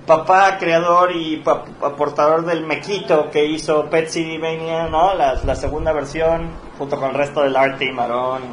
papá, 0.06 0.60
creador 0.60 1.16
y 1.16 1.44
aportador 1.82 2.46
del 2.46 2.64
Mequito 2.64 3.32
que 3.32 3.46
hizo 3.46 3.90
Pet 3.90 4.08
City 4.08 4.38
Mania, 4.38 4.88
¿no? 4.88 5.16
La, 5.16 5.34
la 5.44 5.56
segunda 5.56 5.92
versión, 5.94 6.52
junto 6.78 6.98
con 6.98 7.10
el 7.10 7.16
resto 7.16 7.42
del 7.42 7.56
arte 7.56 7.86
y 7.86 7.92
Marón. 7.92 8.44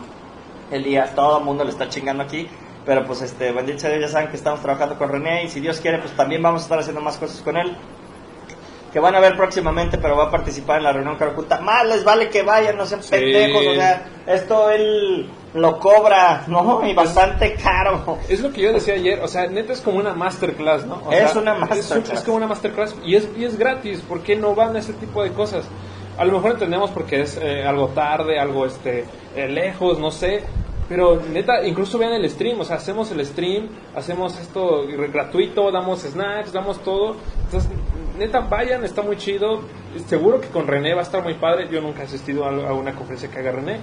Elías, 0.71 1.15
todo 1.15 1.41
el 1.41 1.45
mundo 1.45 1.63
le 1.63 1.71
está 1.71 1.91
chingando 1.91 2.23
aquí. 2.23 2.49
Pero 2.87 3.05
pues 3.05 3.23
este, 3.23 3.53
bendito 3.53 3.79
sea 3.79 3.91
Dios, 3.91 4.01
ya 4.01 4.09
saben 4.09 4.29
que 4.31 4.37
estamos 4.37 4.61
trabajando 4.61 4.97
con 4.99 5.09
René 5.09 5.45
y 5.45 5.49
si 5.49 5.61
Dios 5.61 5.79
quiere, 5.81 5.99
pues 5.99 6.17
también 6.17 6.43
vamos 6.43 6.63
a 6.63 6.65
estar 6.65 6.79
haciendo 6.79 7.01
más 7.01 7.17
cosas 7.17 7.41
con 7.43 7.57
él. 7.57 7.77
Que 8.93 9.01
van 9.01 9.15
a 9.15 9.21
ver 9.21 9.37
próximamente, 9.37 9.97
pero 9.97 10.17
va 10.17 10.25
a 10.25 10.31
participar 10.31 10.77
en 10.79 10.85
la 10.85 10.93
reunión 10.93 11.17
Caraculta. 11.17 11.61
Más 11.61 11.87
les 11.87 12.05
vale 12.05 12.29
que 12.29 12.43
vayan, 12.43 12.77
no 12.77 12.85
sean 12.85 13.01
pendejos, 13.09 13.67
o 13.67 13.75
sea, 13.75 14.05
esto 14.27 14.71
él 14.71 15.31
lo 15.55 15.79
cobra, 15.79 16.45
¿no? 16.47 16.87
Y 16.87 16.93
bastante 16.95 17.55
caro. 17.55 18.19
Es 18.29 18.41
lo 18.41 18.53
que 18.53 18.61
yo 18.63 18.73
decía 18.73 18.95
ayer, 18.95 19.21
o 19.21 19.29
sea, 19.29 19.47
neta 19.47 19.73
es 19.73 19.81
como 19.81 19.99
una 19.99 20.13
masterclass, 20.13 20.85
¿no? 20.85 21.03
O 21.07 21.13
Es 21.13 21.31
sea, 21.31 21.41
una 21.41 21.55
es- 21.55 21.61
masterclass. 21.61 22.19
Es, 22.19 22.25
como 22.25 22.37
una 22.37 22.47
masterclass 22.47 22.95
y 23.05 23.17
es, 23.17 23.29
y 23.37 23.45
es 23.47 23.59
gratis, 23.59 24.01
¿por 24.07 24.21
qué 24.23 24.37
no 24.37 24.55
van 24.55 24.77
a 24.77 24.81
ese 24.81 24.93
tipo 24.93 25.23
de 25.23 25.33
cosas? 25.33 25.65
A 26.19 26.25
lo 26.27 26.33
mejor 26.33 26.53
entendemos 26.53 26.91
porque 26.91 27.23
es 27.23 27.39
eh, 27.41 27.65
algo 27.67 27.89
tarde, 27.89 28.39
algo 28.39 28.67
este 28.67 29.07
eh, 29.35 29.49
lejos, 29.49 29.99
no 29.99 30.11
sé, 30.11 30.43
pero 30.87 31.19
neta, 31.33 31.67
incluso 31.67 31.97
vean 31.97 32.13
el 32.13 32.29
stream, 32.29 32.61
o 32.61 32.65
sea, 32.65 32.77
hacemos 32.77 33.11
el 33.11 33.25
stream, 33.25 33.69
hacemos 33.97 34.39
esto 34.39 34.83
gratuito, 35.11 35.71
damos 35.73 36.01
snacks, 36.03 36.53
damos 36.53 36.79
todo. 36.81 37.17
Entonces, 37.47 37.71
neta, 38.19 38.41
vayan, 38.41 38.85
está 38.85 39.03
muy 39.03 39.17
chido. 39.17 39.63
Seguro 40.07 40.41
que 40.41 40.49
con 40.49 40.67
René 40.67 40.95
va 40.95 41.01
a 41.01 41.05
estar 41.05 41.23
muy 41.23 41.35
padre. 41.35 41.69
Yo 41.71 41.81
nunca 41.81 42.03
he 42.03 42.05
asistido 42.05 42.45
a 42.45 42.73
una 42.75 42.95
conferencia 42.95 43.31
que 43.31 43.39
haga 43.39 43.53
René. 43.53 43.81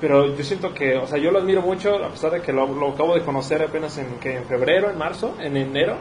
Pero 0.00 0.34
yo 0.34 0.42
siento 0.42 0.74
que, 0.74 0.96
o 0.96 1.06
sea, 1.06 1.18
yo 1.18 1.30
lo 1.30 1.38
admiro 1.38 1.62
mucho, 1.62 1.94
a 2.04 2.08
pesar 2.08 2.32
de 2.32 2.40
que 2.40 2.52
lo, 2.52 2.66
lo 2.66 2.90
acabo 2.90 3.14
de 3.14 3.22
conocer 3.22 3.62
apenas 3.62 3.96
en, 3.98 4.18
que 4.18 4.36
en 4.36 4.44
febrero, 4.44 4.90
en 4.90 4.98
marzo, 4.98 5.36
en 5.38 5.56
enero. 5.56 5.96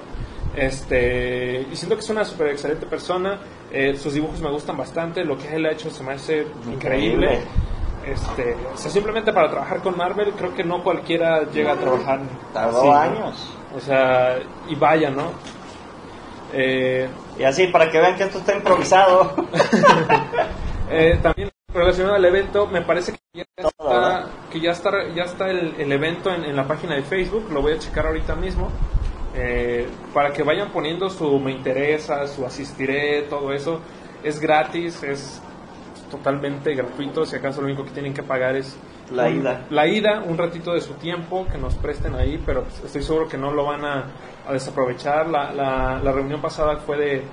Este, 0.56 1.62
y 1.72 1.76
siento 1.76 1.96
que 1.96 2.02
es 2.02 2.10
una 2.10 2.26
súper 2.26 2.48
excelente 2.48 2.86
persona. 2.88 3.40
eh, 3.72 3.96
sus 3.96 4.14
dibujos 4.14 4.42
me 4.42 4.50
gustan 4.50 4.76
bastante. 4.76 5.24
Lo 5.24 5.38
que 5.38 5.56
él 5.56 5.66
ha 5.66 5.72
hecho 5.72 5.90
se 5.92 6.04
me 6.04 6.14
hace 6.14 6.48
increíble. 6.66 7.28
Increíble. 7.28 7.40
Este, 8.06 8.56
o 8.74 8.78
sea, 8.78 8.90
simplemente 8.90 9.32
para 9.32 9.50
trabajar 9.50 9.82
con 9.82 9.96
Marvel, 9.96 10.32
creo 10.32 10.56
que 10.56 10.64
no 10.64 10.84
cualquiera 10.84 11.44
llega 11.52 11.74
a 11.74 11.76
trabajar. 11.76 12.22
Tardó 12.52 12.80
así, 12.80 12.88
¿no? 12.88 12.96
años. 12.96 13.54
O 13.76 13.80
sea, 13.80 14.40
y 14.68 14.76
vaya, 14.76 15.12
¿no? 15.12 15.32
Eh, 16.54 17.08
Y 17.40 17.44
así, 17.44 17.68
para 17.68 17.90
que 17.90 18.00
vean 18.00 18.16
que 18.16 18.24
esto 18.24 18.40
está 18.40 18.56
improvisado. 18.56 19.36
Eh, 20.94 21.20
también 21.24 21.50
relacionado 21.74 22.16
al 22.16 22.26
evento, 22.26 22.68
me 22.68 22.82
parece 22.82 23.14
que 23.14 23.20
ya 23.34 23.46
está, 23.56 24.26
que 24.52 24.60
ya 24.60 24.72
está, 24.72 24.92
ya 25.16 25.24
está 25.24 25.50
el, 25.50 25.74
el 25.80 25.90
evento 25.94 26.30
en, 26.34 26.44
en 26.44 26.54
la 26.54 26.68
página 26.68 26.96
de 26.96 27.02
Facebook, 27.04 27.48
lo 27.50 27.62
voy 27.62 27.72
a 27.72 27.80
checar 27.80 28.08
ahorita 28.08 28.36
mismo, 28.36 28.70
eh, 29.34 29.88
para 30.14 30.34
que 30.34 30.44
vayan 30.44 30.72
poniendo 30.74 31.10
su 31.10 31.40
me 31.40 31.54
interesa, 31.54 32.28
su 32.28 32.46
asistiré, 32.46 33.22
todo 33.30 33.54
eso. 33.54 33.80
Es 34.22 34.42
gratis, 34.42 35.02
es 35.04 35.42
totalmente 36.12 36.76
gratuito, 36.76 37.26
si 37.26 37.38
acaso 37.38 37.62
lo 37.62 37.68
único 37.68 37.86
que 37.86 37.92
tienen 37.92 38.14
que 38.14 38.24
pagar 38.24 38.58
es 38.58 38.76
La 39.14 39.28
un- 39.28 39.40
ida. 39.40 39.66
La 39.70 39.88
ida, 39.88 40.20
un 40.28 40.38
ratito 40.38 40.74
de 40.74 40.82
su 40.82 40.96
tiempo 40.96 41.48
que 41.50 41.58
nos 41.58 41.76
presten 41.76 42.16
ahí, 42.16 42.38
pero 42.46 42.64
pues, 42.64 42.82
estoy 42.84 43.02
seguro 43.02 43.30
que 43.30 43.38
no 43.38 43.54
lo 43.54 43.64
van 43.64 43.86
a, 43.86 44.06
a 44.52 44.54
desaprovechar. 44.54 45.28
La, 45.28 45.52
la, 45.52 46.00
la 46.04 46.12
reunión 46.12 46.42
pasada 46.42 46.78
fue 46.78 46.98
de 46.98 47.24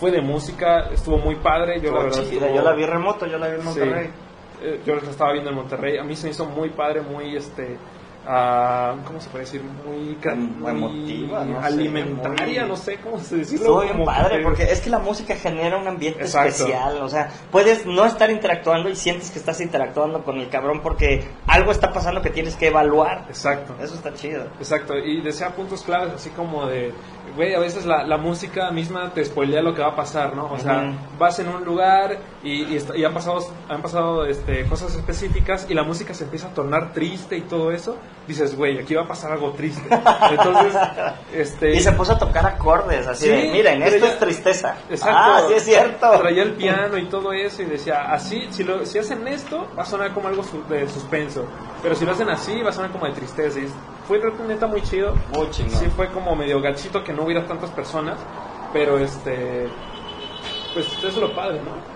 fue 0.00 0.10
de 0.10 0.20
música, 0.20 0.88
estuvo 0.92 1.18
muy 1.18 1.36
padre, 1.36 1.80
yo 1.80 1.92
la 1.92 1.98
verdad 2.04 2.22
chida, 2.24 2.46
estuvo- 2.46 2.56
Yo 2.56 2.62
la 2.62 2.72
vi 2.72 2.84
remoto, 2.84 3.26
yo 3.26 3.38
la 3.38 3.46
vi 3.48 3.54
en. 3.60 3.64
Monterrey. 3.64 4.10
Eh, 4.62 4.80
yo 4.84 4.94
la 4.96 5.02
estaba 5.02 5.32
viendo 5.32 5.50
en 5.50 5.56
Monterrey. 5.56 5.98
A 5.98 6.02
mí 6.04 6.16
se 6.16 6.26
me 6.26 6.30
hizo 6.32 6.46
muy 6.46 6.70
padre, 6.70 7.00
muy 7.02 7.36
este. 7.36 7.76
Ah, 8.26 8.94
¿Cómo 9.06 9.20
se 9.20 9.28
puede 9.30 9.44
decir? 9.44 9.62
Muy, 9.62 10.16
Muy 10.58 10.70
emotiva, 10.70 11.44
no 11.44 11.60
sé, 11.60 11.66
alimentaria, 11.66 12.60
muy- 12.62 12.68
no 12.70 12.76
sé 12.76 12.98
cómo 12.98 13.18
se. 13.18 13.40
Estuvo 13.42 13.80
bien 13.82 13.92
como 13.92 14.04
padre, 14.06 14.38
que- 14.38 14.42
porque 14.42 14.62
es 14.64 14.80
que 14.80 14.90
la 14.90 14.98
música 14.98 15.34
genera 15.36 15.76
un 15.76 15.86
ambiente 15.86 16.20
Exacto. 16.22 16.48
especial, 16.48 17.02
o 17.02 17.08
sea, 17.08 17.28
puedes 17.50 17.84
no 17.86 18.04
estar 18.04 18.30
interactuando 18.30 18.88
y 18.88 18.96
sientes 18.96 19.30
que 19.30 19.38
estás 19.38 19.60
interactuando 19.60 20.22
con 20.24 20.38
el 20.38 20.48
cabrón 20.48 20.80
porque 20.82 21.28
algo 21.46 21.70
está 21.72 21.92
pasando 21.92 22.22
que 22.22 22.30
tienes 22.30 22.56
que 22.56 22.68
evaluar. 22.68 23.24
Exacto. 23.28 23.74
Eso 23.82 23.94
está 23.94 24.12
chido. 24.14 24.44
Exacto, 24.58 24.96
y 24.96 25.20
decía 25.22 25.50
puntos 25.50 25.82
claves, 25.82 26.12
así 26.14 26.30
como 26.30 26.66
de, 26.66 26.92
güey, 27.36 27.54
a 27.54 27.58
veces 27.58 27.84
la, 27.84 28.04
la 28.04 28.16
música 28.18 28.70
misma 28.70 29.10
te 29.12 29.24
spoilea 29.24 29.62
lo 29.62 29.74
que 29.74 29.82
va 29.82 29.88
a 29.88 29.96
pasar, 29.96 30.34
¿no? 30.34 30.46
O 30.46 30.58
sea, 30.58 30.92
vas 31.18 31.38
en 31.38 31.48
un 31.48 31.64
lugar 31.64 32.16
y, 32.44 32.76
y, 32.76 32.86
y 32.96 33.04
han 33.04 33.14
pasado, 33.14 33.38
han 33.68 33.80
pasado 33.80 34.26
este, 34.26 34.66
cosas 34.66 34.94
específicas 34.94 35.66
y 35.70 35.74
la 35.74 35.82
música 35.82 36.12
se 36.12 36.24
empieza 36.24 36.48
a 36.48 36.50
tornar 36.54 36.92
triste 36.92 37.38
y 37.38 37.40
todo 37.40 37.72
eso, 37.72 37.96
dices, 38.28 38.54
güey, 38.54 38.78
aquí 38.78 38.94
va 38.94 39.02
a 39.04 39.08
pasar 39.08 39.32
algo 39.32 39.52
triste. 39.52 39.82
Entonces, 40.30 40.76
este... 41.34 41.74
Y 41.74 41.80
se 41.80 41.92
puso 41.92 42.12
a 42.12 42.18
tocar 42.18 42.44
acordes, 42.46 43.06
así 43.06 43.24
Sí, 43.24 43.30
de, 43.30 43.50
miren, 43.50 43.82
esto 43.82 44.04
ya- 44.06 44.12
es 44.12 44.18
tristeza. 44.18 44.76
Exacto. 44.90 45.16
Ah, 45.18 45.42
sí 45.48 45.54
es 45.54 45.64
cierto. 45.64 46.10
Traía 46.18 46.42
el 46.42 46.52
piano 46.52 46.98
y 46.98 47.06
todo 47.06 47.32
eso 47.32 47.62
y 47.62 47.64
decía, 47.64 48.12
así, 48.12 48.46
si, 48.50 48.62
lo, 48.62 48.84
si 48.84 48.98
hacen 48.98 49.26
esto, 49.26 49.66
va 49.76 49.82
a 49.84 49.86
sonar 49.86 50.12
como 50.12 50.28
algo 50.28 50.42
de 50.68 50.86
suspenso. 50.86 51.46
Pero 51.82 51.94
si 51.94 52.04
lo 52.04 52.12
hacen 52.12 52.28
así, 52.28 52.60
va 52.60 52.68
a 52.68 52.72
sonar 52.74 52.90
como 52.92 53.06
de 53.06 53.12
tristeza. 53.12 53.58
Y 53.58 53.68
fue 54.06 54.20
neta 54.46 54.66
muy 54.66 54.82
chido. 54.82 55.14
Muy 55.32 55.48
chingón. 55.50 55.80
Sí, 55.80 55.86
fue 55.96 56.08
como 56.10 56.36
medio 56.36 56.60
gachito 56.60 57.02
que 57.02 57.14
no 57.14 57.24
hubiera 57.24 57.46
tantas 57.46 57.70
personas. 57.70 58.18
Pero 58.72 58.98
este. 58.98 59.68
Pues 60.74 60.86
eso 60.98 61.08
es 61.08 61.16
lo 61.16 61.34
padre, 61.34 61.60
¿no? 61.60 61.93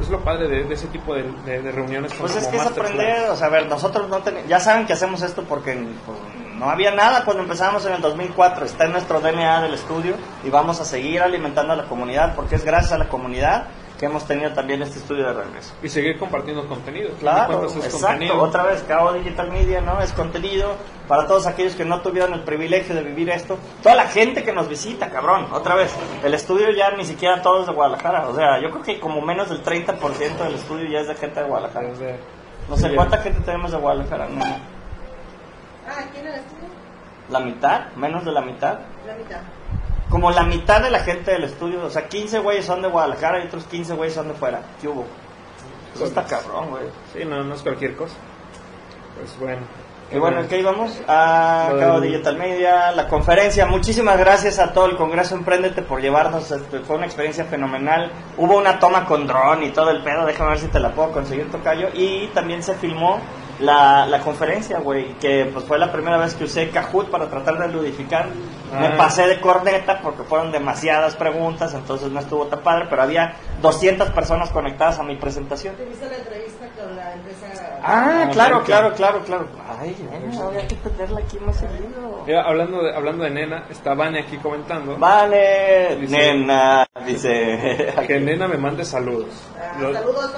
Es 0.00 0.08
lo 0.10 0.20
padre 0.20 0.46
de, 0.48 0.64
de 0.64 0.74
ese 0.74 0.88
tipo 0.88 1.14
de, 1.14 1.22
de- 1.44 1.62
de 1.62 1.72
reuniones. 1.72 2.12
Pues 2.20 2.36
es 2.36 2.46
que 2.48 2.56
es 2.56 2.62
aprender, 2.66 3.30
o 3.30 3.36
sea, 3.36 3.46
a 3.46 3.50
ver, 3.50 3.66
nosotros 3.66 4.08
no 4.08 4.18
tenemos, 4.18 4.48
ya 4.48 4.60
saben 4.60 4.86
que 4.86 4.92
hacemos 4.92 5.22
esto 5.22 5.42
porque 5.44 5.72
pues, 6.04 6.18
no 6.56 6.68
había 6.70 6.90
nada 6.90 7.24
cuando 7.24 7.42
empezamos 7.42 7.84
en 7.86 7.94
el 7.94 8.02
2004, 8.02 8.64
está 8.66 8.84
en 8.84 8.92
nuestro 8.92 9.20
DNA 9.20 9.62
del 9.62 9.74
estudio 9.74 10.14
y 10.44 10.50
vamos 10.50 10.80
a 10.80 10.84
seguir 10.84 11.22
alimentando 11.22 11.72
a 11.72 11.76
la 11.76 11.84
comunidad 11.84 12.34
porque 12.34 12.56
es 12.56 12.64
gracias 12.64 12.92
a 12.92 12.98
la 12.98 13.08
comunidad 13.08 13.68
que 13.98 14.06
hemos 14.06 14.26
tenido 14.26 14.52
también 14.52 14.82
este 14.82 14.98
estudio 14.98 15.26
de 15.26 15.32
regreso. 15.32 15.72
Y 15.82 15.88
seguir 15.88 16.18
compartiendo 16.18 16.66
contenido. 16.68 17.10
Claro, 17.18 17.64
es 17.66 17.76
exacto, 17.76 17.98
contenido. 18.06 18.42
otra 18.42 18.64
vez, 18.64 18.82
Cabo 18.86 19.12
Digital 19.14 19.50
Media, 19.50 19.80
¿no? 19.80 20.00
Es 20.00 20.12
contenido 20.12 20.74
para 21.08 21.26
todos 21.26 21.46
aquellos 21.46 21.74
que 21.74 21.84
no 21.84 22.00
tuvieron 22.02 22.34
el 22.34 22.40
privilegio 22.40 22.94
de 22.94 23.02
vivir 23.02 23.30
esto. 23.30 23.56
Toda 23.82 23.94
la 23.94 24.06
gente 24.08 24.44
que 24.44 24.52
nos 24.52 24.68
visita, 24.68 25.08
cabrón, 25.10 25.46
otra 25.52 25.74
vez. 25.76 25.94
El 26.22 26.34
estudio 26.34 26.70
ya 26.72 26.90
ni 26.90 27.04
siquiera 27.06 27.40
todos 27.40 27.66
de 27.66 27.72
Guadalajara, 27.72 28.28
o 28.28 28.34
sea, 28.34 28.60
yo 28.60 28.70
creo 28.70 28.82
que 28.82 29.00
como 29.00 29.20
menos 29.22 29.48
del 29.48 29.62
30% 29.62 30.36
del 30.44 30.54
estudio 30.56 30.90
ya 30.90 31.00
es 31.00 31.08
de 31.08 31.14
gente 31.14 31.40
de 31.40 31.46
Guadalajara. 31.46 31.88
No 32.68 32.76
sé 32.76 32.88
Sí. 32.90 32.94
cuánta 32.94 33.18
gente 33.18 33.40
tenemos 33.40 33.70
de 33.70 33.78
Guadalajara, 33.78 34.26
no. 34.28 34.44
Ah, 34.44 36.02
¿quién 36.12 36.26
era 36.26 36.36
estudio? 36.36 36.68
¿La 37.30 37.40
mitad? 37.40 37.80
¿Menos 37.96 38.24
de 38.24 38.32
la 38.32 38.40
mitad? 38.40 38.78
La 39.06 39.14
mitad. 39.14 39.40
Como 40.10 40.30
la 40.30 40.44
mitad 40.44 40.80
de 40.80 40.90
la 40.90 41.00
gente 41.00 41.32
del 41.32 41.44
estudio, 41.44 41.84
o 41.84 41.90
sea, 41.90 42.08
15 42.08 42.38
güeyes 42.38 42.64
son 42.64 42.80
de 42.80 42.88
Guadalajara 42.88 43.42
y 43.42 43.46
otros 43.48 43.64
15 43.64 43.94
güeyes 43.94 44.14
son 44.14 44.28
de 44.28 44.34
fuera. 44.34 44.60
¿Qué 44.80 44.88
hubo? 44.88 45.04
Eso 45.94 46.04
está 46.04 46.24
cabrón, 46.24 46.70
güey. 46.70 46.84
Sí, 47.12 47.24
no, 47.24 47.42
no 47.42 47.54
es 47.54 47.62
cualquier 47.62 47.96
cosa. 47.96 48.14
Pues 49.18 49.38
bueno. 49.40 49.62
Y 50.12 50.18
bueno, 50.18 50.40
¿en 50.40 50.46
qué 50.46 50.60
íbamos? 50.60 51.00
A 51.08 51.70
Lo 51.72 51.80
Cabo 51.80 52.00
Digital 52.00 52.36
Media, 52.36 52.92
la 52.92 53.08
conferencia. 53.08 53.66
Muchísimas 53.66 54.16
gracias 54.16 54.60
a 54.60 54.72
todo 54.72 54.86
el 54.86 54.96
Congreso 54.96 55.34
Emprendete 55.34 55.82
por 55.82 56.00
llevarnos. 56.00 56.48
este, 56.52 56.78
fue 56.80 56.96
una 56.96 57.06
experiencia 57.06 57.44
fenomenal. 57.44 58.12
Hubo 58.36 58.56
una 58.56 58.78
toma 58.78 59.04
con 59.04 59.26
dron 59.26 59.64
y 59.64 59.70
todo 59.70 59.90
el 59.90 60.02
pedo. 60.04 60.24
Déjame 60.24 60.50
ver 60.50 60.58
si 60.60 60.68
te 60.68 60.78
la 60.78 60.92
puedo 60.92 61.10
conseguir, 61.10 61.50
Tocayo. 61.50 61.88
Y 61.92 62.28
también 62.28 62.62
se 62.62 62.74
filmó 62.74 63.18
la, 63.58 64.06
la 64.06 64.20
conferencia, 64.20 64.78
güey. 64.78 65.14
Que 65.14 65.50
pues 65.52 65.64
fue 65.64 65.76
la 65.76 65.90
primera 65.90 66.18
vez 66.18 66.34
que 66.34 66.44
usé 66.44 66.70
Kahoot 66.70 67.10
para 67.10 67.28
tratar 67.28 67.58
de 67.58 67.68
ludificar. 67.68 68.28
Me 68.72 68.86
Ah. 68.88 68.94
pasé 68.96 69.26
de 69.28 69.40
corneta 69.40 70.00
porque 70.02 70.22
fueron 70.24 70.50
demasiadas 70.52 71.14
preguntas. 71.16 71.72
Entonces 71.74 72.10
no 72.10 72.20
estuvo 72.20 72.46
tan 72.46 72.60
padre. 72.60 72.86
Pero 72.90 73.02
había 73.02 73.34
200 73.62 74.10
personas 74.10 74.50
conectadas 74.50 74.98
a 74.98 75.02
mi 75.02 75.16
presentación. 75.16 75.74
¿Tuviste 75.76 76.06
la 76.08 76.16
entrevista 76.16 76.66
con 76.80 76.96
la 76.96 77.12
empresa? 77.12 77.46
Ah, 77.82 78.24
Ah, 78.26 78.28
claro, 78.32 78.62
claro, 78.64 78.92
claro, 78.94 79.20
claro. 79.24 79.46
Ay, 79.80 79.94
nena, 80.10 80.44
había 80.44 80.66
que 80.66 80.74
tenerla 80.76 81.20
aquí 81.20 81.38
más 81.38 81.56
seguido. 81.56 82.24
Hablando, 82.44 82.82
de, 82.82 82.94
hablando 82.96 83.22
de 83.24 83.30
nena, 83.30 83.64
está 83.70 83.94
Vane 83.94 84.20
aquí 84.20 84.36
comentando 84.38 84.96
Vale, 84.98 85.96
Dice- 86.00 86.16
nena, 86.34 86.84
dice. 87.06 87.94
que 88.06 88.18
nena 88.18 88.48
me 88.48 88.56
mande 88.56 88.84
saludos. 88.84 89.28
Ah, 89.60 89.78
saludos. 89.92 90.30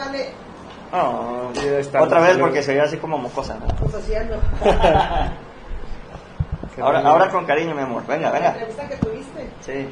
Oh, 0.93 1.51
está, 1.79 2.03
otra 2.03 2.19
vez 2.21 2.29
saludos. 2.31 2.49
porque 2.49 2.62
se 2.62 2.73
veía 2.73 2.85
así 2.85 2.97
como 2.99 3.17
mocosa. 3.19 3.57
¿no? 3.59 3.67
Ahora, 6.81 7.00
ahora 7.00 7.29
con 7.31 7.44
cariño, 7.46 7.74
mi 7.74 7.83
amor. 7.83 8.06
Venga, 8.06 8.29
La 8.29 8.33
venga. 8.33 8.48
entrevista 8.52 8.88
que 8.88 8.96
tuviste. 8.96 9.50
Sí. 9.60 9.88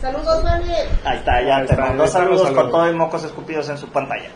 Saludos, 0.00 0.42
vale. 0.44 0.74
Ahí 1.04 1.18
está, 1.18 1.42
ya 1.42 1.56
Ahí 1.56 1.66
te 1.66 1.72
está, 1.72 1.84
mandó 1.86 2.02
los 2.04 2.12
saludos 2.12 2.42
con 2.42 2.54
saludos. 2.54 2.70
todo 2.70 2.90
y 2.90 2.94
mocos 2.94 3.24
escupidos 3.24 3.68
en 3.68 3.78
su 3.78 3.88
pantalla. 3.88 4.30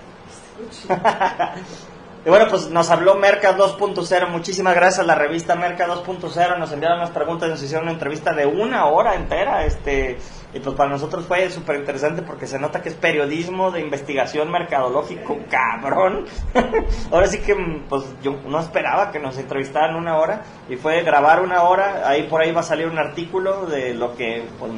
Y 2.24 2.28
bueno, 2.30 2.46
pues 2.48 2.68
nos 2.70 2.88
habló 2.88 3.16
Merca 3.16 3.57
2.0. 3.57 4.28
Muchísimas 4.28 4.76
gracias 4.76 5.00
a 5.00 5.03
la 5.03 5.16
revista 5.16 5.57
Merca 5.57 5.88
2.0. 5.88 6.57
Nos 6.57 6.70
enviaron 6.70 6.98
unas 6.98 7.11
preguntas, 7.11 7.50
nos 7.50 7.61
hicieron 7.61 7.82
una 7.86 7.94
entrevista 7.94 8.32
de 8.32 8.46
una 8.46 8.86
hora 8.86 9.16
entera. 9.16 9.64
Este, 9.64 10.18
y 10.55 10.61
pues 10.61 10.76
para 10.76 10.90
nosotros 10.90 11.24
fue 11.26 11.48
súper 11.50 11.76
interesante 11.76 12.22
porque 12.22 12.46
se 12.46 12.59
nota 12.59 12.82
que 12.82 12.90
es 12.90 12.94
periodismo 12.94 13.70
de 13.70 13.80
investigación 13.80 14.50
mercadológico, 14.50 15.38
cabrón. 15.48 16.26
Ahora 17.11 17.26
sí 17.26 17.38
que 17.38 17.57
pues 17.88 18.05
yo 18.22 18.36
no 18.46 18.61
esperaba 18.61 19.11
que 19.11 19.18
nos 19.18 19.38
entrevistaran 19.38 19.96
una 19.96 20.18
hora 20.18 20.42
y 20.68 20.76
fue 20.76 21.03
grabar 21.03 21.42
una 21.42 21.62
hora. 21.62 22.07
Ahí 22.07 22.24
por 22.24 22.42
ahí 22.42 22.53
va 22.53 22.61
a 22.61 22.64
salir 22.64 22.86
un 22.86 22.98
artículo 22.98 23.66
de 23.66 23.94
lo 23.94 24.14
que 24.14 24.44
pues, 24.59 24.72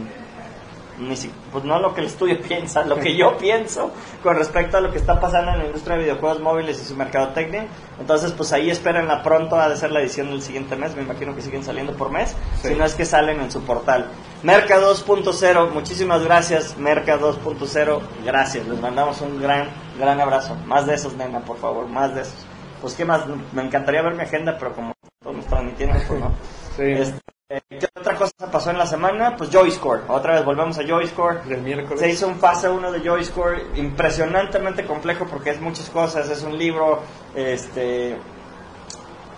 ni 0.99 1.16
si- 1.16 1.30
pues 1.53 1.64
no 1.64 1.78
lo 1.78 1.95
que 1.95 2.01
el 2.03 2.07
estudio 2.07 2.40
piensa, 2.49 2.84
lo 2.84 2.97
que 2.99 3.16
yo 3.16 3.36
pienso 3.38 3.90
con 4.22 4.36
respecto 4.36 4.76
a 4.76 4.80
lo 4.80 4.90
que 4.92 4.99
está 4.99 5.20
pasando 5.20 5.53
en 5.53 5.59
la 5.59 5.64
industria 5.66 5.97
de 5.97 6.03
videojuegos 6.05 6.40
móviles 6.40 6.80
y 6.80 6.84
su 6.84 6.95
mercadotecnia. 6.97 7.66
Entonces, 8.01 8.32
pues 8.32 8.53
ahí 8.53 8.70
espérenla 8.70 9.22
pronto, 9.22 9.57
ha 9.57 9.68
de 9.68 9.76
ser 9.76 9.90
la 9.92 10.01
edición 10.01 10.28
del 10.30 10.42
siguiente 10.42 10.76
mes, 10.76 10.95
me 10.97 11.03
imagino 11.03 11.34
que 11.34 11.42
siguen 11.42 11.64
saliendo 11.64 11.92
por 11.95 12.11
mes, 12.11 12.36
Sí. 12.62 12.68
si 12.68 12.74
no 12.74 12.84
es 12.84 12.95
que 12.95 13.05
salen 13.05 13.40
en 13.40 13.51
su 13.51 13.62
portal. 13.64 14.07
Merca 14.42 14.78
2.0, 14.80 15.70
muchísimas 15.72 16.22
gracias, 16.24 16.76
Merca 16.78 17.18
2.0, 17.18 18.01
gracias, 18.24 18.66
les 18.66 18.80
mandamos 18.80 19.20
un 19.20 19.40
gran, 19.40 19.68
gran 19.99 20.20
abrazo. 20.20 20.55
Más 20.66 20.86
de 20.86 20.95
esos, 20.95 21.14
nena, 21.14 21.40
por 21.40 21.57
favor, 21.59 21.86
más 21.88 22.14
de 22.14 22.22
esos. 22.22 22.47
Pues 22.80 22.95
qué 22.95 23.05
más, 23.05 23.22
me 23.53 23.62
encantaría 23.62 24.03
ver 24.03 24.14
mi 24.14 24.22
agenda, 24.22 24.57
pero 24.59 24.74
como 24.74 24.92
todos 25.22 25.36
nos 25.36 25.47
transmitiendo, 25.47 25.97
pues 26.07 26.20
no. 26.20 26.30
Sí, 26.76 26.82
Este, 26.82 27.18
¿Qué 27.49 27.86
otra 27.95 28.16
cosa 28.16 28.32
pasó 28.51 28.70
en 28.70 28.78
la 28.78 28.86
semana? 28.86 29.36
Pues 29.36 29.51
JoyScore. 29.51 30.03
Otra 30.09 30.34
vez 30.36 30.45
volvemos 30.45 30.78
a 30.78 30.82
JoyScore. 30.82 31.40
del 31.45 31.61
miércoles. 31.61 32.01
Se 32.01 32.09
hizo 32.09 32.26
un 32.26 32.36
fase 32.36 32.70
1 32.70 32.90
de 32.90 33.01
JoyScore 33.01 33.66
impresionantemente 33.76 34.86
complejo 34.86 35.26
porque 35.26 35.51
es 35.51 35.61
muchas 35.61 35.90
cosas. 35.90 36.30
Es 36.30 36.42
un 36.42 36.57
libro. 36.57 37.03
Este, 37.34 38.16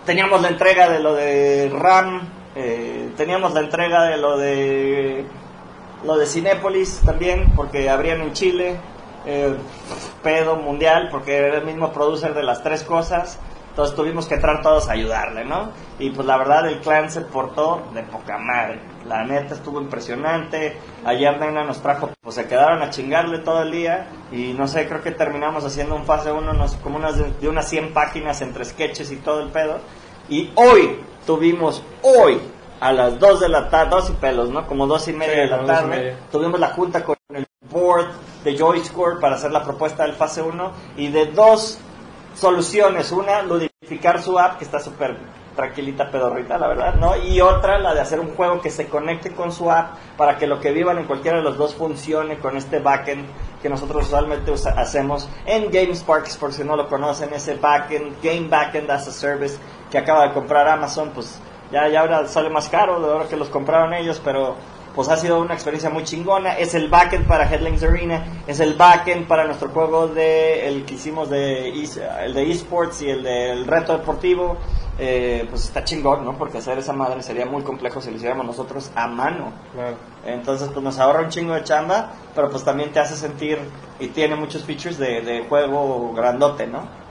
teníamos 0.05 0.41
la 0.41 0.49
entrega 0.49 0.89
de 0.89 1.01
lo 1.01 1.15
de 1.15 1.69
RAM. 1.75 2.29
eh, 2.55 3.11
teníamos 3.17 3.53
la 3.55 3.61
entrega 3.61 4.05
de 4.05 4.17
lo 4.19 4.39
de 4.39 5.27
lo 6.05 6.17
de 6.17 6.27
Cinépolis 6.27 7.01
también 7.05 7.53
porque 7.57 7.91
abrían 7.91 8.21
en 8.21 8.33
Chile. 8.33 8.77
eh, 9.27 9.57
pedo 10.23 10.55
mundial 10.57 11.09
porque 11.11 11.37
era 11.37 11.59
el 11.59 11.65
mismo 11.65 11.93
producer 11.93 12.35
de 12.35 12.45
las 12.45 12.63
tres 12.63 12.85
cosas. 12.85 13.41
Entonces 13.77 13.95
tuvimos 13.95 14.27
que 14.27 14.37
entrar 14.37 14.63
todos 14.63 14.89
a 14.89 14.93
ayudarle, 14.93 15.45
¿no? 15.45 15.69
Y 15.99 16.09
pues 16.09 16.27
la 16.27 16.39
verdad 16.39 16.67
el 16.67 16.81
clan 16.81 17.11
se 17.11 17.21
portó 17.21 17.83
de 17.93 18.03
poca 18.05 18.39
madre. 18.39 18.81
La 19.07 19.23
neta 19.23 19.53
estuvo 19.53 19.79
impresionante. 19.83 20.79
Ayer 21.05 21.39
Nena 21.39 21.63
nos 21.63 21.83
trajo, 21.83 22.09
pues 22.23 22.37
se 22.37 22.47
quedaron 22.47 22.81
a 22.81 22.89
chingarle 22.89 23.41
todo 23.41 23.61
el 23.61 23.73
día. 23.73 24.09
Y 24.33 24.55
no 24.55 24.67
sé, 24.67 24.89
creo 24.89 25.03
que 25.03 25.11
terminamos 25.11 25.63
haciendo 25.63 25.95
un 25.95 26.07
fase 26.07 26.33
1, 26.33 26.55
no 26.55 26.69
sé, 26.69 26.79
como 26.79 26.97
unas 26.97 27.19
de, 27.19 27.31
de 27.33 27.49
unas 27.51 27.69
100 27.69 27.93
páginas 27.93 28.41
entre 28.41 28.65
sketches 28.65 29.13
y 29.13 29.17
todo 29.17 29.43
el 29.43 29.51
pedo. 29.51 29.79
Y 30.31 30.51
hoy 30.55 30.99
tuvimos, 31.27 31.83
hoy, 32.01 32.41
a 32.81 32.95
las 32.95 33.19
2 33.19 33.41
de 33.41 33.49
la 33.51 33.69
tarde, 33.69 33.91
2 33.91 34.09
y 34.09 34.13
pelos, 34.15 34.49
¿no? 34.49 34.67
Como 34.67 34.87
2 34.87 35.09
y 35.09 35.13
media 35.13 35.35
Sí, 35.35 35.41
de 35.41 35.49
la 35.49 35.67
tarde. 35.67 36.17
Tuvimos 36.33 36.59
la 36.59 36.69
junta 36.69 37.05
con 37.05 37.17
el 37.29 37.47
board 37.71 38.07
de 38.43 38.57
JoyScore 38.57 39.21
para 39.21 39.35
hacer 39.35 39.53
la 39.53 39.63
propuesta 39.63 40.05
del 40.05 40.15
fase 40.15 40.41
1. 40.41 40.73
Y 40.97 41.09
de 41.09 41.27
dos 41.27 41.79
soluciones. 42.37 43.11
Una, 43.13 43.43
ludificar 43.43 44.23
su 44.23 44.39
app, 44.39 44.59
que 44.59 44.65
está 44.65 44.79
súper 44.81 45.17
tranquilita, 45.57 46.11
pedorrita, 46.11 46.59
la 46.59 46.69
verdad, 46.69 46.95
¿no? 46.97 47.17
Y 47.17 47.41
otra, 47.41 47.79
la 47.79 47.95
de 47.95 48.01
hacer 48.03 48.21
un 48.21 48.35
juego 48.35 48.61
que 48.61 48.71
se 48.71 48.89
conecte 48.89 49.33
con 49.35 49.51
su 49.53 49.71
app 49.71 49.95
para 50.19 50.37
que 50.37 50.47
lo 50.47 50.61
que 50.61 50.71
vivan 50.71 50.99
en 50.99 51.05
cualquiera 51.07 51.39
de 51.39 51.43
los 51.45 51.57
dos 51.57 51.75
funcione 51.75 52.39
con 52.39 52.59
este 52.59 52.79
backend 52.79 53.25
que 53.63 53.71
nosotros 53.71 54.05
usualmente 54.05 54.51
usa- 54.51 54.75
hacemos 54.79 55.27
en 55.47 55.71
GameSparks, 55.71 56.37
por 56.37 56.53
si 56.53 56.63
no 56.63 56.77
lo 56.77 56.89
conocen, 56.89 57.33
ese 57.33 57.55
backend, 57.55 58.23
Game 58.23 58.49
Backend 58.49 58.91
as 58.91 59.09
a 59.09 59.13
Service 59.13 59.57
que 59.91 59.97
acaba 59.97 60.27
de 60.29 60.35
comprar 60.35 60.69
Amazon, 60.69 61.11
pues 61.15 61.41
ya, 61.73 61.89
ya 61.89 62.01
ahora 62.03 62.27
sale 62.29 62.51
más 62.51 62.69
caro 62.69 63.01
de 63.01 63.11
ahora 63.11 63.27
que 63.27 63.37
los 63.37 63.49
compraron 63.49 63.95
ellos, 63.95 64.21
pero 64.23 64.57
pues 64.97 65.09
ha 65.11 65.17
sido 65.19 65.41
una 65.41 65.53
experiencia 65.53 65.91
muy 65.91 66.05
chingona. 66.05 66.59
Es 66.59 66.75
el 66.75 66.89
backend 66.89 67.27
para 67.27 67.49
Headlines 67.49 67.83
Arena, 67.83 68.43
es 68.47 68.59
el 68.61 68.75
backend 68.75 69.29
para 69.29 69.45
nuestro 69.45 69.69
juego 69.69 70.09
de 70.09 70.67
el 70.67 70.87
que 70.87 70.95
hicimos 70.95 71.29
de 71.29 71.69
el 71.69 72.35
de 72.35 72.51
esports 72.51 73.03
y 73.03 73.11
el 73.11 73.23
del 73.23 73.67
reto 73.67 73.93
deportivo. 73.93 74.57
Eh, 74.99 75.47
pues 75.51 75.67
está 75.67 75.85
chingón, 75.85 76.25
¿no? 76.25 76.39
Porque 76.39 76.57
hacer 76.57 76.79
esa 76.79 76.95
madre 76.95 77.23
sería 77.23 77.45
muy 77.45 77.63
complejo 77.63 78.01
si 78.01 78.11
lo 78.11 78.17
hiciéramos 78.17 78.47
nosotros 78.47 78.91
a 78.95 79.07
mano. 79.07 79.53
Claro. 79.75 79.97
Entonces, 80.25 80.71
pues 80.73 80.83
nos 80.83 80.99
ahorra 80.99 81.21
un 81.21 81.29
chingo 81.29 81.53
de 81.53 81.63
chamba, 81.65 82.13
pero 82.35 82.49
pues 82.49 82.65
también 82.65 82.91
te 82.93 83.01
hace 83.01 83.15
sentir 83.15 83.59
y 84.01 84.09
tiene 84.09 84.37
muchos 84.37 84.65
features 84.65 84.97
de, 84.97 85.21
de 85.21 85.45
juego 85.47 86.15
grandote, 86.15 86.67
¿no? 86.67 87.06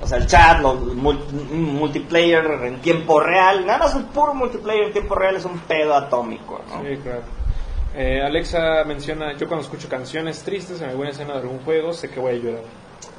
O 0.00 0.06
sea, 0.06 0.18
el 0.18 0.26
chat, 0.26 0.60
los 0.60 0.76
mul- 0.96 1.28
multiplayer 1.52 2.44
en 2.64 2.80
tiempo 2.80 3.20
real, 3.20 3.66
nada 3.66 3.78
más 3.80 3.94
el 3.96 4.04
puro 4.04 4.34
multiplayer 4.34 4.84
en 4.84 4.92
tiempo 4.92 5.14
real 5.14 5.36
es 5.36 5.44
un 5.44 5.58
pedo 5.60 5.94
atómico, 5.94 6.60
¿no? 6.68 6.82
Sí, 6.82 6.96
claro. 7.02 7.22
Eh, 7.94 8.22
Alexa 8.22 8.84
menciona, 8.86 9.36
yo 9.36 9.48
cuando 9.48 9.64
escucho 9.64 9.88
canciones 9.88 10.42
tristes 10.42 10.80
en 10.82 10.90
alguna 10.90 11.10
escena 11.10 11.34
de 11.34 11.40
algún 11.40 11.58
juego, 11.60 11.92
sé 11.92 12.10
que 12.10 12.20
voy 12.20 12.34
a 12.34 12.36
llorar. 12.36 12.62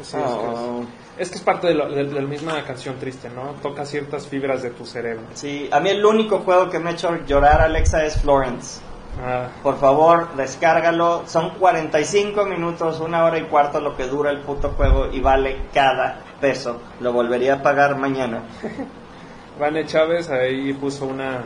Sí, 0.02 0.16
es, 0.18 0.24
que 0.24 0.46
Oh. 0.46 0.82
es, 1.18 1.24
es 1.28 1.30
que 1.30 1.36
es 1.38 1.42
parte 1.44 1.68
de, 1.68 1.74
lo- 1.74 1.90
de- 1.90 2.06
de 2.06 2.14
la 2.22 2.28
misma 2.28 2.64
canción 2.64 2.98
triste, 2.98 3.30
¿no? 3.30 3.56
Toca 3.62 3.84
ciertas 3.86 4.28
fibras 4.28 4.62
de 4.64 4.70
tu 4.70 4.86
cerebro. 4.86 5.24
Sí, 5.34 5.68
a 5.72 5.80
mí 5.82 5.90
el 5.90 6.06
único 6.06 6.40
juego 6.40 6.70
que 6.70 6.80
me 6.80 6.92
ha 6.92 6.94
hecho 6.94 7.14
llorar, 7.26 7.60
Alexa, 7.62 8.06
es 8.06 8.22
Florence. 8.22 8.80
Ah, 9.22 9.50
Por 9.62 9.78
favor, 9.78 10.36
descárgalo. 10.36 11.24
Son 11.28 11.52
45 11.52 12.46
minutos, 12.46 13.00
una 13.00 13.26
hora 13.26 13.38
y 13.38 13.44
cuarto 13.44 13.82
lo 13.82 13.96
que 13.98 14.08
dura 14.08 14.32
el 14.32 14.42
puto 14.42 14.70
juego 14.70 15.08
y 15.12 15.20
vale 15.20 15.64
cada 15.74 16.22
peso. 16.40 16.82
Lo 17.02 17.12
volvería 17.12 17.56
a 17.56 17.62
pagar 17.62 17.98
mañana. 17.98 18.44
Vane 19.60 19.86
Chávez 19.86 20.30
ahí 20.30 20.74
puso 20.74 21.06
una, 21.06 21.44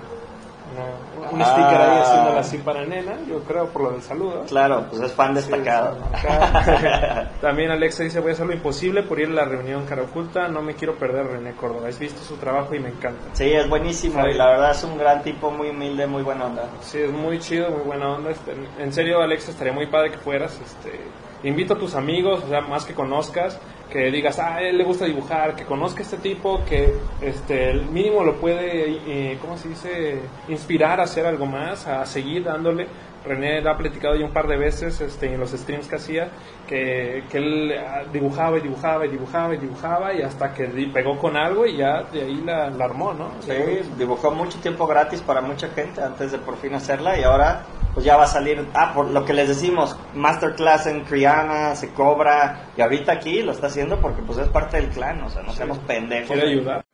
una- 0.76 1.30
un 1.32 1.42
Ah. 1.42 1.46
sticker 1.46 1.82
ahí 1.82 1.98
haciéndola 2.02 2.40
así 2.40 2.58
para 2.60 2.86
nena, 2.86 3.14
yo 3.28 3.40
creo 3.44 3.68
por 3.68 3.84
lo 3.84 3.92
del 3.92 4.02
saludo. 4.02 4.44
Claro, 4.48 4.86
pues 4.90 5.02
es 5.02 5.12
fan 5.14 5.34
destacado. 5.34 5.98
También 7.42 7.72
Alexa 7.72 8.04
dice, 8.04 8.20
voy 8.20 8.32
a 8.32 8.34
hacer 8.34 8.46
lo 8.48 8.54
imposible 8.54 9.04
por 9.04 9.20
ir 9.20 9.28
a 9.30 9.32
la 9.34 9.46
reunión 9.46 9.86
cara 9.86 10.04
oculta, 10.04 10.48
no 10.48 10.62
me 10.62 10.76
quiero 10.76 10.96
perder 10.98 11.28
René 11.28 11.54
Córdoba, 11.54 11.88
has 11.90 12.00
visto 12.00 12.22
su 12.24 12.36
trabajo 12.38 12.74
y 12.76 12.80
me 12.80 12.90
encanta. 12.90 13.22
Sí, 13.34 13.52
es 13.52 13.68
buenísimo 13.70 14.26
y 14.28 14.34
la 14.34 14.48
verdad 14.48 14.72
es 14.72 14.84
un 14.84 14.98
gran 14.98 15.24
tipo, 15.24 15.52
muy 15.52 15.70
humilde, 15.70 16.08
muy 16.08 16.24
buena 16.24 16.46
onda. 16.46 16.64
Sí, 16.82 17.00
es 17.00 17.12
muy 17.12 17.40
chido, 17.40 17.70
muy 17.70 17.82
buena 17.84 18.10
onda. 18.16 18.32
este, 18.32 18.54
en 18.80 18.94
serio, 18.94 19.22
Alexa, 19.22 19.52
estaría 19.52 19.74
muy 19.74 19.88
padre 19.88 20.12
que 20.12 20.18
fueras. 20.18 20.60
Este, 20.64 21.00
invita 21.44 21.74
a 21.74 21.78
tus 21.78 21.96
amigos, 21.96 22.44
o 22.44 22.48
sea, 22.48 22.62
más 22.62 22.86
que 22.86 22.94
conozcas, 22.94 23.60
que 23.90 24.12
digas, 24.12 24.40
ah, 24.40 24.56
a 24.56 24.62
él 24.62 24.78
le 24.78 24.84
gusta 24.84 25.06
dibujar, 25.06 25.56
que 25.56 25.66
conozca 25.66 26.00
a 26.00 26.04
este 26.04 26.18
tipo, 26.18 26.64
que 26.66 26.96
este, 27.22 27.70
el 27.70 27.86
mínimo 27.86 28.24
lo 28.24 28.36
puede, 28.36 29.00
eh, 29.08 29.38
¿cómo 29.42 29.58
se 29.58 29.70
dice?, 29.70 30.20
inspirar 30.48 31.00
a 31.00 31.04
hacer 31.04 31.26
algo 31.26 31.46
más, 31.46 31.88
a 31.88 32.06
seguir 32.06 32.44
dándole. 32.44 32.88
René 33.26 33.62
lo 33.62 33.72
ha 33.72 33.78
platicado 33.78 34.16
ya 34.16 34.26
un 34.26 34.34
par 34.34 34.48
de 34.48 34.58
veces 34.58 35.00
este, 35.00 35.34
en 35.34 35.40
los 35.40 35.52
streams 35.52 35.88
que 35.88 35.96
hacía, 35.96 36.30
que, 36.68 37.24
que 37.30 37.38
él 37.38 37.74
ah, 37.78 38.04
dibujaba 38.12 38.58
y 38.58 38.62
dibujaba 38.62 39.06
y 39.06 39.10
dibujaba 39.10 39.56
y 39.56 39.58
dibujaba 39.58 40.14
y 40.14 40.22
hasta 40.22 40.54
que 40.54 40.66
pegó 40.94 41.18
con 41.18 41.38
algo 41.38 41.66
y 41.66 41.78
ya 41.78 42.04
de 42.04 42.22
ahí 42.22 42.42
la, 42.44 42.70
la 42.70 42.86
armó, 42.86 43.14
¿no? 43.14 43.32
Sí, 43.40 43.54
dibujó 43.98 44.32
mucho 44.32 44.60
tiempo 44.60 44.86
gratis 44.88 45.22
para 45.22 45.40
mucha 45.40 45.70
gente 45.70 46.02
antes 46.02 46.34
de 46.34 46.38
por 46.40 46.58
fin 46.58 46.74
hacerla 46.74 47.18
y 47.18 47.24
ahora 47.24 47.64
pues 47.94 48.06
ya 48.06 48.18
va 48.18 48.24
a 48.24 48.28
salir, 48.28 48.68
ah, 48.74 48.94
por 48.94 49.10
lo 49.10 49.26
que 49.26 49.34
les 49.34 49.48
decimos, 49.48 49.98
Masterclass 50.14 50.88
en 50.88 51.04
Kriana, 51.04 51.76
se 51.76 51.94
cobra 51.94 52.72
y 52.76 52.82
ahorita 52.82 53.14
aquí 53.14 53.42
lo 53.42 53.52
está 53.52 53.68
haciendo 53.68 54.00
porque 54.00 54.22
pues 54.22 54.40
es 54.40 54.48
parte 54.48 54.78
del 54.78 54.90
clan, 54.90 55.22
o 55.22 55.30
sea, 55.30 55.44
no 55.44 55.54
seamos 55.54 55.78
pendejos. 55.80 56.28
Quiere 56.28 56.50
ayudar. 56.50 56.86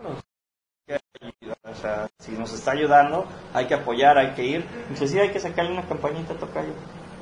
O 1.63 1.75
sea, 1.75 2.07
si 2.19 2.31
nos 2.31 2.51
está 2.53 2.71
ayudando, 2.71 3.27
hay 3.53 3.67
que 3.67 3.75
apoyar, 3.75 4.17
hay 4.17 4.33
que 4.33 4.43
ir. 4.43 4.65
Inclusive 4.89 5.21
hay 5.21 5.29
que 5.29 5.39
sacarle 5.39 5.71
una 5.71 5.87
campañita 5.87 6.33
a 6.33 6.37
Tocayo. 6.37 6.73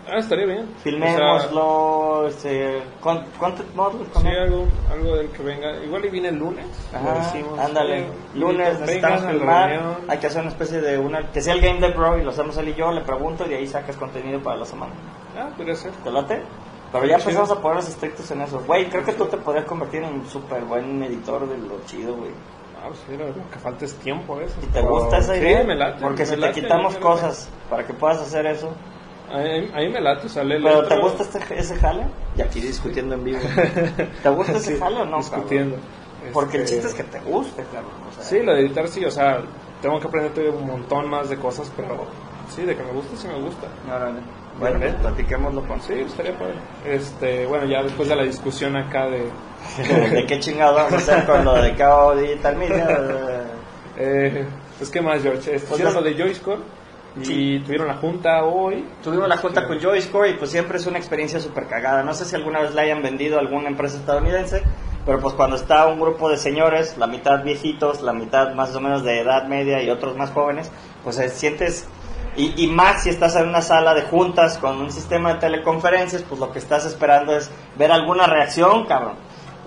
Ah, 0.09 0.17
estaría 0.19 0.45
bien. 0.45 0.59
O 0.61 0.65
sea, 0.65 0.81
Filmémoslo, 0.83 2.27
este, 2.27 2.81
con- 3.01 3.23
content 3.37 3.75
model, 3.75 4.07
con 4.07 4.21
Sí, 4.21 4.27
algo, 4.29 4.65
algo 4.91 5.15
del 5.17 5.29
que 5.29 5.43
venga. 5.43 5.75
Igual 5.83 6.05
y 6.05 6.09
viene 6.09 6.29
el 6.29 6.35
lunes. 6.37 6.65
Ajá, 6.93 7.15
decimos. 7.15 7.59
ándale. 7.59 8.05
Sí, 8.33 8.39
Lunes 8.39 8.79
necesitamos 8.79 9.25
filmar. 9.25 9.97
Hay 10.07 10.17
que 10.17 10.27
hacer 10.27 10.41
una 10.41 10.51
especie 10.51 10.79
de 10.81 10.97
una. 10.97 11.31
Que 11.31 11.41
sea 11.41 11.53
el 11.53 11.61
Game 11.61 11.79
Dev 11.79 11.95
Bro 11.95 12.17
y 12.19 12.23
lo 12.23 12.31
hacemos 12.31 12.55
él 12.57 12.69
y 12.69 12.73
yo. 12.75 12.91
Le 12.91 13.01
pregunto 13.01 13.45
y 13.45 13.49
de 13.49 13.57
ahí 13.57 13.67
sacas 13.67 13.97
contenido 13.97 14.39
para 14.41 14.57
la 14.57 14.65
semana. 14.65 14.93
Ah, 15.37 15.49
podría 15.55 15.75
ser. 15.75 15.91
¿Te 16.03 16.09
late? 16.11 16.41
Pero 16.91 17.05
ya 17.05 17.15
empezamos 17.17 17.51
a 17.51 17.59
ponernos 17.61 17.89
estrictos 17.89 18.31
en 18.31 18.41
eso. 18.41 18.61
Güey, 18.65 18.89
creo 18.89 19.03
que 19.03 19.11
tú 19.11 19.25
te 19.25 19.35
podrías 19.35 19.65
convertir 19.65 20.03
en 20.03 20.13
un 20.13 20.25
súper 20.25 20.63
buen 20.63 21.03
editor 21.03 21.47
de 21.49 21.57
lo 21.57 21.83
chido, 21.85 22.15
güey. 22.15 22.31
Ah, 22.81 22.85
pues 22.87 22.99
sí, 23.09 23.17
lo 23.17 23.25
que 23.51 23.59
falta 23.59 23.83
es 23.83 23.93
tiempo 23.95 24.37
veces. 24.37 24.55
¿Y 24.63 24.67
te 24.67 24.81
gusta 24.81 25.17
esa 25.17 25.33
sí, 25.33 25.41
idea? 25.41 25.63
me 25.65 25.75
late. 25.75 26.01
Porque 26.01 26.19
me 26.21 26.25
si 26.25 26.35
te 26.35 26.37
late, 26.41 26.61
quitamos 26.61 26.93
me 26.93 26.99
late. 26.99 27.01
cosas 27.01 27.49
para 27.69 27.85
que 27.85 27.93
puedas 27.93 28.19
hacer 28.21 28.45
eso. 28.45 28.69
A 29.31 29.79
mí, 29.79 29.89
me 29.89 29.99
late, 30.01 30.29
sale 30.29 30.59
¿Pero 30.61 30.87
te 30.87 30.97
gusta 30.99 31.23
este, 31.23 31.59
ese 31.59 31.75
jale? 31.75 32.05
Y 32.37 32.41
aquí 32.41 32.61
discutiendo 32.61 33.15
en 33.15 33.23
vivo. 33.25 33.39
¿Te 34.23 34.29
gusta 34.29 34.53
ese 34.53 34.73
Sí, 34.73 34.79
jale 34.79 35.01
o 35.01 35.05
no? 35.05 35.17
Discutiendo. 35.17 35.75
cabrón? 35.75 36.33
Porque 36.33 36.57
el 36.57 36.63
Este, 36.63 36.75
chiste 36.75 36.89
es 36.89 36.93
que 36.95 37.03
te 37.03 37.19
guste, 37.21 37.63
cabrón. 37.71 37.91
O 38.09 38.13
sea, 38.13 38.23
Sí, 38.23 38.39
lo 38.43 38.53
de 38.53 38.61
editar 38.61 38.87
sí, 38.87 39.03
o 39.05 39.11
sea, 39.11 39.41
tengo 39.81 39.99
que 39.99 40.07
aprender 40.07 40.49
un 40.49 40.65
montón 40.67 41.09
más 41.09 41.29
de 41.29 41.37
cosas, 41.37 41.71
pero 41.75 42.05
sí, 42.55 42.63
de 42.63 42.75
que 42.75 42.83
me 42.83 42.91
gusta, 42.91 43.15
sí 43.17 43.27
me 43.27 43.39
gusta. 43.39 43.67
órale. 43.93 44.19
Bueno, 44.59 44.79
pues 44.79 44.95
platiquémoslo 44.95 45.67
con 45.67 45.79
Sí, 45.81 45.93
estaría 45.93 46.37
padre. 46.37 46.55
Este, 46.85 47.45
bueno, 47.45 47.65
ya 47.65 47.83
después 47.83 48.09
de 48.09 48.15
la 48.15 48.23
discusión 48.23 48.75
acá 48.75 49.07
de... 49.07 49.29
¿De 50.11 50.25
qué 50.25 50.39
chingado 50.39 50.73
vamos 50.75 50.93
a 50.93 50.97
hacer 50.97 51.25
con 51.25 51.45
lo 51.45 51.61
de 51.61 51.75
KO 51.75 52.15
Digital 52.15 52.55
Media? 52.55 52.87
Eh, 53.99 54.45
pues, 54.77 54.91
¿qué 54.91 55.01
más, 55.01 55.23
George? 55.23 55.55
Este, 55.55 55.67
Pues 55.67 55.91
lo 55.93 56.01
de 56.03 56.13
Joyscore 56.13 56.61
y 57.21 57.25
Sí. 57.25 57.59
tuvieron 57.65 57.87
la 57.87 57.95
junta 57.95 58.43
hoy. 58.43 58.85
Tuvimos 59.03 59.27
la 59.27 59.37
junta 59.37 59.67
con 59.67 59.79
JoyScore 59.79 60.31
y 60.31 60.33
pues 60.35 60.51
siempre 60.51 60.77
es 60.77 60.85
una 60.87 60.97
experiencia 60.97 61.39
súper 61.39 61.67
cagada. 61.67 62.03
No 62.03 62.13
sé 62.13 62.25
si 62.25 62.35
alguna 62.35 62.61
vez 62.61 62.73
la 62.73 62.83
hayan 62.83 63.01
vendido 63.01 63.37
a 63.37 63.41
alguna 63.41 63.67
empresa 63.69 63.97
estadounidense, 63.97 64.61
pero 65.05 65.19
pues 65.19 65.33
cuando 65.33 65.55
está 65.55 65.87
un 65.87 65.99
grupo 65.99 66.29
de 66.29 66.37
señores, 66.37 66.97
la 66.97 67.07
mitad 67.07 67.43
viejitos, 67.43 68.01
la 68.01 68.13
mitad 68.13 68.53
más 68.53 68.75
o 68.75 68.81
menos 68.81 69.03
de 69.03 69.19
edad 69.21 69.47
media 69.47 69.81
y 69.81 69.89
otros 69.89 70.15
más 70.17 70.31
jóvenes, 70.31 70.71
pues 71.03 71.17
eh, 71.19 71.29
sientes 71.29 71.87
Y, 72.39 72.53
y 72.65 72.67
más 72.67 73.01
si 73.01 73.09
estás 73.09 73.35
en 73.35 73.49
una 73.49 73.63
sala 73.63 73.95
de 73.95 74.03
juntas 74.03 74.59
con 74.59 74.79
un 74.79 74.91
sistema 74.91 75.33
de 75.33 75.39
teleconferencias, 75.39 76.21
pues 76.21 76.39
lo 76.39 76.51
que 76.51 76.59
estás 76.59 76.85
esperando 76.85 77.35
es 77.35 77.49
ver 77.79 77.91
alguna 77.91 78.27
reacción, 78.27 78.85
cabrón. 78.85 79.15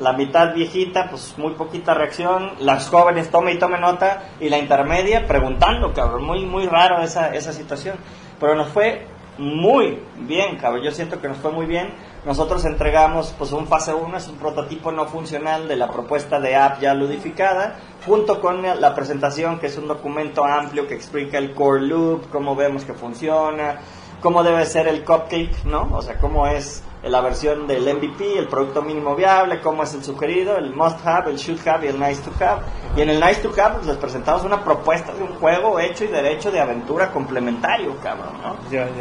La 0.00 0.12
mitad 0.12 0.54
viejita, 0.54 1.08
pues 1.10 1.34
muy 1.36 1.52
poquita 1.52 1.94
reacción. 1.94 2.52
Las 2.60 2.88
jóvenes 2.88 3.30
tome 3.30 3.52
y 3.52 3.58
tome 3.58 3.78
nota. 3.78 4.30
Y 4.40 4.48
la 4.48 4.58
intermedia 4.58 5.26
preguntando, 5.26 5.92
cabrón. 5.92 6.24
Muy, 6.24 6.46
muy 6.46 6.66
raro 6.66 7.02
esa, 7.02 7.34
esa 7.34 7.52
situación. 7.52 7.96
Pero 8.38 8.54
nos 8.54 8.68
fue 8.68 9.06
muy 9.38 9.98
bien, 10.18 10.56
cabrón. 10.56 10.82
Yo 10.84 10.90
siento 10.90 11.20
que 11.20 11.28
nos 11.28 11.38
fue 11.38 11.50
muy 11.52 11.66
bien. 11.66 11.94
Nosotros 12.24 12.64
entregamos 12.66 13.34
pues 13.38 13.52
un 13.52 13.66
fase 13.66 13.94
1, 13.94 14.16
es 14.18 14.28
un 14.28 14.36
prototipo 14.36 14.92
no 14.92 15.06
funcional 15.06 15.66
de 15.68 15.76
la 15.76 15.90
propuesta 15.90 16.38
de 16.38 16.54
app 16.54 16.80
ya 16.80 16.92
ludificada, 16.92 17.76
junto 18.04 18.40
con 18.40 18.62
la 18.62 18.94
presentación 18.94 19.58
que 19.58 19.68
es 19.68 19.78
un 19.78 19.88
documento 19.88 20.44
amplio 20.44 20.86
que 20.86 20.94
explica 20.94 21.38
el 21.38 21.54
core 21.54 21.80
loop, 21.80 22.28
cómo 22.30 22.54
vemos 22.54 22.84
que 22.84 22.92
funciona, 22.92 23.78
cómo 24.20 24.42
debe 24.42 24.66
ser 24.66 24.86
el 24.86 25.02
cupcake, 25.02 25.64
¿no? 25.64 25.88
O 25.92 26.02
sea, 26.02 26.18
cómo 26.18 26.46
es 26.46 26.84
la 27.02 27.20
versión 27.22 27.66
del 27.66 27.82
MVP, 27.82 28.38
el 28.38 28.48
producto 28.48 28.82
mínimo 28.82 29.14
viable, 29.14 29.60
cómo 29.60 29.84
es 29.84 29.94
el 29.94 30.04
sugerido, 30.04 30.58
el 30.58 30.74
must 30.74 30.98
have, 31.06 31.30
el 31.30 31.36
should 31.38 31.66
have 31.66 31.84
y 31.84 31.88
el 31.88 31.98
nice 31.98 32.20
to 32.22 32.30
have. 32.44 32.62
Y 32.96 33.00
en 33.00 33.10
el 33.10 33.20
nice 33.20 33.40
to 33.40 33.50
have 33.58 33.76
pues, 33.76 33.86
les 33.86 33.96
presentamos 33.96 34.44
una 34.44 34.62
propuesta 34.62 35.12
de 35.12 35.22
un 35.22 35.34
juego 35.36 35.80
hecho 35.80 36.04
y 36.04 36.08
derecho 36.08 36.50
de 36.50 36.60
aventura 36.60 37.10
complementario, 37.10 37.96
cabrón, 38.02 38.34
¿no? 38.42 38.56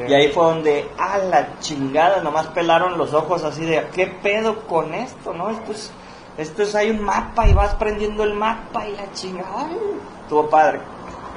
Y 0.07 0.13
ahí 0.13 0.31
fue 0.31 0.45
donde, 0.45 0.89
a 0.97 1.17
la 1.17 1.59
chingada, 1.59 2.21
nomás 2.21 2.47
pelaron 2.47 2.97
los 2.97 3.13
ojos 3.13 3.43
así 3.43 3.65
de, 3.65 3.85
¿qué 3.93 4.07
pedo 4.07 4.61
con 4.67 4.93
esto, 4.93 5.33
no? 5.33 5.49
Esto 5.49 5.71
es, 5.73 5.91
esto 6.37 6.63
es, 6.63 6.75
hay 6.75 6.91
un 6.91 7.03
mapa 7.03 7.47
y 7.47 7.53
vas 7.53 7.75
prendiendo 7.75 8.23
el 8.23 8.33
mapa 8.33 8.87
y 8.87 8.95
la 8.95 9.11
chingada. 9.11 9.67
Ay, 9.67 9.77
Estuvo 10.21 10.47
padre. 10.47 10.79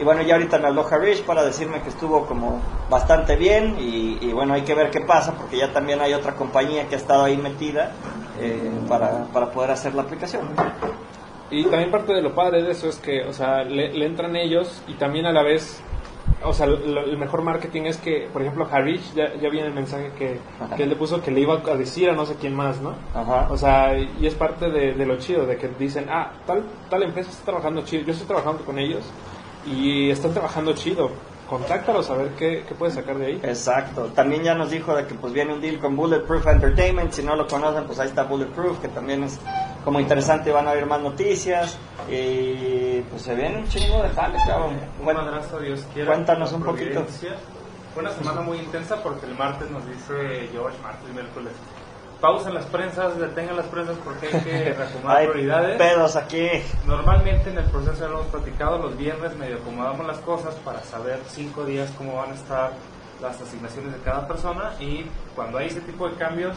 Y 0.01 0.05
bueno, 0.05 0.23
ya 0.23 0.35
ahorita 0.35 0.59
me 0.59 0.69
habló 0.69 0.87
Harish 0.91 1.23
para 1.23 1.45
decirme 1.45 1.81
que 1.83 1.91
estuvo 1.91 2.27
como 2.27 2.61
bastante 2.91 3.37
bien 3.37 3.77
y, 3.79 4.19
y 4.21 4.33
bueno, 4.33 4.55
hay 4.55 4.63
que 4.63 4.75
ver 4.75 4.91
qué 4.91 5.01
pasa 5.01 5.33
porque 5.35 5.59
ya 5.59 5.73
también 5.73 6.01
hay 6.01 6.15
otra 6.15 6.35
compañía 6.35 6.89
que 6.89 6.95
ha 6.95 6.99
estado 6.99 7.25
ahí 7.25 7.37
metida 7.37 7.93
eh, 8.41 8.71
para, 8.89 9.25
para 9.33 9.51
poder 9.53 9.71
hacer 9.71 9.95
la 9.95 10.03
aplicación. 10.03 10.49
Y 11.51 11.65
también 11.65 11.91
parte 11.91 12.15
de 12.15 12.23
lo 12.23 12.35
padre 12.35 12.63
de 12.63 12.71
eso 12.73 12.89
es 12.89 12.97
que, 12.99 13.23
o 13.25 13.33
sea, 13.33 13.63
le, 13.65 13.93
le 13.93 14.07
entran 14.07 14.35
ellos 14.37 14.83
y 14.89 14.95
también 14.95 15.27
a 15.27 15.33
la 15.33 15.43
vez, 15.43 15.83
o 16.43 16.55
sea, 16.55 16.67
lo- 16.67 17.03
el 17.05 17.19
mejor 17.19 17.43
marketing 17.43 17.83
es 17.83 17.99
que, 17.99 18.27
por 18.33 18.41
ejemplo, 18.41 18.67
Harish, 18.73 19.13
ya, 19.13 19.35
ya 19.35 19.51
viene 19.51 19.67
el 19.69 19.75
mensaje 19.75 20.13
que, 20.19 20.41
que 20.75 20.83
él 20.85 20.89
le 20.89 20.97
puso 20.97 21.21
que 21.21 21.31
le 21.31 21.41
iba 21.41 21.55
a 21.71 21.77
decir 21.77 22.09
a 22.09 22.15
no 22.15 22.25
sé 22.25 22.37
quién 22.41 22.55
más, 22.55 22.81
¿no? 22.81 22.95
Ajá. 23.15 23.49
O 23.51 23.59
sea, 23.59 23.95
y 23.99 24.27
es 24.27 24.35
parte 24.35 24.71
de, 24.71 24.95
de 24.95 25.05
lo 25.07 25.19
chido, 25.19 25.45
de 25.45 25.59
que 25.59 25.69
dicen, 25.69 26.07
ah, 26.11 26.33
tal, 26.47 26.65
tal 26.89 27.03
empresa 27.03 27.29
está 27.31 27.45
trabajando 27.45 27.83
chido, 27.83 28.05
yo 28.05 28.13
estoy 28.13 28.27
trabajando 28.27 28.65
con 28.65 28.79
ellos 28.79 29.05
y 29.67 30.11
están 30.11 30.33
trabajando 30.33 30.73
chido, 30.75 31.11
contáctalos 31.49 32.09
a 32.11 32.15
ver 32.17 32.29
qué, 32.39 32.65
qué 32.67 32.75
puedes 32.75 32.95
sacar 32.95 33.19
de 33.19 33.27
ahí. 33.27 33.41
Exacto. 33.43 34.07
También 34.15 34.43
ya 34.43 34.55
nos 34.55 34.71
dijo 34.71 34.95
de 34.97 35.07
que 35.07 35.15
pues 35.15 35.33
viene 35.33 35.53
un 35.53 35.61
deal 35.61 35.79
con 35.79 35.97
Bulletproof 35.97 36.47
Entertainment. 36.47 37.13
Si 37.13 37.23
no 37.23 37.37
lo 37.37 37.47
conocen, 37.47 37.85
pues 37.85 37.99
ahí 38.01 38.09
está 38.09 38.25
Bulletproof, 38.25 38.81
que 38.81 38.89
también 38.89 39.25
es 39.25 39.39
como 39.85 40.01
interesante. 40.01 40.51
Van 40.51 40.67
a 40.67 40.71
haber 40.71 40.87
más 40.87 41.01
noticias. 41.01 41.77
Y 42.11 43.01
pues 43.03 43.23
se 43.23 43.35
viene 43.35 43.59
un 43.59 43.69
chingo 43.69 44.03
de 44.03 44.09
jale, 44.11 44.39
cabrón. 44.47 44.77
Un 44.99 45.05
Bueno, 45.05 45.23
madrazo, 45.23 45.59
Dios 45.61 45.85
quiera. 45.93 46.13
cuéntanos 46.13 46.53
un 46.53 46.63
poquito. 46.63 47.05
Fue 47.95 48.03
una 48.03 48.13
semana 48.13 48.41
muy 48.41 48.57
intensa 48.59 49.03
porque 49.03 49.27
el 49.27 49.35
martes 49.37 49.71
nos 49.71 49.87
dice 49.87 50.49
George, 50.51 50.79
martes 50.83 51.11
y 51.11 51.13
miércoles, 51.13 51.53
pausen 52.23 52.55
las 52.55 52.65
prensas, 52.67 53.19
detengan 53.19 53.57
las 53.57 53.67
prensas 53.67 53.97
porque 54.05 54.29
hay 54.29 54.43
que 54.43 54.73
reacomodar 54.79 55.17
hay 55.19 55.27
prioridades. 55.27 55.77
pedos 55.77 56.17
aquí. 56.17 56.49
Normalmente 56.87 57.51
en 57.51 57.59
el 57.59 57.65
proceso 57.65 57.99
ya 58.01 58.09
lo 58.09 58.21
hemos 58.21 58.29
platicado, 58.29 58.79
los 58.79 58.97
viernes 58.97 59.37
medio 59.37 59.57
acomodamos 59.57 60.07
las 60.07 60.19
cosas 60.19 60.55
para 60.65 60.83
saber 60.85 61.21
cinco 61.27 61.65
días 61.65 61.91
cómo 61.99 62.17
van 62.17 62.31
a 62.31 62.35
estar 62.35 62.73
las 63.21 63.41
asignaciones 63.41 63.93
de 63.93 63.99
cada 63.99 64.27
persona 64.27 64.73
y 64.81 65.05
cuando 65.35 65.59
hay 65.59 65.67
ese 65.67 65.81
tipo 65.81 66.09
de 66.09 66.15
cambios 66.17 66.57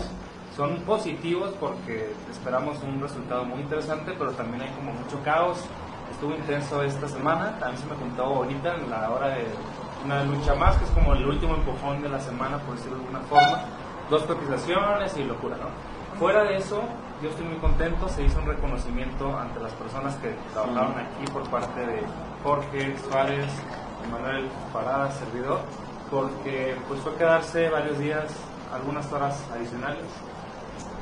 son 0.55 0.77
positivos 0.81 1.53
porque 1.59 2.13
esperamos 2.31 2.77
un 2.83 3.01
resultado 3.01 3.43
muy 3.43 3.59
interesante, 3.59 4.13
pero 4.17 4.31
también 4.31 4.61
hay 4.61 4.69
como 4.69 4.93
mucho 4.93 5.19
caos. 5.23 5.57
Estuvo 6.11 6.33
intenso 6.33 6.81
esta 6.83 7.09
semana, 7.09 7.57
también 7.59 7.77
se 7.81 7.87
me 7.87 7.95
contó 7.95 8.23
ahorita 8.23 8.75
en 8.75 8.89
la 8.89 9.09
hora 9.09 9.29
de 9.29 9.43
una 10.05 10.23
lucha 10.23 10.53
más, 10.55 10.77
que 10.77 10.85
es 10.85 10.91
como 10.91 11.13
el 11.13 11.25
último 11.25 11.55
empujón 11.55 12.01
de 12.01 12.07
la 12.07 12.19
semana, 12.19 12.57
por 12.59 12.75
decirlo 12.75 12.99
de 12.99 13.03
alguna 13.03 13.19
forma. 13.27 13.63
Dos 14.09 14.23
cotizaciones 14.23 15.17
y 15.17 15.23
locura, 15.23 15.57
¿no? 15.57 15.95
Fuera 16.19 16.43
de 16.43 16.57
eso, 16.57 16.81
yo 17.21 17.29
estoy 17.29 17.45
muy 17.45 17.57
contento, 17.57 18.07
se 18.07 18.23
hizo 18.23 18.39
un 18.39 18.45
reconocimiento 18.47 19.37
ante 19.37 19.59
las 19.59 19.73
personas 19.73 20.15
que 20.17 20.33
trabajaron 20.53 20.93
aquí 20.97 21.25
por 21.31 21.49
parte 21.49 21.79
de 21.85 22.01
Jorge 22.43 22.95
Suárez, 23.09 23.47
Manuel 24.11 24.47
Parada, 24.71 25.11
servidor, 25.11 25.59
porque 26.11 26.75
pues 26.87 26.99
fue 27.01 27.15
quedarse 27.15 27.69
varios 27.69 27.97
días, 27.99 28.25
algunas 28.71 29.11
horas 29.11 29.43
adicionales, 29.53 30.03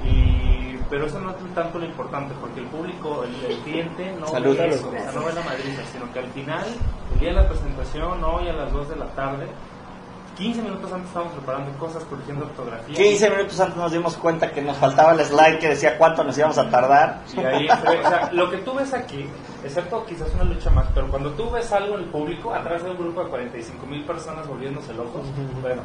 y, 0.06 0.78
pero 0.90 1.06
eso 1.06 1.20
no 1.20 1.32
es 1.32 1.36
tanto 1.54 1.80
lo 1.80 1.86
importante, 1.86 2.34
porque 2.40 2.62
el 2.62 2.68
público, 2.68 3.24
el, 3.24 3.52
el 3.52 3.58
cliente 3.60 4.16
no 4.20 4.28
Salud. 4.28 4.58
ve 4.58 4.70
eso, 4.70 4.88
o 4.88 4.92
sea, 4.92 5.12
no 5.12 5.26
ve 5.26 5.34
la 5.34 5.42
madriza, 5.42 5.82
sino 5.92 6.12
que 6.12 6.20
al 6.20 6.28
final, 6.28 6.66
el 7.14 7.20
día 7.20 7.30
de 7.30 7.36
la 7.36 7.48
presentación, 7.48 8.24
hoy 8.24 8.48
a 8.48 8.54
las 8.54 8.72
2 8.72 8.90
de 8.90 8.96
la 8.96 9.08
tarde, 9.08 9.48
15 10.38 10.62
minutos 10.62 10.92
antes 10.92 11.08
estábamos 11.08 11.34
preparando 11.34 11.78
cosas, 11.78 12.04
corrigiendo 12.06 12.46
ortografía. 12.46 12.96
15 12.96 13.30
minutos 13.30 13.60
antes 13.60 13.78
nos 13.78 13.92
dimos 13.92 14.16
cuenta 14.16 14.52
que 14.52 14.62
nos 14.62 14.78
faltaba 14.78 15.14
el 15.14 15.20
slide 15.20 15.60
que 15.60 15.70
decía 15.70 15.98
cuánto 15.98 16.24
nos 16.24 16.38
íbamos 16.38 16.58
a 16.58 16.70
tardar. 16.70 17.22
Y 17.36 17.40
ahí, 17.40 17.68
o 17.68 18.10
sea, 18.10 18.30
lo 18.32 18.50
que 18.50 18.58
tú 18.58 18.74
ves 18.74 18.94
aquí, 18.94 19.26
excepto 19.64 20.06
quizás 20.06 20.34
una 20.34 20.46
lucha 20.46 20.70
más, 20.70 20.88
pero 20.94 21.08
cuando 21.10 21.32
tú 21.32 21.50
ves 21.52 21.72
algo 21.72 21.96
en 21.96 22.04
el 22.04 22.10
público, 22.10 22.54
atrás 22.54 22.84
de 22.84 22.92
un 22.92 22.98
grupo 22.98 23.24
de 23.24 23.30
45 23.30 23.86
mil 23.86 24.04
personas 24.06 24.48
volviéndose 24.48 24.94
locos, 24.94 25.22
bueno, 25.62 25.84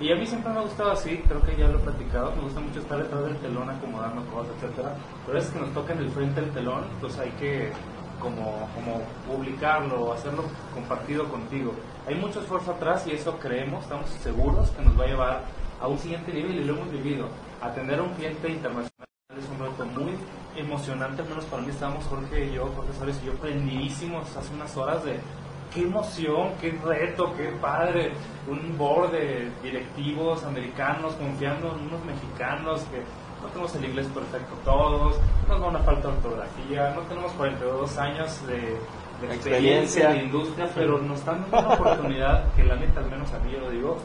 y 0.00 0.10
a 0.10 0.16
mí 0.16 0.26
siempre 0.26 0.50
me 0.50 0.60
ha 0.60 0.62
gustado 0.62 0.92
así, 0.92 1.22
creo 1.28 1.42
que 1.42 1.54
ya 1.56 1.68
lo 1.68 1.78
he 1.78 1.82
platicado, 1.82 2.34
me 2.34 2.42
gusta 2.42 2.60
mucho 2.60 2.80
estar 2.80 3.02
detrás 3.02 3.22
del 3.22 3.36
telón 3.36 3.68
acomodando 3.68 4.24
cosas, 4.32 4.52
etcétera, 4.56 4.94
pero 5.26 5.38
es 5.38 5.46
que 5.50 5.58
nos 5.58 5.74
toca 5.74 5.92
en 5.92 5.98
el 5.98 6.10
frente 6.10 6.40
del 6.40 6.50
telón, 6.52 6.84
pues 7.00 7.18
hay 7.18 7.30
que 7.32 7.70
como, 8.20 8.68
como 8.74 9.02
publicarlo, 9.26 10.12
hacerlo 10.12 10.44
compartido 10.74 11.28
contigo. 11.28 11.72
Hay 12.06 12.14
mucho 12.14 12.40
esfuerzo 12.40 12.72
atrás 12.72 13.06
y 13.06 13.12
eso 13.12 13.38
creemos, 13.38 13.82
estamos 13.82 14.10
seguros 14.22 14.70
que 14.70 14.82
nos 14.82 14.98
va 14.98 15.04
a 15.04 15.08
llevar 15.08 15.44
a 15.80 15.88
un 15.88 15.98
siguiente 15.98 16.32
nivel 16.32 16.60
y 16.60 16.64
lo 16.64 16.74
hemos 16.74 16.90
vivido. 16.92 17.28
Atender 17.60 17.98
a 17.98 18.02
un 18.02 18.14
cliente 18.14 18.48
internacional 18.48 19.08
es 19.36 19.48
un 19.48 19.58
reto 19.58 19.84
muy 19.86 20.12
emocionante, 20.56 21.22
al 21.22 21.28
menos 21.28 21.44
para 21.46 21.62
mí 21.62 21.70
estábamos 21.70 22.04
Jorge 22.04 22.46
y 22.46 22.52
yo, 22.52 22.70
Suárez 22.96 23.18
y 23.22 23.26
yo 23.26 23.34
prendidísimos 23.34 24.36
hace 24.36 24.54
unas 24.54 24.76
horas 24.76 25.04
de 25.04 25.18
qué 25.72 25.82
emoción, 25.82 26.52
qué 26.60 26.78
reto, 26.84 27.32
qué 27.36 27.48
padre, 27.60 28.12
un 28.48 28.76
board 28.76 29.12
de 29.12 29.50
directivos 29.62 30.42
americanos 30.44 31.14
confiando 31.14 31.76
en 31.76 31.86
unos 31.86 32.04
mexicanos 32.04 32.82
que 32.90 33.02
no 33.42 33.48
tenemos 33.48 33.74
el 33.74 33.84
inglés 33.84 34.06
perfecto 34.14 34.54
todos, 34.64 35.16
nos 35.48 35.60
da 35.60 35.66
una 35.66 35.78
falta 35.80 36.08
de 36.08 36.14
ortografía, 36.14 36.92
no 36.94 37.00
tenemos 37.02 37.32
42 37.32 37.98
años 37.98 38.46
de, 38.46 38.56
de 38.56 39.34
experiencia 39.34 39.34
Experiencia. 39.34 40.10
en 40.10 40.16
la 40.16 40.22
industria, 40.22 40.70
pero 40.74 40.98
nos 40.98 41.18
están 41.18 41.44
dando 41.50 41.68
una 41.68 41.74
oportunidad 41.76 42.52
que 42.54 42.64
la 42.64 42.76
neta, 42.76 43.00
al 43.00 43.10
menos 43.10 43.32
a 43.32 43.38
mí 43.40 43.52
yo 43.52 43.60
lo 43.60 43.70
digo, 43.70 43.96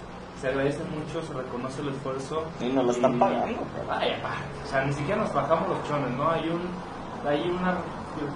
se 0.42 0.50
agradece 0.50 0.84
mucho, 0.84 1.22
se 1.26 1.34
reconoce 1.34 1.82
el 1.82 1.90
esfuerzo. 1.90 2.44
Y 2.60 2.66
nos 2.70 2.86
lo 2.86 2.92
están 2.92 3.18
pagando. 3.20 3.60
Vaya, 3.88 4.18
o 4.64 4.68
sea, 4.68 4.84
ni 4.86 4.94
siquiera 4.94 5.22
nos 5.22 5.34
bajamos 5.34 5.70
los 5.70 5.88
chones, 5.88 6.12
¿no? 6.12 6.30
Hay 6.30 6.50
un, 6.50 6.62
hay 7.28 7.50
una, 7.50 7.78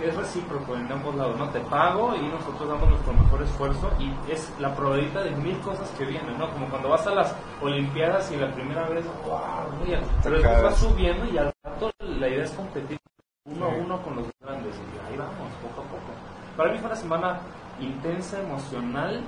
es 0.04 0.16
recíproco 0.16 0.76
en 0.76 0.92
ambos 0.92 1.16
lados, 1.16 1.38
¿no? 1.38 1.50
Te 1.50 1.60
pago 1.62 2.16
y 2.16 2.28
nosotros 2.28 2.68
damos 2.68 2.90
nuestro 2.90 3.14
mejor 3.14 3.42
esfuerzo 3.44 3.92
y 4.00 4.32
es 4.32 4.52
la 4.60 4.74
probabilidad 4.76 5.24
de 5.24 5.32
mil 5.32 5.58
cosas 5.60 5.90
que 5.98 6.06
vienen, 6.06 6.38
¿no? 6.38 6.50
Como 6.52 6.70
cuando 6.70 6.90
vas 6.90 7.06
a 7.08 7.16
las 7.16 7.36
Olimpiadas 7.62 8.32
y 8.32 8.38
la 8.38 8.52
primera 8.52 8.88
vez, 8.90 9.06
wow, 9.26 9.72
muy 9.78 9.88
bien, 9.88 10.02
pero 10.24 10.36
después 10.36 10.64
vas 10.64 10.78
subiendo 10.78 11.26
y 11.26 11.38
al 11.38 11.52
rato 11.64 11.92
la 12.00 12.28
idea 12.28 12.44
es 12.44 12.52
competir 12.52 12.98
uno 13.46 13.66
a 13.66 13.70
uno 13.70 14.02
con 14.02 14.16
los 14.16 14.28
grandes 14.42 14.76
y 14.76 15.12
ahí 15.12 15.18
vamos, 15.18 15.52
poco 15.62 15.82
a 15.82 15.84
poco. 15.86 16.12
Para 16.56 16.72
mí 16.72 16.78
fue 16.78 16.88
una 16.88 16.96
semana 16.96 17.40
intensa, 17.80 18.40
emocional 18.40 19.22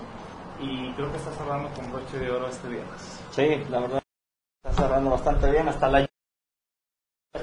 y 0.60 0.91
creo 0.93 1.12
que 1.12 1.18
está 1.18 1.32
cerrando 1.32 1.70
con 1.70 1.91
broche 1.91 2.20
de 2.20 2.32
oro 2.32 2.47
este 2.47 2.68
viernes. 2.68 3.24
Sí, 3.32 3.64
la 3.70 3.80
verdad 3.80 4.02
está 4.64 4.84
cerrando 4.84 5.12
bastante 5.12 5.52
bien. 5.52 5.68
Hasta 5.68 5.88
la 5.88 6.11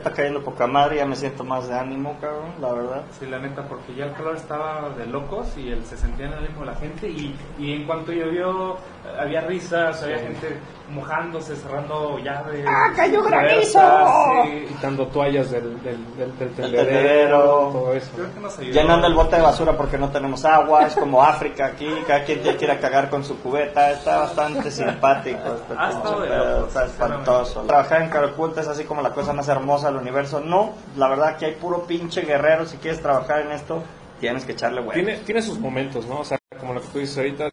está 0.09 0.17
cayendo 0.17 0.43
poca 0.43 0.67
madre. 0.67 0.97
Ya 0.97 1.07
me 1.07 1.17
siento 1.17 1.45
más 1.45 1.69
de 1.69 1.75
ánimo, 1.79 2.17
cabrón, 2.21 2.53
la 2.61 2.73
verdad. 2.73 3.03
Sí, 3.19 3.27
la 3.27 3.39
neta, 3.39 3.63
porque 3.69 3.95
ya 3.95 4.07
el 4.07 4.13
calor 4.15 4.37
estaba 4.37 4.89
de 4.97 5.07
locos 5.07 5.47
y 5.57 5.71
el, 5.71 5.85
se 5.85 5.97
sentía 5.97 6.27
en 6.27 6.33
el 6.33 6.39
ánimo 6.41 6.61
de 6.61 6.67
la 6.67 6.75
gente 6.77 7.09
y, 7.09 7.37
y 7.59 7.73
en 7.73 7.87
cuanto 7.87 8.13
llovió 8.13 8.75
eh, 8.75 8.79
había 9.21 9.41
risas, 9.43 10.03
había 10.03 10.19
gente 10.19 10.59
mojándose, 10.91 11.55
cerrando 11.57 12.19
llaves. 12.19 12.65
¡Ah, 12.67 12.91
cayó 12.97 13.23
granizo! 13.23 13.81
Sí, 14.45 14.65
Quitando 14.69 15.07
toallas 15.09 15.51
del, 15.51 15.83
del, 15.83 16.17
del, 16.17 16.39
del 16.39 16.51
tendedero. 16.55 16.87
tendedero, 16.87 17.39
todo 17.73 17.93
eso. 17.95 18.11
creo 18.15 18.35
que 18.35 18.41
nos 18.41 18.59
ayudó. 18.59 18.73
Llenando 18.73 19.07
el 19.07 19.15
bote 19.15 19.37
de 19.37 19.43
basura 19.43 19.77
porque 19.77 19.99
no 19.99 20.11
tenemos 20.11 20.45
agua. 20.45 20.87
Es 20.87 20.95
como 20.95 21.23
África 21.23 21.67
aquí. 21.67 21.89
Cada 22.07 22.25
quien 22.25 22.43
ya 22.43 22.57
quiere 22.57 22.79
cagar 22.79 23.11
con 23.11 23.23
su 23.25 23.39
cubeta. 23.41 23.91
Está 23.93 24.19
bastante 24.21 24.71
simpático. 24.71 25.39
Este 25.55 25.75
pinche 25.75 26.67
está 26.67 26.85
espantoso. 26.87 27.61
Trabajar 27.63 28.03
en 28.03 28.09
Caracunta 28.11 28.61
es 28.63 28.69
así 28.69 28.85
como 28.85 29.03
la 29.03 29.11
cosa 29.11 29.33
más 29.33 29.49
hermosa 29.49 29.89
del 29.89 29.97
universo. 29.99 30.41
No, 30.41 30.73
la 30.97 31.09
verdad 31.09 31.37
que 31.37 31.47
hay 31.47 31.55
puro 31.55 31.85
pinche 31.85 32.23
guerrero. 32.23 32.67
Si 32.67 32.77
quieres 32.79 33.01
trabajar 33.01 33.41
en 33.43 33.53
esto, 33.53 33.83
tienes 34.21 34.45
que 34.45 34.53
echarle 34.53 34.81
huevos. 34.81 34.95
Tiene, 34.95 35.17
tiene 35.19 35.43
sus 35.43 35.59
momentos, 35.59 36.07
¿no? 36.07 36.21
O 36.21 36.25
sea, 36.25 36.39
como 36.59 36.75
lo 36.75 36.81
que 36.81 36.89
tú 36.89 36.99
dices 36.99 37.17
ahorita, 37.19 37.51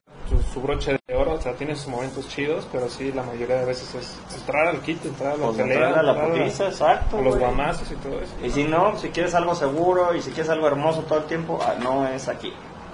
su 0.53 0.61
broche 0.61 0.97
de 1.07 1.15
oro, 1.15 1.33
o 1.33 1.41
sea, 1.41 1.53
tiene 1.53 1.75
sus 1.75 1.87
momentos 1.87 2.27
chidos, 2.27 2.67
pero 2.71 2.89
sí, 2.89 3.11
la 3.11 3.23
mayoría 3.23 3.57
de 3.57 3.65
veces 3.65 3.93
es 3.95 4.39
entrar 4.39 4.67
al 4.67 4.79
kit, 4.81 5.05
entrar 5.05 5.33
a 5.33 5.37
la 5.37 5.45
Pues 5.47 5.57
pelea, 5.57 5.99
a 5.99 6.03
la 6.03 6.11
entrar 6.11 6.31
putiza, 6.31 6.65
exacto, 6.67 7.17
a 7.17 7.21
los 7.21 7.37
guamazos 7.37 7.91
y 7.91 7.95
todo 7.95 8.19
eso. 8.21 8.33
Y 8.43 8.49
si 8.49 8.63
no, 8.63 8.97
si 8.97 9.09
quieres 9.09 9.35
algo 9.35 9.53
seguro 9.53 10.15
y 10.15 10.21
si 10.21 10.31
quieres 10.31 10.49
algo 10.49 10.67
hermoso 10.67 11.03
todo 11.03 11.19
el 11.19 11.25
tiempo, 11.25 11.59
ah, 11.61 11.75
no 11.81 12.07
es 12.07 12.27
aquí. 12.27 12.51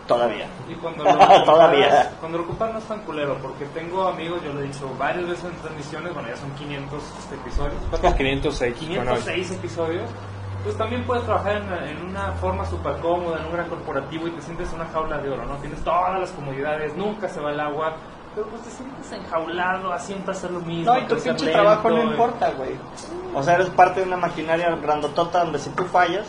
Todavía. 0.08 0.47
Y 0.70 0.74
cuando 0.76 1.04
lo 1.06 1.12
ocupas, 1.12 1.45
Todavía. 1.45 2.12
cuando 2.20 2.38
lo 2.39 2.43
ocupas 2.45 2.74
no 2.74 2.80
es 2.80 2.86
tan 2.86 2.99
culero, 3.02 3.38
porque 3.41 3.66
tengo 3.68 4.08
amigos, 4.08 4.41
yo 4.43 4.54
lo 4.54 4.60
he 4.60 4.64
dicho 4.64 4.89
varias 4.97 5.28
veces 5.28 5.45
en 5.45 5.56
transmisiones, 5.62 6.14
bueno, 6.14 6.30
ya 6.30 6.36
son 6.38 6.52
500 6.52 7.02
episodios. 7.34 7.74
¿cuántos? 7.89 8.14
506. 8.16 8.76
bueno, 8.95 9.12
506 9.16 9.52
episodios, 9.52 10.10
pues 10.64 10.78
también 10.78 11.04
puedes 11.06 11.24
trabajar 11.26 11.58
en, 11.58 11.64
una- 11.68 11.89
en 11.89 12.06
una 12.06 12.32
forma 12.34 12.66
súper 12.66 12.97
cómoda, 12.97 13.39
en 13.39 13.45
un 13.45 13.52
gran 13.54 13.68
corporativo 13.70 14.28
y 14.28 14.32
te 14.32 14.41
sientes 14.41 14.70
en 14.70 14.76
una 14.82 14.86
jaula 14.89 15.18
de 15.20 15.30
oro, 15.30 15.45
¿no? 15.45 15.56
Tienes 15.58 15.84
todas 15.84 16.20
las 16.20 16.32
comodidades, 16.32 16.95
nunca 16.95 17.28
se 17.30 17.39
va 17.39 17.52
el 17.52 17.60
agua, 17.60 17.93
pero 18.36 18.47
pues 18.47 18.62
te 18.64 18.70
sientes 18.70 19.12
enjaulado 19.12 19.91
a 19.91 19.99
siempre 19.99 20.32
hacer 20.34 20.52
lo 20.52 20.60
mismo. 20.60 20.93
No, 20.93 20.99
y 20.99 21.04
tu 21.04 21.16
pinche 21.16 21.45
lento, 21.45 21.52
trabajo 21.52 21.89
no 21.89 21.97
y- 22.04 22.08
importa, 22.08 22.52
güey. 22.52 22.72
O 23.34 23.41
sea, 23.41 23.56
eres 23.56 23.70
parte 23.70 24.02
de 24.02 24.08
una 24.08 24.18
maquinaria 24.18 24.70
grandotota 24.76 25.43
donde 25.43 25.58
si 25.60 25.70
tú 25.72 25.84
fallas. 25.86 26.28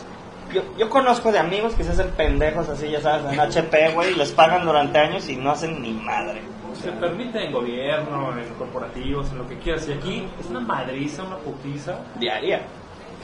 Yo, 0.52 0.62
yo 0.76 0.88
conozco 0.90 1.32
de 1.32 1.38
amigos 1.38 1.74
que 1.74 1.82
se 1.84 1.92
hacen 1.92 2.10
pendejos 2.10 2.68
así, 2.68 2.90
ya 2.90 3.00
sabes, 3.00 3.32
en 3.32 3.40
HP, 3.40 3.92
güey, 3.94 4.12
y 4.12 4.16
les 4.16 4.32
pagan 4.32 4.64
durante 4.64 4.98
años 4.98 5.28
y 5.28 5.36
no 5.36 5.50
hacen 5.52 5.80
ni 5.80 5.92
madre. 5.92 6.42
Se 6.74 6.90
permite 6.92 7.44
en 7.46 7.52
gobierno, 7.52 8.36
en 8.38 8.48
corporativos, 8.54 9.30
en 9.30 9.38
lo 9.38 9.46
que 9.48 9.56
quieras. 9.58 9.86
Y 9.88 9.92
aquí 9.92 10.28
es 10.40 10.46
una 10.50 10.60
madriza, 10.60 11.22
una 11.22 11.36
putiza. 11.36 11.94
Diaria. 12.18 12.62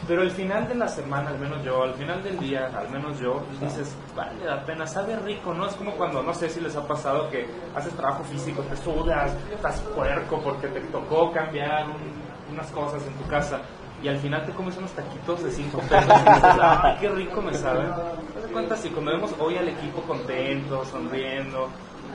Pero 0.06 0.22
al 0.22 0.30
final 0.30 0.68
de 0.68 0.76
la 0.76 0.86
semana, 0.86 1.30
al 1.30 1.38
menos 1.38 1.62
yo, 1.64 1.82
al 1.82 1.92
final 1.94 2.22
del 2.22 2.38
día, 2.38 2.70
al 2.74 2.88
menos 2.88 3.18
yo, 3.18 3.42
pues 3.48 3.60
dices, 3.60 3.94
vale 4.14 4.44
la 4.44 4.64
pena, 4.64 4.86
sabe 4.86 5.16
rico, 5.16 5.52
¿no? 5.52 5.66
Es 5.66 5.74
como 5.74 5.90
cuando, 5.92 6.22
no 6.22 6.32
sé 6.32 6.48
si 6.48 6.60
les 6.60 6.76
ha 6.76 6.86
pasado 6.86 7.28
que 7.30 7.46
haces 7.74 7.92
trabajo 7.94 8.22
físico, 8.24 8.62
te 8.62 8.76
sudas, 8.76 9.32
estás 9.52 9.80
puerco 9.94 10.40
porque 10.40 10.68
te 10.68 10.80
tocó 10.82 11.32
cambiar 11.32 11.86
un- 11.86 12.54
unas 12.54 12.70
cosas 12.70 13.02
en 13.06 13.12
tu 13.14 13.28
casa 13.28 13.60
y 14.02 14.08
al 14.08 14.18
final 14.18 14.44
te 14.44 14.52
comes 14.52 14.76
unos 14.76 14.92
taquitos 14.92 15.42
de 15.42 15.50
5 15.50 15.78
pesos 15.78 16.04
y 16.04 16.34
dices, 16.34 16.42
ah, 16.44 16.96
qué 17.00 17.08
rico 17.08 17.42
me 17.42 17.54
sabe. 17.54 17.84
Te 18.34 18.40
das 18.40 18.50
cuenta 18.52 18.76
si 18.76 18.90
cuando 18.90 19.12
vemos 19.12 19.34
hoy 19.38 19.56
al 19.56 19.68
equipo 19.68 20.02
contento, 20.02 20.84
sonriendo, 20.84 21.68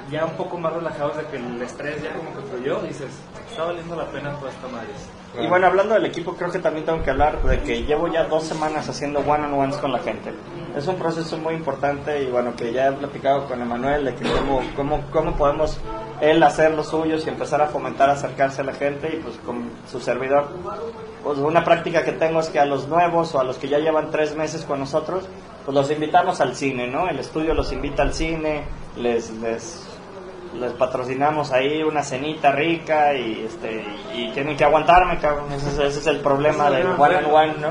ya 0.10 0.26
un 0.26 0.34
poco 0.34 0.58
más 0.58 0.74
relajados 0.74 1.18
de 1.18 1.26
que 1.26 1.38
el 1.38 1.62
estrés 1.62 2.02
ya 2.02 2.14
como 2.14 2.34
que 2.36 2.42
fluyó, 2.44 2.80
dices, 2.82 3.10
está 3.50 3.66
valiendo 3.66 3.96
la 3.96 4.06
pena 4.06 4.34
toda 4.38 4.52
esta 4.52 4.68
madre. 4.68 4.88
Y 5.40 5.48
bueno, 5.48 5.68
hablando 5.68 5.96
del 5.96 6.06
equipo, 6.06 6.36
creo 6.36 6.52
que 6.52 6.60
también 6.60 6.86
tengo 6.86 7.02
que 7.04 7.10
hablar 7.10 7.42
de 7.42 7.60
que 7.62 7.84
llevo 7.84 8.08
ya 8.08 8.26
dos 8.26 8.44
semanas 8.44 8.88
haciendo 8.88 9.20
one-on-ones 9.20 9.78
con 9.78 9.92
la 9.92 10.00
gente. 10.00 10.32
Es 10.76 10.88
un 10.88 10.96
proceso 10.96 11.38
muy 11.38 11.54
importante 11.54 12.24
y 12.24 12.32
bueno, 12.32 12.56
que 12.56 12.74
ya 12.74 12.88
he 12.88 12.92
platicado 12.94 13.46
con 13.48 13.62
Emanuel 13.62 14.06
de 14.06 14.16
que 14.16 14.24
cómo, 14.24 14.62
cómo, 14.76 15.02
cómo 15.12 15.36
podemos 15.36 15.78
él 16.20 16.42
hacer 16.42 16.72
los 16.74 16.88
suyos 16.88 17.26
y 17.26 17.30
empezar 17.30 17.62
a 17.62 17.68
fomentar 17.68 18.10
acercarse 18.10 18.62
a 18.62 18.64
la 18.64 18.74
gente 18.74 19.10
y 19.16 19.22
pues 19.22 19.38
con 19.46 19.70
su 19.90 20.00
servidor. 20.00 20.48
Pues 21.24 21.38
una 21.38 21.64
práctica 21.64 22.04
que 22.04 22.12
tengo 22.14 22.40
es 22.40 22.50
que 22.50 22.60
a 22.60 22.66
los 22.66 22.88
nuevos 22.88 23.36
o 23.36 23.40
a 23.40 23.44
los 23.44 23.58
que 23.58 23.68
ya 23.70 23.78
llevan 23.78 24.10
tres 24.10 24.36
meses 24.36 24.66
con 24.66 24.80
nosotros, 24.80 25.26
pues 25.64 25.76
los 25.76 25.92
invitamos 25.92 26.42
al 26.42 26.56
cine, 26.56 26.88
¿no? 26.88 27.08
El 27.08 27.20
estudio 27.20 27.54
los 27.54 27.72
invita 27.72 28.02
al 28.02 28.14
cine, 28.14 28.64
les, 28.98 29.30
les 29.42 29.90
les 30.60 30.72
patrocinamos 30.74 31.52
ahí 31.52 31.82
una 31.82 32.04
cenita 32.04 32.52
rica 32.52 33.16
y 33.16 33.44
este 33.46 33.84
y 34.14 34.32
tienen 34.34 34.56
que 34.56 34.64
aguantarme, 34.64 35.18
cabrón. 35.18 35.52
Ese, 35.52 35.70
es- 35.70 35.80
ese 35.80 36.00
es 36.00 36.08
el 36.08 36.20
problema 36.20 36.70
del 36.70 36.86
one 36.88 37.16
on 37.18 37.26
one, 37.34 37.54
¿no? 37.60 37.70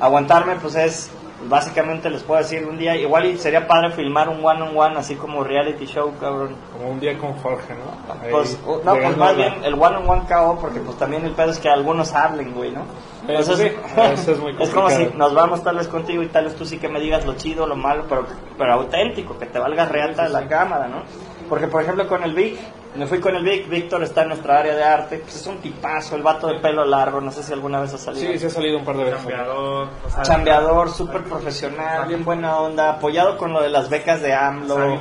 Aguantarme, 0.00 0.56
pues 0.56 0.74
es 0.74 1.10
básicamente 1.48 2.10
les 2.10 2.22
puedo 2.22 2.40
decir 2.40 2.66
un 2.66 2.76
día 2.78 2.96
igual 2.96 3.26
y 3.26 3.36
sería 3.38 3.66
padre 3.66 3.90
filmar 3.90 4.28
un 4.28 4.44
one 4.44 4.62
on 4.62 4.76
one 4.76 4.98
así 4.98 5.14
como 5.14 5.44
reality 5.44 5.86
show, 5.86 6.12
cabrón. 6.20 6.56
Como 6.72 6.90
un 6.90 7.00
día 7.00 7.16
con 7.18 7.34
Jorge, 7.34 7.74
¿no? 7.74 8.14
Ahí, 8.22 8.30
Pues, 8.30 8.58
no, 8.66 8.94
pues 8.96 9.16
más 9.16 9.36
bien 9.36 9.54
el 9.64 9.74
one 9.74 9.96
on 9.96 10.08
one 10.08 10.22
KO 10.28 10.58
porque 10.60 10.80
pues 10.80 10.96
también 10.98 11.24
el 11.24 11.32
pedo 11.32 11.50
es 11.50 11.58
que 11.58 11.68
algunos 11.68 12.12
hablen, 12.14 12.52
güey, 12.54 12.72
¿no? 12.72 12.82
Eso 13.28 13.56
sí, 13.56 13.68
eso 14.12 14.32
es 14.32 14.38
muy 14.38 14.54
es 14.58 14.70
como 14.70 14.90
si 14.90 15.06
nos 15.14 15.34
vamos 15.34 15.62
tal 15.62 15.76
vez 15.76 15.88
contigo 15.88 16.22
y 16.22 16.28
tal 16.28 16.44
vez 16.44 16.56
tú 16.56 16.64
sí 16.64 16.78
que 16.78 16.88
me 16.88 17.00
digas 17.00 17.24
lo 17.24 17.34
chido, 17.34 17.66
lo 17.66 17.76
malo, 17.76 18.04
pero, 18.08 18.26
pero 18.58 18.72
auténtico, 18.74 19.38
que 19.38 19.46
te 19.46 19.58
valga 19.58 19.86
reata 19.86 20.28
la 20.28 20.46
cámara, 20.46 20.88
¿no? 20.88 21.02
Porque 21.48 21.68
por 21.68 21.82
ejemplo 21.82 22.06
con 22.06 22.22
el 22.22 22.34
Vic, 22.34 22.58
me 22.94 23.06
fui 23.06 23.18
con 23.20 23.34
el 23.34 23.44
Vic, 23.44 23.68
Víctor 23.68 24.02
está 24.02 24.22
en 24.22 24.28
nuestra 24.28 24.60
área 24.60 24.74
de 24.74 24.84
arte, 24.84 25.18
pues 25.18 25.34
es 25.36 25.46
un 25.46 25.58
tipazo, 25.58 26.16
el 26.16 26.22
vato 26.22 26.46
de 26.46 26.60
pelo 26.60 26.84
largo, 26.84 27.20
no 27.20 27.30
sé 27.30 27.42
si 27.42 27.52
alguna 27.52 27.80
vez 27.80 27.92
ha 27.94 27.98
salido. 27.98 28.32
Sí, 28.32 28.38
sí 28.38 28.46
ha 28.46 28.50
salido 28.50 28.78
un 28.78 28.84
par 28.84 28.96
de 28.96 29.04
veces. 29.04 29.20
Chambeador, 29.20 29.88
o 30.06 30.10
sea, 30.10 30.22
Chambeador, 30.22 30.90
súper 30.90 31.24
profesional, 31.24 32.06
bien 32.06 32.24
buena 32.24 32.58
onda, 32.58 32.90
apoyado 32.90 33.36
con 33.36 33.52
lo 33.52 33.60
de 33.60 33.68
las 33.68 33.90
becas 33.90 34.22
de 34.22 34.32
AMLO. 34.32 35.00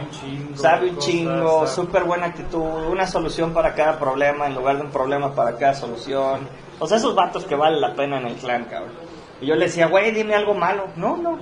Sabe 0.55 0.89
un 0.89 0.97
chingo 0.97 1.67
súper 1.67 2.03
buena 2.03 2.27
actitud, 2.27 2.59
una 2.59 3.05
solución 3.05 3.53
para 3.53 3.73
cada 3.75 3.99
problema 3.99 4.47
en 4.47 4.55
lugar 4.55 4.77
de 4.77 4.83
un 4.83 4.91
problema 4.91 5.33
para 5.33 5.55
cada 5.55 5.75
solución. 5.75 6.47
O 6.79 6.87
sea, 6.87 6.97
esos 6.97 7.13
vatos 7.15 7.45
que 7.45 7.55
vale 7.55 7.79
la 7.79 7.93
pena 7.93 8.17
en 8.17 8.27
el 8.27 8.35
clan, 8.35 8.65
cabrón. 8.65 8.91
Y 9.39 9.45
yo 9.45 9.55
le 9.55 9.65
decía, 9.65 9.87
güey, 9.87 10.11
dime 10.11 10.35
algo 10.35 10.53
malo. 10.53 10.87
No, 10.95 11.17
no. 11.17 11.37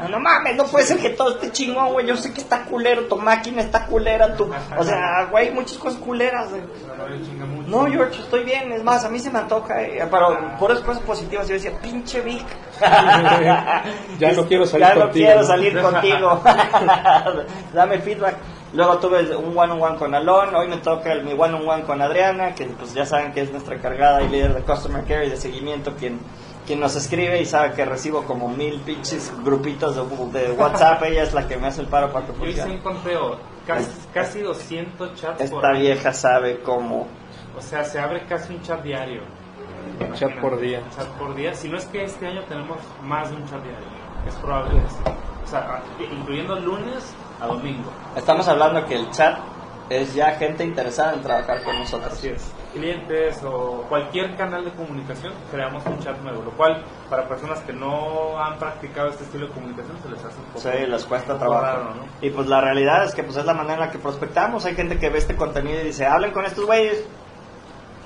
No, 0.00 0.08
no 0.08 0.20
mames, 0.20 0.56
no 0.56 0.64
puede 0.64 0.86
ser 0.86 0.98
que 0.98 1.10
todo 1.10 1.34
esté 1.34 1.52
chingón, 1.52 1.92
güey. 1.92 2.06
Yo 2.06 2.16
sé 2.16 2.32
que 2.32 2.40
está 2.40 2.64
culero, 2.64 3.06
tu 3.06 3.16
máquina 3.16 3.62
está 3.62 3.86
culera, 3.86 4.34
tu... 4.34 4.50
O 4.78 4.84
sea, 4.84 5.26
güey, 5.30 5.50
muchas 5.52 5.78
cosas 5.78 6.00
culeras, 6.00 6.50
güey. 6.50 6.62
no 7.66 7.86
George, 7.86 8.20
estoy 8.20 8.44
bien. 8.44 8.72
Es 8.72 8.82
más, 8.82 9.04
a 9.04 9.10
mí 9.10 9.18
se 9.18 9.30
me 9.30 9.38
antoja, 9.40 9.82
eh, 9.82 10.06
pero 10.10 10.56
puras 10.58 10.80
cosas 10.80 11.02
positivas. 11.02 11.46
Yo 11.46 11.54
decía, 11.54 11.72
pinche 11.80 12.20
Vic. 12.20 12.46
Ya 14.18 14.32
no 14.32 14.46
quiero 14.46 14.66
salir 14.66 14.86
Ya 14.86 14.94
no 14.94 15.00
contigo, 15.02 15.26
quiero 15.26 15.40
¿no? 15.40 15.46
salir 15.46 15.80
contigo. 15.80 16.42
Dame 17.72 17.98
feedback. 18.00 18.36
Luego 18.72 18.98
tuve 18.98 19.36
un 19.36 19.56
one-on-one 19.56 19.98
con 19.98 20.14
Alon. 20.14 20.54
Hoy 20.54 20.68
me 20.68 20.78
toca 20.78 21.12
el, 21.12 21.24
mi 21.24 21.32
one-on-one 21.32 21.82
con 21.82 22.00
Adriana, 22.00 22.54
que 22.54 22.64
pues 22.64 22.94
ya 22.94 23.04
saben 23.04 23.32
que 23.32 23.42
es 23.42 23.50
nuestra 23.52 23.74
encargada 23.76 24.22
y 24.22 24.28
líder 24.28 24.54
de 24.54 24.62
Customer 24.62 25.04
Care 25.04 25.26
y 25.26 25.30
de 25.30 25.36
seguimiento, 25.36 25.94
quien, 25.94 26.18
quien 26.72 26.80
nos 26.80 26.96
escribe 26.96 27.38
y 27.38 27.44
sabe 27.44 27.72
que 27.72 27.84
recibo 27.84 28.22
como 28.24 28.48
mil 28.48 28.80
pinches 28.80 29.30
grupitos 29.44 29.94
de, 29.94 30.40
de 30.40 30.52
WhatsApp. 30.52 31.02
Ella 31.02 31.24
es 31.24 31.34
la 31.34 31.46
que 31.46 31.58
me 31.58 31.66
hace 31.66 31.82
el 31.82 31.86
paro 31.86 32.10
para 32.10 32.26
que 32.26 32.32
Yo 32.32 32.46
hice 32.46 32.64
un 32.64 32.78
conteo, 32.78 33.36
casi, 33.66 33.90
casi 34.14 34.40
200 34.40 35.14
chats 35.14 35.50
por 35.50 35.58
Esta 35.58 35.68
año. 35.68 35.80
vieja 35.80 36.14
sabe 36.14 36.60
cómo. 36.60 37.08
O 37.54 37.60
sea, 37.60 37.84
se 37.84 37.98
abre 38.00 38.24
casi 38.24 38.54
un 38.54 38.62
chat 38.62 38.82
diario. 38.82 39.20
Un 40.00 40.14
chat 40.14 40.34
por 40.40 40.58
día. 40.58 40.80
Un 40.80 40.96
chat 40.96 41.08
por 41.18 41.34
día. 41.34 41.52
Si 41.52 41.68
no 41.68 41.76
es 41.76 41.84
que 41.84 42.04
este 42.04 42.26
año 42.26 42.42
tenemos 42.48 42.78
más 43.02 43.28
de 43.28 43.36
un 43.36 43.44
chat 43.44 43.62
diario. 43.62 43.88
Es 44.26 44.34
probable 44.36 44.78
eso. 44.78 45.14
O 45.44 45.46
sea, 45.46 45.82
incluyendo 45.98 46.58
lunes 46.58 47.12
a 47.38 47.48
domingo. 47.48 47.92
Estamos 48.16 48.48
hablando 48.48 48.86
que 48.86 48.94
el 48.94 49.10
chat 49.10 49.38
es 49.90 50.14
ya 50.14 50.30
gente 50.36 50.64
interesada 50.64 51.12
en 51.12 51.20
trabajar 51.20 51.62
con 51.64 51.78
nosotros. 51.78 52.14
Así 52.14 52.28
es. 52.28 52.50
Clientes 52.72 53.42
o 53.44 53.84
cualquier 53.88 54.34
canal 54.36 54.64
de 54.64 54.70
comunicación, 54.70 55.32
creamos 55.50 55.84
un 55.84 55.98
chat 55.98 56.18
nuevo. 56.22 56.42
Lo 56.42 56.52
cual, 56.52 56.82
para 57.10 57.28
personas 57.28 57.60
que 57.60 57.72
no 57.72 58.38
han 58.42 58.58
practicado 58.58 59.08
este 59.08 59.24
estilo 59.24 59.46
de 59.48 59.52
comunicación, 59.52 59.96
se 60.02 60.08
les 60.08 60.18
hace 60.24 60.38
un 60.38 60.44
poco, 60.46 60.60
Sí, 60.60 60.86
les 60.86 61.04
cuesta 61.04 61.36
trabajo. 61.38 61.62
raro, 61.62 61.84
¿no? 61.94 62.04
Y 62.22 62.30
pues 62.30 62.46
la 62.46 62.60
realidad 62.62 63.04
es 63.04 63.14
que 63.14 63.22
pues 63.24 63.36
es 63.36 63.44
la 63.44 63.52
manera 63.54 63.74
en 63.74 63.80
la 63.80 63.90
que 63.90 63.98
prospectamos. 63.98 64.64
Hay 64.64 64.74
gente 64.74 64.98
que 64.98 65.10
ve 65.10 65.18
este 65.18 65.36
contenido 65.36 65.80
y 65.82 65.84
dice, 65.84 66.06
hablen 66.06 66.30
con 66.32 66.44
estos 66.46 66.64
güeyes. 66.64 67.04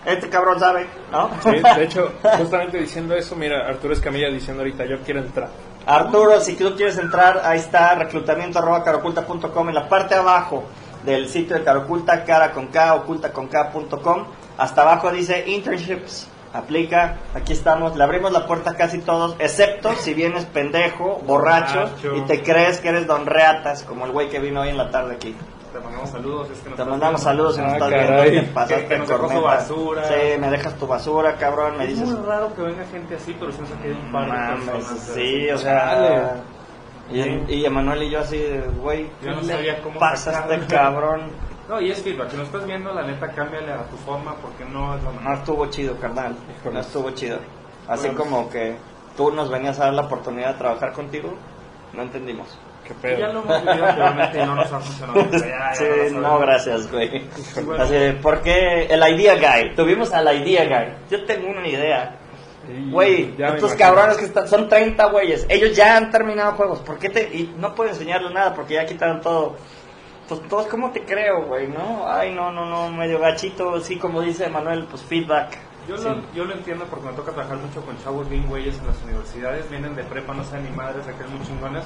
Este 0.05 0.29
cabrón 0.29 0.59
sabe, 0.61 0.87
¿no? 1.11 1.31
Sí, 1.43 1.51
de 1.51 1.83
hecho, 1.85 2.13
justamente 2.39 2.79
diciendo 2.79 3.15
eso, 3.15 3.35
mira, 3.35 3.67
Arturo 3.69 3.93
Escamilla 3.93 4.29
diciendo 4.29 4.63
ahorita, 4.63 4.85
yo 4.85 4.99
quiero 5.01 5.21
entrar. 5.21 5.49
Arturo, 5.85 6.41
si 6.41 6.57
tú 6.57 6.75
quieres 6.77 6.99
entrar, 6.99 7.43
ahí 7.45 7.59
está, 7.59 7.95
reclutamiento 7.95 8.59
arroba 8.59 8.83
caroculta.com. 8.85 9.69
En 9.69 9.75
la 9.75 9.89
parte 9.89 10.15
de 10.15 10.21
abajo 10.21 10.65
del 11.05 11.29
sitio 11.29 11.57
de 11.57 11.63
Caroculta, 11.65 12.25
cara 12.25 12.51
con 12.51 12.67
K, 12.69 12.95
oculta 12.95 13.33
con 13.33 13.47
K.com. 13.47 14.25
Hasta 14.59 14.83
abajo 14.83 15.11
dice 15.11 15.45
internships. 15.47 16.29
Aplica, 16.53 17.17
aquí 17.35 17.53
estamos, 17.53 17.97
le 17.97 18.03
abrimos 18.05 18.33
la 18.33 18.47
puerta 18.47 18.71
a 18.71 18.75
casi 18.77 18.99
todos, 19.01 19.37
excepto 19.39 19.93
si 19.95 20.15
vienes 20.15 20.47
pendejo, 20.47 21.21
borracho, 21.27 21.81
Borracho. 21.81 22.17
y 22.17 22.21
te 22.23 22.43
crees 22.43 22.79
que 22.79 22.89
eres 22.89 23.07
don 23.07 23.27
Reatas, 23.27 23.83
como 23.83 24.07
el 24.07 24.13
güey 24.13 24.31
que 24.31 24.39
vino 24.39 24.63
hoy 24.63 24.71
en 24.71 24.79
la 24.79 24.91
tarde 24.91 25.17
aquí. 25.17 25.37
Te 25.71 25.81
mandamos 25.81 26.09
saludos. 26.09 26.49
Es 26.51 26.61
que 26.61 26.71
nos 26.71 26.77
Te 26.77 26.83
estás 26.83 26.87
mandamos 26.87 27.21
viendo. 27.21 27.31
saludos 27.31 27.57
si 27.57 27.61
nos 27.61 27.73
Ah, 27.73 27.75
estás 27.77 27.91
caray. 27.91 28.31
viendo. 28.31 28.49
Te 28.49 28.55
pasaste 28.55 28.83
Que- 28.83 28.89
que 28.89 28.99
nos 28.99 29.43
basura. 29.43 30.05
Sí, 30.05 30.15
me 30.41 30.51
dejas 30.51 30.75
tu 30.77 30.87
basura, 30.87 31.35
cabrón. 31.35 31.77
Me 31.77 31.85
Es 31.85 31.91
dices, 31.91 32.09
muy 32.09 32.27
raro 32.27 32.55
que 32.55 32.63
venga 32.63 32.85
gente 32.87 33.15
así, 33.17 33.37
pero 33.39 33.53
sí 33.53 33.59
nos 33.61 33.71
ha 33.73 33.83
quedado 33.83 34.01
un 34.01 34.13
par 34.13 34.25
de 34.25 34.33
mames, 34.33 34.65
personas. 34.71 35.01
sí, 35.15 35.51
o 35.51 35.59
sea. 35.59 36.35
Y, 37.13 37.21
y 37.55 37.65
Emanuel 37.67 38.03
y 38.05 38.11
yo 38.11 38.21
así, 38.21 38.39
de, 38.39 38.61
güey, 38.81 39.05
no 39.23 39.41
¿qué 39.41 39.47
le 39.47 39.53
sabía 39.53 39.83
cómo 39.83 40.01
pasa 40.01 40.31
a 40.31 40.35
sacarlo. 40.35 40.55
este 40.55 40.75
cabrón? 40.75 41.21
No, 41.69 41.81
y 41.81 41.91
es 41.91 42.03
feedback. 42.03 42.31
Si 42.31 42.37
nos 42.37 42.47
estás 42.47 42.65
viendo, 42.67 42.93
la 42.93 43.03
neta, 43.03 43.29
cámbiale 43.33 43.73
a 43.73 43.83
tu 43.85 43.97
forma 43.97 44.35
porque 44.37 44.65
no 44.65 44.97
es 44.97 45.03
lo 45.03 45.13
No 45.13 45.35
estuvo 45.35 45.67
chido, 45.67 45.97
carnal. 45.99 46.37
No 46.65 46.79
estuvo 46.81 47.11
chido. 47.11 47.39
Así 47.89 48.09
Bueno. 48.09 48.19
como 48.23 48.49
que 48.51 48.77
tú 49.17 49.33
nos 49.33 49.51
venías 49.51 49.79
a 49.81 49.87
dar 49.87 49.95
la 49.95 50.03
oportunidad 50.03 50.53
de 50.53 50.59
trabajar 50.59 50.93
contigo, 50.93 51.35
no 51.93 52.03
entendimos. 52.03 52.57
Qué 52.85 53.19
Ya 53.19 53.29
lo 53.29 53.43
pedo. 53.43 53.55
hemos 53.57 53.65
vivido 53.67 53.87
anteriormente 53.87 54.39
y 54.41 54.47
no 54.47 54.55
nos 54.55 54.73
ha 54.73 54.79
funcionado. 54.81 55.21
Ya, 55.33 55.39
ya, 55.41 55.75
Sí, 55.75 55.85
lo 56.15 56.21
no, 56.21 56.39
gracias, 56.39 56.91
güey. 56.93 57.25
bueno. 57.65 57.83
Así, 57.83 57.95
de, 57.95 58.13
¿por 58.13 58.43
qué 58.43 58.85
el 58.87 59.03
idea 59.19 59.35
guy? 59.35 59.75
Tuvimos 59.75 60.13
al 60.13 60.37
idea 60.37 60.65
guy. 60.67 60.95
Yo 61.11 61.25
tengo 61.25 61.49
una 61.51 61.67
idea. 61.67 62.17
Güey, 62.91 63.35
estos 63.39 63.75
cabrones 63.75 64.17
que 64.17 64.25
están, 64.25 64.49
son 64.49 64.69
30 64.69 65.05
güeyes, 65.07 65.47
ellos 65.49 65.77
ya 65.77 65.97
han 65.97 66.11
terminado 66.11 66.53
juegos, 66.55 66.81
¿por 66.81 66.99
qué 66.99 67.09
te...? 67.11 67.23
Y 67.33 67.55
no 67.59 67.73
puedo 67.77 67.91
enseñarles 67.91 68.33
nada 68.33 68.55
porque 68.55 68.75
ya 68.75 68.85
quitaron 68.87 69.21
todo. 69.21 69.55
Pues 70.29 70.41
todos, 70.49 70.67
¿cómo 70.67 70.91
te 70.91 71.05
creo, 71.05 71.47
güey? 71.47 71.69
¿No? 71.69 72.05
Ay, 72.09 72.35
no, 72.35 72.51
no, 72.53 72.67
no, 72.67 72.91
medio 72.91 73.19
gachito, 73.21 73.81
sí, 73.81 73.97
como 73.99 74.21
dice 74.23 74.49
Manuel, 74.49 74.87
pues 74.91 75.03
feedback. 75.03 75.59
Yo, 75.89 75.97
Sí. 75.97 76.05
lo, 76.09 76.17
yo 76.35 76.45
lo 76.45 76.55
entiendo 76.55 76.85
porque 76.87 77.07
me 77.07 77.13
toca 77.13 77.31
trabajar 77.33 77.59
mucho 77.59 77.81
con 77.83 77.97
chavos 78.03 78.29
bien 78.29 78.47
güeyes 78.49 78.77
en 78.81 78.89
las 78.89 79.01
universidades, 79.05 79.71
vienen 79.71 79.95
de 79.95 80.03
prepa, 80.03 80.35
no 80.35 80.43
saben 80.43 80.65
ni 80.65 80.71
madres, 80.77 81.07
aquellos 81.07 81.31
muy 81.31 81.47
chingones. 81.47 81.85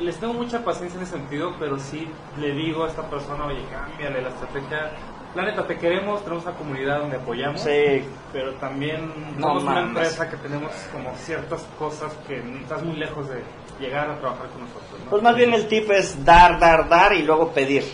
Les 0.00 0.16
tengo 0.18 0.34
mucha 0.34 0.62
paciencia 0.64 0.98
en 0.98 1.04
ese 1.04 1.16
sentido, 1.16 1.54
pero 1.58 1.78
sí 1.78 2.08
le 2.38 2.52
digo 2.52 2.84
a 2.84 2.88
esta 2.88 3.08
persona, 3.08 3.46
oye, 3.46 3.62
cámbiale 3.72 4.20
la 4.22 4.28
estrategia. 4.28 4.90
La 5.34 5.44
neta, 5.44 5.66
te 5.66 5.76
queremos, 5.76 6.22
tenemos 6.24 6.44
una 6.44 6.54
comunidad 6.54 7.00
donde 7.00 7.16
apoyamos, 7.16 7.60
Sí, 7.60 8.04
pero 8.32 8.54
también 8.54 9.12
No 9.38 9.48
somos 9.48 9.64
una 9.64 9.80
empresa 9.80 10.28
que 10.28 10.36
tenemos 10.38 10.72
como 10.92 11.14
ciertas 11.16 11.62
cosas 11.78 12.12
que 12.26 12.38
estás 12.60 12.82
muy 12.82 12.96
lejos 12.96 13.28
de 13.28 13.42
llegar 13.78 14.10
a 14.10 14.18
trabajar 14.18 14.48
con 14.48 14.62
nosotros. 14.62 15.00
¿no? 15.04 15.10
pues 15.10 15.22
más 15.22 15.36
bien 15.36 15.54
el 15.54 15.68
tip 15.68 15.90
es 15.90 16.24
dar, 16.24 16.58
dar, 16.58 16.88
dar 16.88 17.12
y 17.14 17.22
luego 17.22 17.52
pedir, 17.52 17.84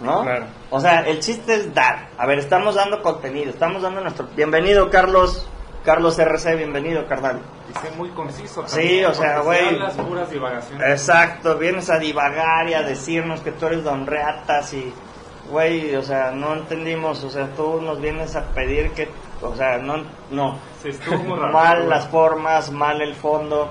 ¿no? 0.00 0.22
Claro. 0.22 0.46
O 0.70 0.80
sea, 0.80 1.00
el 1.00 1.20
chiste 1.20 1.54
es 1.54 1.74
dar. 1.74 2.08
A 2.18 2.26
ver, 2.26 2.38
estamos 2.38 2.74
dando 2.74 3.02
contenido, 3.02 3.50
estamos 3.50 3.82
dando 3.82 4.00
nuestro... 4.00 4.26
Bienvenido, 4.34 4.90
Carlos, 4.90 5.48
Carlos 5.84 6.18
RC, 6.18 6.56
bienvenido, 6.56 7.06
carnal. 7.06 7.40
Y 7.70 7.78
sé 7.78 7.94
muy 7.96 8.10
conciso. 8.10 8.66
Sí, 8.66 8.76
también, 8.76 9.06
o 9.06 9.14
sea, 9.14 9.40
güey. 9.40 9.66
hablas 9.66 9.94
puras 9.94 10.30
divagaciones. 10.30 10.88
Exacto, 10.88 11.58
vienes 11.58 11.90
a 11.90 11.98
divagar 11.98 12.68
y 12.68 12.74
a 12.74 12.82
decirnos 12.82 13.40
que 13.40 13.52
tú 13.52 13.66
eres 13.66 13.84
don 13.84 14.06
Reatas 14.06 14.72
y, 14.74 14.92
güey, 15.50 15.94
o 15.94 16.02
sea, 16.02 16.30
no 16.30 16.54
entendimos, 16.54 17.22
o 17.22 17.30
sea, 17.30 17.48
tú 17.54 17.80
nos 17.80 18.00
vienes 18.00 18.34
a 18.36 18.46
pedir 18.46 18.90
que, 18.92 19.08
o 19.42 19.54
sea, 19.54 19.78
no, 19.78 20.04
no, 20.30 20.58
Sí, 20.82 20.88
estuvo 20.90 21.36
mal 21.36 21.88
las 21.88 22.08
formas, 22.08 22.70
mal 22.70 23.00
el 23.00 23.14
fondo. 23.14 23.70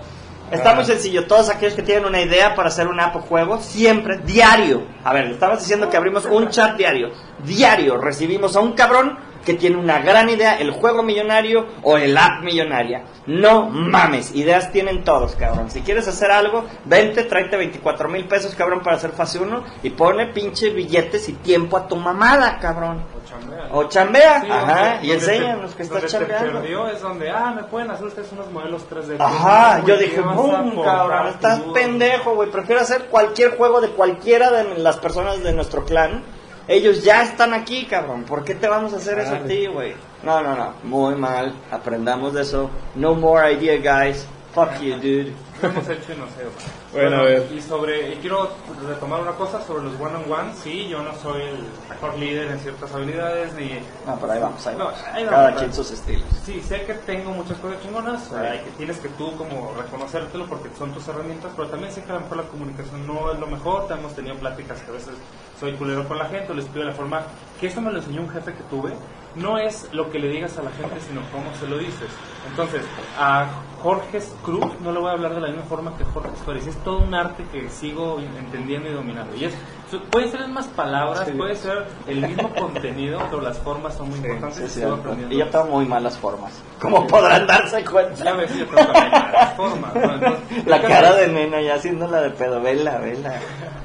Está 0.51 0.71
Ah. 0.71 0.75
muy 0.75 0.85
sencillo, 0.85 1.25
todos 1.25 1.49
aquellos 1.49 1.73
que 1.73 1.81
tienen 1.81 2.05
una 2.05 2.21
idea 2.21 2.53
para 2.55 2.67
hacer 2.69 2.87
un 2.87 2.99
app 2.99 3.15
o 3.15 3.19
juego, 3.21 3.59
siempre, 3.61 4.17
diario. 4.19 4.83
A 5.03 5.11
ver, 5.13 5.25
le 5.25 5.31
estabas 5.33 5.59
diciendo 5.59 5.89
que 5.89 5.97
abrimos 5.97 6.25
un 6.25 6.49
chat 6.49 6.77
diario. 6.77 7.09
Diario 7.43 7.97
recibimos 7.97 8.55
a 8.55 8.59
un 8.59 8.73
cabrón 8.73 9.17
que 9.45 9.53
tiene 9.53 9.77
una 9.77 9.99
gran 9.99 10.29
idea, 10.29 10.57
el 10.59 10.71
juego 10.71 11.03
millonario 11.03 11.67
o 11.83 11.97
el 11.97 12.17
app 12.17 12.41
millonaria. 12.43 13.03
No 13.27 13.69
mames, 13.69 14.35
ideas 14.35 14.71
tienen 14.71 15.03
todos, 15.03 15.35
cabrón. 15.35 15.71
Si 15.71 15.81
quieres 15.81 16.07
hacer 16.07 16.31
algo, 16.31 16.65
vente, 16.85 17.23
tráete 17.23 17.55
24 17.57 18.09
mil 18.09 18.25
pesos, 18.27 18.53
cabrón, 18.55 18.81
para 18.81 18.97
hacer 18.97 19.11
fase 19.11 19.39
1 19.39 19.63
y 19.83 19.91
pone 19.91 20.27
pinche 20.27 20.69
billetes 20.71 21.29
y 21.29 21.33
tiempo 21.33 21.77
a 21.77 21.87
tu 21.87 21.95
mamada, 21.95 22.57
cabrón. 22.59 23.03
O 23.15 23.27
chambea. 23.27 23.67
O 23.71 23.83
chambea, 23.89 24.41
Sí, 24.41 24.47
ajá, 24.51 24.99
y 25.01 25.11
enséñanos 25.11 25.75
que 25.75 25.83
estás 25.83 26.05
chambeando. 26.05 26.47
te 26.47 26.59
perdió 26.59 26.87
es 26.87 27.01
donde, 27.01 27.29
ah, 27.29 27.53
me 27.55 27.63
pueden 27.63 27.89
hacer 27.91 28.05
ustedes 28.07 28.31
unos 28.31 28.51
modelos 28.51 28.85
3D. 28.89 29.15
Ajá, 29.19 29.79
yo 29.85 29.97
¿qué 29.97 30.03
dije, 30.03 30.21
boom, 30.21 30.83
cabrón, 30.83 31.27
estás 31.27 31.59
pendejo, 31.73 32.35
güey. 32.35 32.49
Prefiero 32.51 32.81
hacer 32.81 33.05
cualquier 33.05 33.57
juego 33.57 33.81
de 33.81 33.89
cualquiera 33.89 34.51
de 34.51 34.79
las 34.79 34.97
personas 34.97 35.41
de 35.43 35.53
nuestro 35.53 35.85
clan. 35.85 36.23
Ellos 36.67 37.03
ya 37.03 37.23
están 37.23 37.53
aquí, 37.53 37.85
cabrón. 37.85 38.23
¿Por 38.23 38.43
qué 38.43 38.55
te 38.55 38.67
vamos 38.67 38.93
a 38.93 38.97
hacer 38.97 39.19
eso 39.19 39.35
a 39.35 39.39
ti, 39.39 39.67
güey? 39.67 39.93
No, 40.23 40.41
no, 40.41 40.55
no. 40.55 40.73
Muy 40.83 41.15
mal. 41.15 41.53
Aprendamos 41.69 42.33
de 42.33 42.41
eso. 42.41 42.69
No 42.95 43.13
more 43.13 43.53
idea, 43.53 43.77
guys. 43.77 44.27
Fuck 44.55 44.79
you, 44.81 44.95
dude. 44.95 45.33
Lo 45.61 45.69
hemos 45.69 45.87
hecho 45.89 46.13
y 46.13 46.15
no 46.17 46.25
sé. 46.27 46.45
Bueno, 46.93 47.17
a 47.17 47.23
ver. 47.23 47.47
Y 47.53 47.61
sobre, 47.61 48.13
y 48.13 48.15
quiero 48.17 48.49
retomar 48.87 49.21
una 49.21 49.33
cosa 49.33 49.61
sobre 49.61 49.83
los 49.83 49.95
one 49.99 50.15
on 50.15 50.31
one. 50.31 50.53
Sí, 50.53 50.87
yo 50.87 51.03
no 51.03 51.13
soy 51.17 51.41
el 51.41 51.57
mejor 51.89 52.17
líder 52.17 52.51
en 52.51 52.59
ciertas 52.59 52.93
habilidades 52.93 53.53
ni 53.53 53.81
No, 54.05 54.17
pero 54.19 54.31
ahí 54.31 54.39
vamos, 54.39 54.65
ahí 54.65 54.75
No, 54.77 54.85
vamos. 54.85 55.03
ahí 55.11 55.25
vamos, 55.25 55.39
Cada 55.39 55.55
quien 55.55 55.73
sus 55.73 55.91
estilos. 55.91 56.23
Sí, 56.45 56.61
sé 56.61 56.83
que 56.85 56.93
tengo 56.93 57.31
muchas 57.31 57.57
cosas 57.57 57.81
chingonas, 57.81 58.23
Sí. 58.29 58.35
hay 58.35 58.59
que 58.59 58.71
tienes 58.71 58.97
que 58.99 59.09
tú 59.09 59.35
como 59.35 59.73
reconocértelo 59.77 60.45
porque 60.45 60.69
son 60.77 60.93
tus 60.93 61.05
herramientas, 61.09 61.51
pero 61.55 61.67
también 61.67 61.91
sé 61.91 62.01
que 62.03 62.11
a 62.11 62.15
lo 62.15 62.21
mejor 62.21 62.37
la 62.37 62.43
comunicación 62.43 63.05
no 63.05 63.33
es 63.33 63.39
lo 63.39 63.47
mejor, 63.47 63.87
hemos 63.91 64.15
tenido 64.15 64.35
pláticas 64.35 64.79
que 64.81 64.89
a 64.91 64.93
veces 64.93 65.15
soy 65.59 65.73
culero 65.73 66.07
con 66.07 66.17
la 66.17 66.25
gente, 66.29 66.53
o 66.53 66.55
les 66.55 66.65
pido 66.65 66.85
la 66.85 66.93
forma, 66.93 67.23
que 67.59 67.67
esto 67.67 67.81
me 67.81 67.91
lo 67.91 67.97
enseñó 67.99 68.21
un 68.21 68.29
jefe 68.29 68.53
que 68.53 68.63
tuve, 68.69 68.93
no 69.35 69.57
es 69.57 69.89
lo 69.91 70.09
que 70.09 70.19
le 70.19 70.29
digas 70.29 70.57
a 70.57 70.63
la 70.63 70.71
gente, 70.71 70.95
sino 71.05 71.21
cómo 71.31 71.53
se 71.59 71.67
lo 71.67 71.77
dices. 71.77 72.09
Entonces, 72.49 72.81
a 73.19 73.45
Jorge 73.81 74.19
Cruz 74.43 74.65
no 74.81 74.91
le 74.91 74.99
voy 74.99 75.09
a 75.09 75.13
hablar 75.13 75.35
de 75.35 75.41
la 75.41 75.47
misma 75.49 75.63
forma 75.63 75.95
que 75.97 76.03
Jorge 76.05 76.31
Suárez, 76.43 76.67
es 76.67 76.77
todo 76.83 76.99
un 76.99 77.13
arte 77.13 77.43
que 77.51 77.69
sigo 77.69 78.19
entendiendo 78.19 78.89
y 78.89 78.93
dominando. 78.93 79.35
Y 79.35 79.45
es, 79.45 79.53
su- 79.91 80.01
pueden 80.05 80.31
ser 80.31 80.39
las 80.39 80.49
mismas 80.49 80.67
palabras, 80.67 81.23
Sí. 81.27 81.31
puede 81.33 81.55
ser 81.55 81.85
el 82.07 82.21
mismo 82.27 82.51
contenido, 82.59 83.19
pero 83.29 83.41
las 83.41 83.59
formas 83.59 83.93
son 83.95 84.09
muy 84.09 84.19
Sí, 84.19 84.25
importantes 84.25 84.71
Sí, 84.71 84.81
y 85.29 85.37
yo 85.37 85.47
tengo 85.49 85.65
muy 85.65 85.85
malas 85.85 86.17
formas. 86.17 86.51
Como 86.81 87.05
podrán 87.05 87.45
darse 87.45 87.83
Ya 87.83 87.91
cuenta. 87.91 88.33
ves, 88.33 88.57
yo 88.57 88.67
creo 88.67 88.87
que 88.87 88.93
también 88.93 89.11
las 89.33 89.53
formas. 89.53 89.95
¿no? 89.95 90.13
Entonces, 90.13 90.65
La 90.65 90.81
cara 90.81 91.13
de 91.15 91.27
nena 91.27 91.61
ya 91.61 91.75
haciendo 91.75 92.07
la 92.07 92.21
de 92.21 92.29
pedo, 92.31 92.61
vela, 92.61 92.97
vela. 92.97 93.33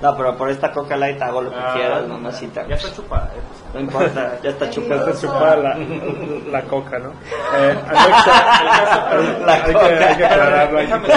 No, 0.00 0.16
pero 0.16 0.34
por 0.34 0.48
esta 0.48 0.72
coca 0.72 0.96
light 0.96 1.20
hago 1.20 1.42
lo 1.42 1.50
que 1.50 1.56
Ah, 1.58 1.72
quieras, 1.74 2.08
mamacita. 2.08 2.66
Ya 2.66 2.74
está 2.76 2.90
chupada. 2.94 3.30
eh, 3.36 3.40
pues. 3.46 3.74
No 3.74 3.80
importa, 3.80 4.38
ya 4.42 4.48
está 4.50 4.64
Ya 4.64 4.70
chupando. 4.70 5.06
está 5.08 5.20
chupada 5.20 5.56
la, 5.56 5.76
la 6.50 6.62
coca, 6.62 6.98
¿no? 6.98 7.10
Eh, 7.54 7.78
Alexa, 7.86 8.49
La 9.46 9.54
hay, 9.54 9.74
que, 9.74 10.04
hay 10.04 10.16
que 10.16 10.24
aclararlo, 10.26 10.78
hay 10.78 10.86
Déjame. 10.86 11.08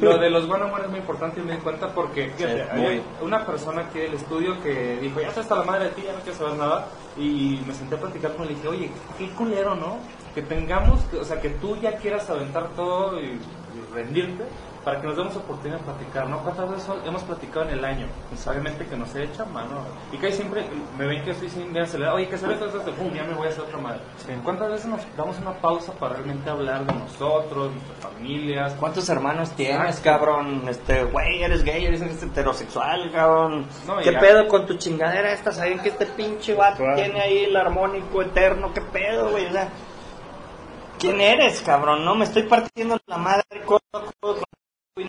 Lo 0.00 0.18
de 0.18 0.30
los 0.30 0.44
one 0.48 0.64
on 0.64 0.72
one 0.72 0.84
es 0.84 0.90
muy 0.90 0.98
importante 1.00 1.40
y 1.40 1.42
me 1.42 1.52
di 1.52 1.58
cuenta 1.58 1.88
porque 1.88 2.30
fíjate, 2.36 2.64
Sí, 2.74 2.80
muy. 2.80 3.02
una 3.20 3.44
persona 3.44 3.82
aquí 3.82 3.98
del 3.98 4.14
estudio 4.14 4.60
que 4.62 4.98
dijo, 5.00 5.20
ya 5.20 5.28
está 5.28 5.40
hasta 5.42 5.56
la 5.56 5.64
madre 5.64 5.84
de 5.84 5.90
ti, 5.90 6.02
ya 6.06 6.12
no 6.12 6.20
quiero 6.20 6.38
saber 6.38 6.54
nada. 6.54 6.86
Y 7.18 7.62
me 7.66 7.74
senté 7.74 7.96
a 7.96 7.98
platicar 7.98 8.32
con 8.32 8.44
él 8.46 8.52
y 8.52 8.54
dije, 8.54 8.68
oye, 8.68 8.90
qué 9.18 9.28
culero, 9.30 9.74
¿no? 9.74 9.98
Que 10.34 10.42
tengamos, 10.42 11.00
que- 11.04 11.18
o 11.18 11.24
sea, 11.24 11.40
que 11.40 11.50
tú 11.50 11.76
ya 11.80 11.96
quieras 11.96 12.28
aventar 12.30 12.68
todo 12.74 13.20
y, 13.20 13.24
y 13.26 13.94
rendirte 13.94 14.44
para 14.86 15.00
que 15.00 15.08
nos 15.08 15.16
demos 15.16 15.34
oportunidad 15.34 15.78
de 15.80 15.84
platicar, 15.84 16.28
¿no? 16.28 16.38
¿Cuántas 16.44 16.70
veces 16.70 16.88
hemos 17.04 17.20
platicado 17.24 17.62
en 17.68 17.70
el 17.72 17.84
año? 17.84 18.06
Pues, 18.28 18.46
obviamente 18.46 18.86
que 18.86 18.96
nos 18.96 19.12
echa 19.16 19.44
mano. 19.46 19.80
Y 20.12 20.16
que 20.16 20.26
ahí 20.26 20.32
siempre 20.32 20.64
me 20.96 21.06
ven 21.08 21.24
que 21.24 21.32
estoy 21.32 21.48
sin 21.50 21.72
bien 21.72 21.82
acelerado, 21.86 22.14
oye, 22.18 22.28
que 22.28 22.38
se 22.38 22.46
ve 22.46 22.54
todo 22.54 22.68
esto, 22.78 22.92
pum, 22.92 23.12
ya 23.12 23.24
me 23.24 23.34
voy 23.34 23.48
a 23.48 23.50
hacer 23.50 23.64
otra 23.64 23.78
madre. 23.78 23.98
¿Cuántas 24.44 24.70
veces 24.70 24.86
nos 24.86 25.00
damos 25.16 25.36
una 25.40 25.54
pausa 25.54 25.90
para 25.94 26.12
realmente 26.14 26.48
hablar 26.48 26.86
de 26.86 26.94
nosotros, 26.94 27.72
nuestras 27.72 27.98
familias? 28.12 28.74
¿Cuántos 28.78 29.08
hermanos 29.08 29.50
tienes, 29.56 29.98
Exacto. 29.98 30.04
cabrón? 30.04 30.68
Este, 30.68 31.02
güey, 31.02 31.42
eres 31.42 31.64
gay, 31.64 31.84
eres 31.86 32.02
heterosexual, 32.22 33.10
cabrón. 33.10 33.66
No, 33.88 33.96
¿Qué 33.96 34.12
ya- 34.12 34.20
pedo 34.20 34.46
con 34.46 34.66
tu 34.66 34.74
chingadera 34.76 35.32
esta? 35.32 35.50
¿Saben 35.50 35.80
que 35.80 35.88
este 35.88 36.06
pinche 36.06 36.54
vato 36.54 36.84
Claro. 36.84 36.94
tiene 36.94 37.20
ahí 37.20 37.38
el 37.46 37.56
armónico 37.56 38.22
eterno? 38.22 38.72
¿Qué 38.72 38.82
pedo, 38.82 39.30
güey? 39.32 39.46
O 39.46 39.50
sea, 39.50 39.68
¿quién 41.00 41.20
eres, 41.20 41.60
cabrón? 41.62 42.04
No, 42.04 42.14
me 42.14 42.24
estoy 42.24 42.44
partiendo 42.44 42.96
la 43.08 43.16
madre 43.18 43.42
con 43.64 43.80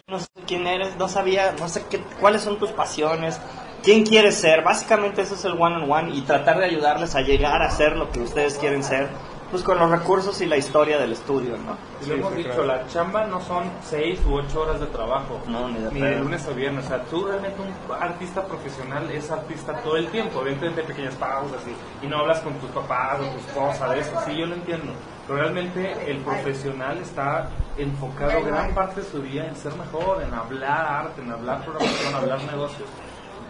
no 0.08 0.20
sé 0.20 0.28
quién 0.46 0.68
eres, 0.68 0.98
no 0.98 1.08
sabía, 1.08 1.54
no 1.58 1.70
sé 1.70 1.86
qué, 1.90 2.02
cuáles 2.20 2.42
son 2.42 2.60
tus 2.60 2.72
pasiones, 2.72 3.40
quién 3.84 4.06
quieres 4.06 4.36
ser. 4.36 4.62
Básicamente 4.62 5.22
eso 5.22 5.36
es 5.36 5.46
el 5.46 5.54
one 5.54 5.78
on 5.78 5.90
one 5.90 6.14
y 6.14 6.22
tratar 6.22 6.58
de 6.60 6.66
ayudarles 6.66 7.16
a 7.16 7.22
llegar 7.22 7.62
a 7.62 7.72
ser 7.72 7.96
lo 7.96 8.12
que 8.12 8.20
ustedes 8.20 8.58
quieren 8.58 8.84
ser, 8.84 9.08
pues 9.50 9.64
con 9.64 9.80
los 9.80 9.90
recursos 9.90 10.42
y 10.42 10.46
la 10.46 10.58
historia 10.58 10.98
del 10.98 11.14
estudio, 11.14 11.56
¿no? 11.58 11.78
Y 12.02 12.04
Sí, 12.04 12.10
lo 12.10 12.16
hemos 12.18 12.32
sí, 12.34 12.38
dicho, 12.40 12.50
claro. 12.50 12.66
la 12.66 12.88
chamba 12.88 13.28
no 13.28 13.40
son 13.40 13.64
seis 13.82 14.20
u 14.28 14.36
ocho 14.36 14.64
horas 14.64 14.82
de 14.82 14.88
trabajo. 14.88 15.40
No, 15.48 15.70
ni 15.70 15.76
de 15.80 15.92
ni 15.94 16.02
pedo. 16.02 16.06
de 16.12 16.20
lunes 16.20 16.46
a 16.46 16.52
viernes. 16.52 16.84
O 16.86 16.88
sea, 16.90 17.04
tú 17.04 17.26
realmente 17.26 17.58
un 17.62 17.94
artista 17.96 18.44
profesional 18.44 19.10
es 19.10 19.32
artista 19.32 19.72
todo 19.84 19.96
el 19.96 20.10
tiempo. 20.10 20.42
Evidentemente 20.42 20.82
hay 20.82 20.88
pequeñas 20.88 21.16
pausas 21.16 21.62
y, 21.66 22.06
y 22.06 22.10
no 22.10 22.18
hablas 22.18 22.42
con 22.42 22.56
tus 22.56 22.70
papás 22.72 23.22
o 23.22 23.24
tu 23.24 23.38
esposa 23.38 23.88
de 23.88 24.02
eso. 24.02 24.12
Sí, 24.26 24.36
yo 24.36 24.48
lo 24.48 24.56
entiendo. 24.56 24.92
Pero 25.28 25.40
realmente 25.40 26.10
el 26.10 26.18
profesional 26.20 26.98
está 27.00 27.50
enfocado 27.78 28.44
gran 28.44 28.74
parte 28.74 29.02
de 29.02 29.08
su 29.08 29.22
día 29.22 29.46
en 29.48 29.56
ser 29.56 29.74
mejor, 29.76 30.24
en 30.24 30.34
hablar 30.34 30.86
arte, 31.06 31.22
en 31.22 31.32
hablar 31.32 31.66
programación, 31.66 32.16
hablar 32.16 32.42
negocios. 32.44 32.88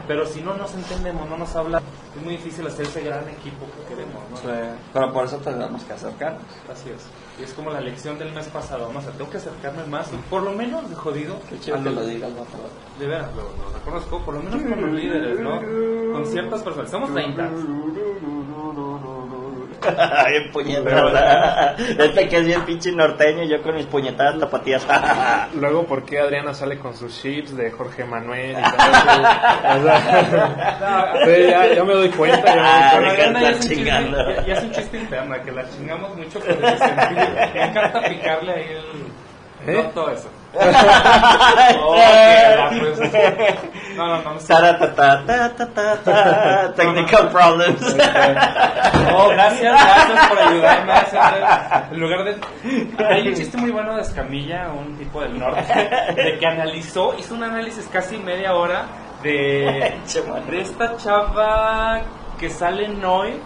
Pero 0.07 0.25
si 0.25 0.41
no 0.41 0.55
nos 0.55 0.73
entendemos, 0.73 1.30
no 1.30 1.38
nos 1.38 1.53
habla, 1.55 1.82
es 2.15 2.23
muy 2.23 2.38
difícil 2.38 2.65
hacer 2.65 2.86
ese 2.86 3.03
gran 3.03 3.28
equipo 3.28 3.65
que 3.65 3.93
queremos. 3.93 4.23
¿no? 4.32 4.38
Pero 4.93 5.13
por 5.13 5.25
eso 5.25 5.38
tenemos 5.38 5.84
que 5.84 5.93
acercarnos. 5.93 6.43
Así 6.71 6.89
es. 6.89 7.05
Y 7.39 7.43
es 7.43 7.53
como 7.53 7.69
la 7.71 7.82
lección 7.82 8.17
del 8.17 8.32
mes 8.32 8.47
pasado, 8.47 8.89
¿no? 8.91 8.99
O 8.99 9.01
sea, 9.01 9.11
tengo 9.11 9.30
que 9.30 9.38
acercarme 9.38 9.86
más, 9.86 10.07
por 10.30 10.43
lo 10.43 10.53
menos 10.53 10.89
de 10.89 10.95
jodido. 10.95 11.39
Qué 11.49 11.59
chido 11.59 11.84
que 11.84 11.89
lo 11.89 12.05
digas. 12.05 12.32
De 12.97 13.05
veras, 13.05 13.30
lo, 13.36 13.43
lo 13.43 13.73
reconozco, 13.73 14.21
por 14.23 14.36
lo 14.36 14.43
menos 14.43 14.61
con 14.61 14.82
los 14.82 14.91
líderes, 14.91 15.39
¿no? 15.41 15.59
Con 16.13 16.25
ciertas 16.25 16.63
personas. 16.63 16.89
Somos 16.89 17.13
30. 17.13 17.49
bien 20.30 20.52
puñetada. 20.52 21.76
Este 21.98 22.28
que 22.28 22.38
es 22.38 22.46
bien 22.46 22.62
pinche 22.66 22.92
norteño 22.92 23.44
y 23.44 23.50
yo 23.50 23.62
con 23.62 23.76
mis 23.76 23.86
puñetadas 23.86 24.40
tapatías. 24.40 24.86
Luego, 25.56 25.86
¿por 25.86 26.04
qué 26.04 26.20
Adriana 26.20 26.54
sale 26.54 26.78
con 26.80 26.96
sus 26.96 27.20
chips 27.22 27.56
de 27.56 27.72
Jorge 27.72 28.04
Manuel 28.06 28.52
y 28.52 28.54
todo 28.62 28.88
eso? 28.88 29.80
O 29.80 29.84
sea, 29.84 31.14
sí, 31.26 31.48
ya, 31.50 31.74
ya 31.76 31.84
me 31.84 31.94
doy 31.94 32.10
cuenta, 32.10 32.46
ya 32.46 33.00
me 33.00 33.08
doy 33.08 33.16
Ah, 33.16 33.16
cuenta. 33.18 33.42
Ya 33.42 33.50
es, 33.50 33.56
un 33.56 33.62
chiste, 33.62 33.76
chingando. 33.76 34.18
ya, 34.32 34.46
ya 34.46 34.54
es 34.54 34.64
un 34.64 34.72
chiste 34.72 34.98
interno, 34.98 35.36
que 35.44 35.52
la 35.52 35.70
chingamos 35.70 36.16
mucho 36.18 36.40
por 36.40 36.50
ese 36.50 36.78
sentido. 36.78 37.26
Me 37.54 37.64
encanta 37.64 38.02
picarle 38.10 38.52
ahí 38.54 38.66
el... 38.72 39.70
¿Eh? 39.76 39.84
No, 39.84 39.90
todo 39.90 40.12
eso. 40.12 40.30
Oh, 41.82 41.95
pues- 42.80 43.00
No, 43.95 44.22
Technical. 46.76 47.30
Oh, 49.16 49.30
gracias, 49.30 49.74
gracias 49.74 50.28
por 50.28 50.39
ayudarme 50.39 50.93
en 51.91 52.00
lugar 52.00 52.24
de 52.24 52.38
muy 53.58 53.72
bueno 53.72 53.95
de 53.95 54.02
Escamilla, 54.04 54.68
un 54.70 54.98
tipo 54.98 55.22
del 55.22 55.39
norte, 55.39 56.38
que 56.39 56.45
analizó, 56.48 57.16
hizo 57.18 57.34
un 57.36 57.43
análisis 57.43 57.88
casi 57.91 58.18
media 58.18 58.54
hora 58.54 58.86
de, 59.24 59.95
de 60.52 60.62
esta 60.62 60.95
chava 60.98 62.02
que 62.39 62.50
sale 62.50 62.86
hoy. 63.04 63.39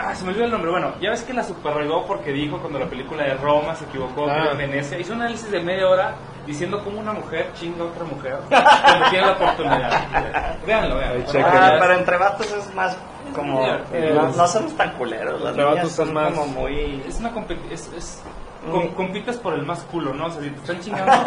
Ah, 0.00 0.14
se 0.14 0.22
me 0.24 0.30
olvidó 0.30 0.44
el 0.44 0.50
nombre. 0.52 0.70
Bueno, 0.70 0.92
ya 1.00 1.10
ves 1.10 1.22
que 1.24 1.32
la 1.32 1.42
superregó 1.42 2.06
porque 2.06 2.30
dijo 2.32 2.58
cuando 2.60 2.78
la 2.78 2.86
película 2.86 3.24
de 3.24 3.34
Roma 3.34 3.74
se 3.74 3.84
equivocó 3.84 4.28
Ah. 4.30 4.50
en 4.52 4.58
Venecia. 4.58 4.96
Hizo 4.98 5.12
un 5.12 5.22
análisis 5.22 5.50
de 5.50 5.60
media 5.60 5.88
hora 5.88 6.14
diciendo 6.46 6.80
cómo 6.84 7.00
una 7.00 7.12
mujer 7.12 7.50
chinga 7.54 7.82
a 7.82 7.86
otra 7.88 8.04
mujer 8.04 8.38
cuando 8.48 9.10
tiene 9.10 9.26
la 9.26 9.32
oportunidad. 9.32 10.56
Véanlo. 10.66 11.00
checa. 11.26 11.66
Ah, 11.74 11.76
pero 11.80 11.94
entre 11.94 12.16
vatos 12.16 12.52
es 12.52 12.74
más 12.74 12.96
como. 13.34 13.66
Eh, 13.92 14.12
no, 14.14 14.28
no 14.28 14.46
somos 14.46 14.76
tan 14.76 14.92
culeros. 14.92 15.40
Las 15.40 15.50
entre 15.50 15.64
niñas 15.64 15.76
vatos 15.82 15.92
son 15.92 16.12
más- 16.14 16.32
como 16.32 16.46
muy. 16.46 17.02
Es 17.06 17.18
una 17.18 17.32
competi- 17.32 17.70
es, 17.72 17.92
es. 17.96 18.22
Com- 18.70 18.88
compites 18.94 19.36
por 19.36 19.54
el 19.54 19.62
más 19.64 19.80
culo, 19.84 20.12
¿no? 20.14 20.26
O 20.26 20.30
sea, 20.30 20.42
si 20.42 20.50
te 20.50 20.56
están 20.60 20.80
chingando, 20.80 21.12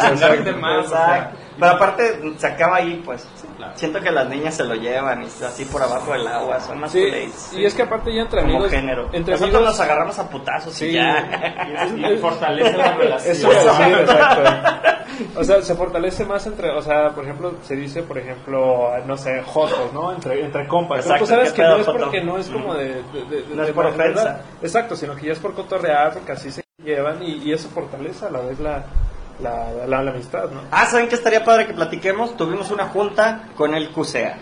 chingarte 0.00 0.14
exacto. 0.14 0.56
más. 0.58 0.86
o 0.86 0.88
sea. 0.88 1.32
Pero 1.58 1.72
aparte 1.72 2.32
se 2.36 2.46
acaba 2.46 2.76
ahí, 2.76 3.00
pues. 3.04 3.26
claro. 3.56 3.72
Siento 3.76 4.00
que 4.00 4.10
las 4.10 4.28
niñas 4.28 4.54
se 4.54 4.64
lo 4.64 4.74
llevan 4.74 5.22
y 5.22 5.26
así 5.44 5.64
por 5.64 5.82
abajo 5.82 6.12
del 6.12 6.26
agua, 6.26 6.60
son 6.60 6.78
más 6.80 6.92
Sí, 6.92 7.00
culeros. 7.04 7.52
y 7.54 7.64
es 7.64 7.74
que 7.74 7.82
aparte 7.82 8.14
ya 8.14 8.22
entre 8.22 8.40
como 8.42 8.52
amigos, 8.54 8.70
género. 8.70 9.08
entre 9.12 9.32
Nosotros 9.34 9.54
amigos 9.54 9.62
nos 9.78 9.80
agarramos 9.80 10.18
a 10.18 10.28
putazos 10.28 10.74
Sí. 10.74 10.86
y 10.88 10.92
ya. 10.94 11.86
Y, 11.96 12.04
y 12.14 12.16
fortalece 12.20 12.76
la 12.76 12.92
relación. 12.92 13.32
Eso 13.36 13.48
decir, 13.48 13.98
exacto. 14.00 14.42
O 15.36 15.44
sea, 15.44 15.62
se 15.62 15.74
fortalece 15.74 16.24
más 16.24 16.46
entre, 16.46 16.70
o 16.70 16.82
sea, 16.82 17.10
por 17.10 17.24
ejemplo, 17.24 17.54
se 17.62 17.76
dice, 17.76 18.02
por 18.02 18.18
ejemplo, 18.18 18.90
no 19.06 19.16
sé, 19.16 19.42
jotos, 19.42 19.92
¿no? 19.92 20.12
Entre, 20.12 20.44
entre 20.44 20.66
compas. 20.66 21.04
Pero 21.04 21.18
tú 21.18 21.24
Exacto, 21.24 21.26
sabes 21.26 21.52
¿qué 21.52 21.62
que 21.62 21.68
no 21.68 21.76
es 21.76 21.86
porque 21.86 22.20
no 22.22 22.38
es 22.38 22.48
como 22.48 22.74
de... 22.74 23.02
de- 23.02 23.24
de- 23.28 23.54
No 23.54 23.62
es 23.62 23.68
de 23.68 23.74
por 23.74 23.86
ofensa. 23.86 24.40
Exacto, 24.62 24.96
sino 24.96 25.14
que 25.16 25.26
ya 25.26 25.32
es 25.32 25.38
por 25.38 25.54
cotorrear, 25.54 26.12
porque 26.14 26.32
así 26.32 26.50
se 26.50 26.62
llevan 26.82 27.22
y, 27.22 27.34
y 27.44 27.52
eso 27.52 27.68
fortalece 27.68 28.26
a 28.26 28.30
la 28.30 28.40
vez 28.40 28.58
la, 28.60 28.84
la, 29.40 29.86
la, 29.86 30.02
la 30.02 30.10
amistad, 30.10 30.50
¿no? 30.50 30.60
Ah, 30.70 30.86
¿saben 30.86 31.08
qué 31.08 31.14
estaría 31.14 31.44
padre 31.44 31.66
que 31.66 31.74
platiquemos? 31.74 32.36
Tuvimos 32.36 32.70
una 32.70 32.86
junta 32.86 33.44
con 33.56 33.74
el 33.74 33.90
CUSEA. 33.90 34.36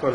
Pues, 0.00 0.12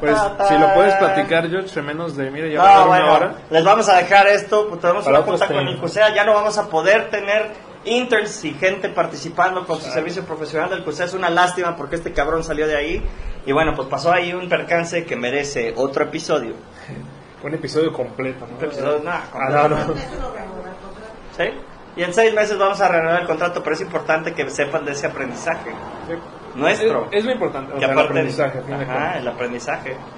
pues, 0.00 0.18
si 0.48 0.58
lo 0.58 0.74
puedes 0.74 0.94
platicar, 0.96 1.48
George, 1.48 1.78
en 1.78 1.86
menos 1.86 2.16
de, 2.16 2.30
mire, 2.32 2.50
ya 2.52 2.60
va 2.62 2.68
a 2.68 2.74
No, 2.74 2.80
una 2.80 2.88
bueno, 2.88 3.14
hora. 3.14 3.34
les 3.48 3.64
vamos 3.64 3.88
a 3.88 3.96
dejar 3.98 4.26
esto, 4.26 4.66
pues 4.68 4.80
tenemos 4.80 5.04
Para 5.04 5.18
una 5.20 5.26
junta 5.26 5.46
con 5.46 5.56
el 5.68 5.78
CUSEA, 5.78 6.12
ya 6.12 6.24
no 6.24 6.34
vamos 6.34 6.58
a 6.58 6.68
poder 6.68 7.08
tener 7.10 7.52
interns 7.86 8.44
y 8.44 8.52
gente 8.54 8.88
participando 8.88 9.64
con 9.66 9.80
su 9.80 9.90
servicio 9.90 10.24
profesional 10.24 10.70
del 10.70 10.84
CUSEA, 10.84 11.06
es 11.06 11.14
una 11.14 11.30
lástima 11.30 11.76
porque 11.76 11.96
este 11.96 12.12
cabrón 12.12 12.44
salió 12.44 12.66
de 12.66 12.76
ahí 12.76 13.02
y 13.46 13.52
bueno, 13.52 13.72
pues 13.74 13.88
pasó 13.88 14.12
ahí 14.12 14.32
un 14.32 14.48
percance 14.48 15.04
que 15.04 15.16
merece 15.16 15.72
otro 15.76 16.04
episodio. 16.04 16.54
Un 17.42 17.54
episodio 17.54 17.92
completo, 17.92 18.44
¿no? 18.44 18.56
Otro 18.56 18.66
episodio, 18.66 19.00
no, 19.04 19.10
Ah, 19.10 19.68
no. 19.68 19.94
¿Sí? 21.36 21.44
Y 21.94 22.02
en 22.02 22.12
seis 22.12 22.34
meses 22.34 22.58
vamos 22.58 22.80
a 22.80 22.88
renovar 22.88 23.20
el 23.20 23.26
contrato, 23.26 23.62
pero 23.62 23.76
es 23.76 23.82
importante 23.82 24.32
que 24.32 24.50
sepan 24.50 24.84
de 24.84 24.92
ese 24.92 25.06
aprendizaje 25.06 25.70
nuestro. 26.56 27.06
Es, 27.10 27.18
es 27.18 27.24
muy 27.24 27.32
importante, 27.34 27.72
o 27.72 27.74
Que 27.78 27.84
sea, 27.84 27.92
el 27.92 27.98
aprendizaje, 27.98 28.58
Ajá, 28.58 29.18
el. 29.18 29.28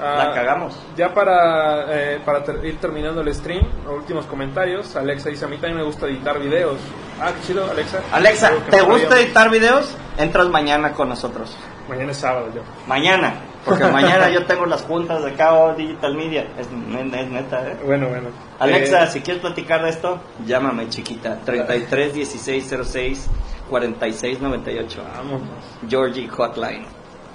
Ah, 0.01 0.25
la 0.27 0.33
cagamos. 0.35 0.79
Ya 0.97 1.13
para, 1.13 1.85
eh, 1.95 2.21
para 2.25 2.43
ter- 2.43 2.65
ir 2.65 2.79
terminando 2.79 3.21
el 3.21 3.35
stream, 3.35 3.67
últimos 3.89 4.27
comentarios. 4.27 4.95
Alexa 4.97 5.29
dice: 5.31 5.45
A 5.45 5.49
mí 5.49 5.57
también 5.57 5.79
me 5.79 5.85
gusta 5.85 6.07
editar 6.07 6.39
videos. 6.39 6.79
Ah, 7.21 7.33
qué 7.35 7.47
chido, 7.47 7.69
Alexa. 7.71 8.01
Alexa, 8.13 8.51
¿te 8.71 8.81
gusta 8.83 9.19
editar 9.21 9.51
videos? 9.51 9.97
Entras 10.17 10.49
mañana 10.49 10.93
con 10.93 11.09
nosotros. 11.09 11.57
Mañana 11.89 12.11
es 12.13 12.19
sábado 12.19 12.49
yo. 12.55 12.61
Mañana, 12.87 13.33
porque 13.65 13.85
mañana 13.93 14.29
yo 14.29 14.45
tengo 14.45 14.67
las 14.67 14.83
juntas 14.83 15.25
de 15.25 15.33
KO 15.33 15.75
Digital 15.75 16.15
Media. 16.15 16.43
Es, 16.59 16.67
es 16.69 17.29
neta, 17.31 17.67
¿eh? 17.67 17.77
Bueno, 17.85 18.09
bueno. 18.09 18.29
Alexa, 18.59 19.05
Eh, 19.05 19.07
si 19.09 19.21
quieres 19.23 19.41
platicar 19.41 19.83
de 19.83 19.91
esto, 19.91 20.21
llámame 20.45 20.89
chiquita. 20.89 21.39
33 21.45 22.13
16 22.15 22.77
06 22.85 23.31
46 23.69 24.41
98. 24.41 25.03
Vamos. 25.17 25.43
Georgie 25.89 26.29
Hotline. 26.29 26.85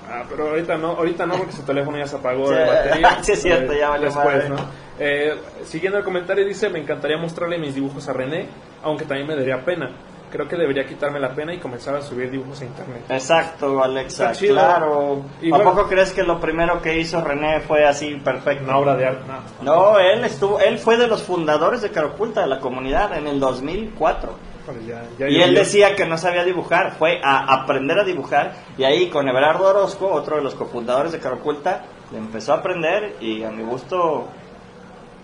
Ah, 0.09 0.23
pero 0.29 0.49
ahorita 0.49 0.77
no, 0.77 0.89
ahorita 0.89 1.25
no 1.25 1.35
porque 1.35 1.53
su 1.53 1.63
teléfono 1.63 1.97
ya 1.97 2.05
se 2.05 2.17
apagó 2.17 2.47
Sí, 2.49 2.53
de 2.55 2.65
batería. 2.65 3.17
sí, 3.23 3.31
es 3.31 3.41
cierto, 3.41 3.71
Eh, 3.73 3.79
ya 3.79 3.89
valió 3.89 4.05
Después, 4.07 4.25
madre. 4.25 4.49
¿no? 4.49 4.55
Eh, 4.99 5.35
siguiendo 5.63 5.97
el 5.97 6.03
comentario 6.03 6.45
dice, 6.45 6.69
me 6.69 6.79
encantaría 6.79 7.17
mostrarle 7.17 7.57
mis 7.57 7.73
dibujos 7.73 8.07
a 8.09 8.13
René, 8.13 8.47
aunque 8.83 9.05
también 9.05 9.27
me 9.27 9.35
daría 9.35 9.63
pena. 9.63 9.89
Creo 10.29 10.47
que 10.47 10.55
debería 10.55 10.85
quitarme 10.85 11.19
la 11.19 11.33
pena 11.33 11.53
y 11.53 11.59
comenzar 11.59 11.95
a 11.95 12.01
subir 12.01 12.29
dibujos 12.31 12.59
a 12.61 12.65
internet. 12.65 13.03
Exacto, 13.09 13.83
Alexa, 13.83 14.31
chido. 14.33 14.55
claro. 14.55 15.21
Y 15.41 15.47
¿A 15.51 15.55
bueno- 15.57 15.71
poco 15.73 15.87
crees 15.87 16.11
que 16.11 16.23
lo 16.23 16.39
primero 16.39 16.81
que 16.81 16.99
hizo 16.99 17.21
René 17.21 17.61
fue 17.61 17.85
así 17.85 18.15
perfecto? 18.15 18.63
Una 18.65 18.77
obra 18.77 18.95
de 18.95 19.05
arte. 19.05 19.21
No, 19.61 19.91
No, 19.93 19.99
él 19.99 20.23
estuvo, 20.25 20.59
él 20.59 20.79
fue 20.79 20.97
de 20.97 21.07
los 21.07 21.21
fundadores 21.23 21.81
de 21.83 21.91
Caroculta, 21.91 22.41
de 22.41 22.47
la 22.47 22.59
comunidad, 22.59 23.15
en 23.15 23.27
el 23.27 23.39
2004. 23.39 24.52
Ya- 24.87 25.03
ya 25.19 25.27
Y 25.27 25.41
él 25.41 25.55
decía 25.55 25.95
que 25.95 26.05
no 26.05 26.17
sabía 26.17 26.43
dibujar, 26.43 26.91
fue 26.97 27.19
a 27.23 27.53
aprender 27.61 27.99
a 27.99 28.03
dibujar 28.03 28.53
y 28.77 28.83
ahí 28.83 29.09
con 29.09 29.27
Everardo 29.27 29.67
Orozco, 29.67 30.07
otro 30.11 30.37
de 30.37 30.41
los 30.43 30.55
cofundadores 30.55 31.11
de 31.11 31.19
Caroculta, 31.19 31.83
le 32.11 32.17
empezó 32.17 32.53
a 32.53 32.57
aprender 32.57 33.15
y 33.19 33.43
a 33.43 33.51
mi 33.51 33.63
gusto 33.63 34.27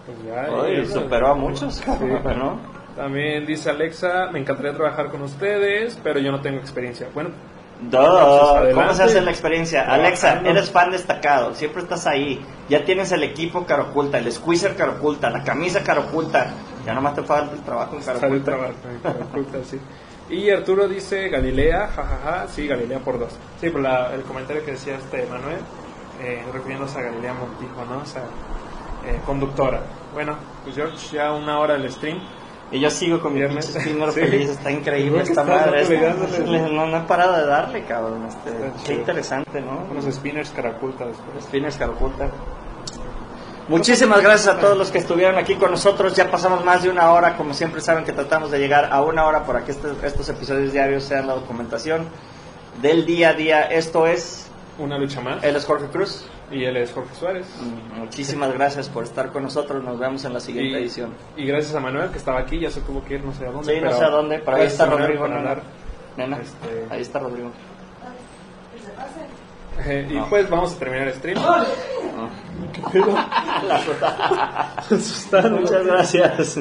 Pues 0.05 0.17
ya, 0.25 0.93
superó 0.93 1.27
a 1.29 1.35
muchos, 1.35 1.81
¿no? 2.37 2.59
También 2.95 3.45
dice 3.45 3.69
Alexa, 3.69 4.29
me 4.31 4.39
encantaría 4.39 4.73
trabajar 4.73 5.09
con 5.09 5.21
ustedes, 5.21 5.97
pero 6.03 6.19
yo 6.19 6.31
no 6.31 6.41
tengo 6.41 6.57
experiencia. 6.57 7.07
Bueno, 7.13 7.29
Duh, 7.81 8.73
¿Cómo 8.73 8.93
se 8.93 9.03
hace 9.03 9.21
la 9.21 9.31
experiencia? 9.31 9.83
Alexa, 9.89 10.41
eres 10.43 10.69
fan 10.69 10.91
destacado, 10.91 11.53
siempre 11.55 11.81
estás 11.81 12.05
ahí. 12.07 12.43
Ya 12.67 12.83
tienes 12.83 13.13
el 13.13 13.23
equipo 13.23 13.65
Caroculta, 13.65 14.17
el 14.17 14.29
squeezer 14.29 14.75
Caroculta, 14.75 15.29
la 15.29 15.45
camisa 15.45 15.81
Caroculta. 15.81 16.47
Ya 16.85 16.93
nomás 16.93 17.13
te 17.15 17.23
falta 17.23 17.53
el 17.55 17.61
trabajo 17.61 17.95
en 17.95 18.03
sale 18.03 18.27
el 18.27 18.43
trabajo. 18.43 18.73
pero 19.51 19.63
sí. 19.63 19.79
Y 20.29 20.49
Arturo 20.51 20.87
dice 20.87 21.27
Galilea, 21.29 21.87
jajaja, 21.87 22.47
sí, 22.47 22.67
Galilea 22.67 22.99
por 22.99 23.17
dos. 23.19 23.35
Sí, 23.59 23.69
por 23.69 23.81
la- 23.81 24.13
el 24.13 24.21
comentario 24.23 24.63
que 24.63 24.71
decía 24.71 24.95
este 24.95 25.25
Manuel, 25.25 25.57
eh, 26.21 26.43
refiriéndose 26.53 26.99
a 26.99 27.01
Galilea 27.03 27.33
Montijo, 27.33 27.83
¿no? 27.85 27.99
O 28.01 28.05
sea, 28.05 28.21
eh, 29.07 29.19
conductora. 29.25 29.81
Bueno, 30.13 30.35
pues 30.63 30.75
George, 30.75 30.97
ya 31.15 31.31
una 31.33 31.59
hora 31.59 31.73
del 31.75 31.91
stream. 31.91 32.19
Y 32.71 32.79
yo 32.79 32.91
sigo 32.91 33.19
con 33.19 33.33
mi 33.33 33.41
spinner 33.61 34.11
Sí. 34.11 34.19
feliz, 34.19 34.49
está 34.51 34.69
increíble 34.71 35.23
esta 35.23 35.43
madre. 35.43 35.83
no, 36.71 36.85
no 36.85 36.97
he 36.97 37.01
parado 37.01 37.35
de 37.37 37.47
darle, 37.47 37.83
cabrón. 37.85 38.27
Este, 38.27 38.51
qué 38.85 38.93
interesante, 38.93 39.59
¿no? 39.61 39.87
Unos 39.89 40.05
spinners 40.13 40.51
caraculta 40.51 41.07
después. 41.07 41.43
Spinners 41.45 41.77
Caroculta. 41.77 42.29
Muchísimas 43.69 44.21
gracias 44.23 44.55
a 44.55 44.59
todos 44.59 44.75
los 44.77 44.89
que 44.91 44.97
estuvieron 44.97 45.37
aquí 45.37 45.55
con 45.55 45.69
nosotros. 45.71 46.15
Ya 46.15 46.29
pasamos 46.31 46.65
más 46.65 46.81
de 46.83 46.89
una 46.89 47.11
hora. 47.11 47.37
Como 47.37 47.53
siempre 47.53 47.81
saben 47.81 48.03
que 48.03 48.11
tratamos 48.11 48.49
de 48.49 48.57
llegar 48.59 48.89
a 48.91 49.01
una 49.03 49.25
hora 49.25 49.45
para 49.45 49.63
que 49.63 49.71
este- 49.71 49.89
estos 50.03 50.27
episodios 50.27 50.73
diarios 50.73 51.03
sean 51.03 51.27
la 51.27 51.35
documentación 51.35 52.07
del 52.81 53.05
día 53.05 53.29
a 53.29 53.33
día. 53.33 53.61
Esto 53.63 54.07
es, 54.07 54.49
Una 54.79 54.97
lucha 54.97 55.21
más. 55.21 55.43
él 55.43 55.55
es 55.55 55.65
Jorge 55.65 55.85
Cruz. 55.87 56.25
Y 56.51 56.63
él 56.65 56.77
es 56.77 56.91
Jorge 56.91 57.13
Suárez. 57.13 57.45
Muchísimas 57.95 58.51
gracias 58.53 58.89
por 58.89 59.03
estar 59.03 59.31
con 59.31 59.43
nosotros. 59.43 59.83
Nos 59.83 59.99
vemos 59.99 60.25
en 60.25 60.33
la 60.33 60.39
siguiente 60.39 60.79
Y, 60.79 60.81
edición. 60.83 61.13
y 61.37 61.45
gracias 61.45 61.75
a 61.75 61.79
Manuel 61.79 62.09
que 62.09 62.17
estaba 62.17 62.39
aquí, 62.39 62.59
ya 62.59 62.71
se 62.71 62.81
tuvo 62.81 63.03
que 63.05 63.13
ir 63.15 63.23
no 63.23 63.31
sé 63.33 63.45
a 63.45 63.51
dónde. 63.51 63.71
Sí, 63.75 63.79
no 63.79 63.93
sé 63.95 64.03
a 64.03 64.09
dónde, 64.09 64.39
pero 64.39 64.57
ahí 64.57 64.65
está 64.65 64.87
Rodrigo. 64.87 65.27
Nena, 65.27 66.37
Este- 66.41 66.87
ahí 66.89 67.01
está 67.01 67.19
Rodrigo. 67.19 67.51
Eh, 69.85 70.07
y 70.11 70.13
No. 70.15 70.29
pues 70.29 70.49
vamos 70.49 70.73
a 70.73 70.79
terminar 70.79 71.07
el 71.07 71.13
stream. 71.13 71.37
Ah. 71.39 71.65
¿Qué 72.73 72.81
pedo? 72.91 73.13
La-. 73.67 75.49
Muchas 75.49 75.85
gracias. 75.85 76.59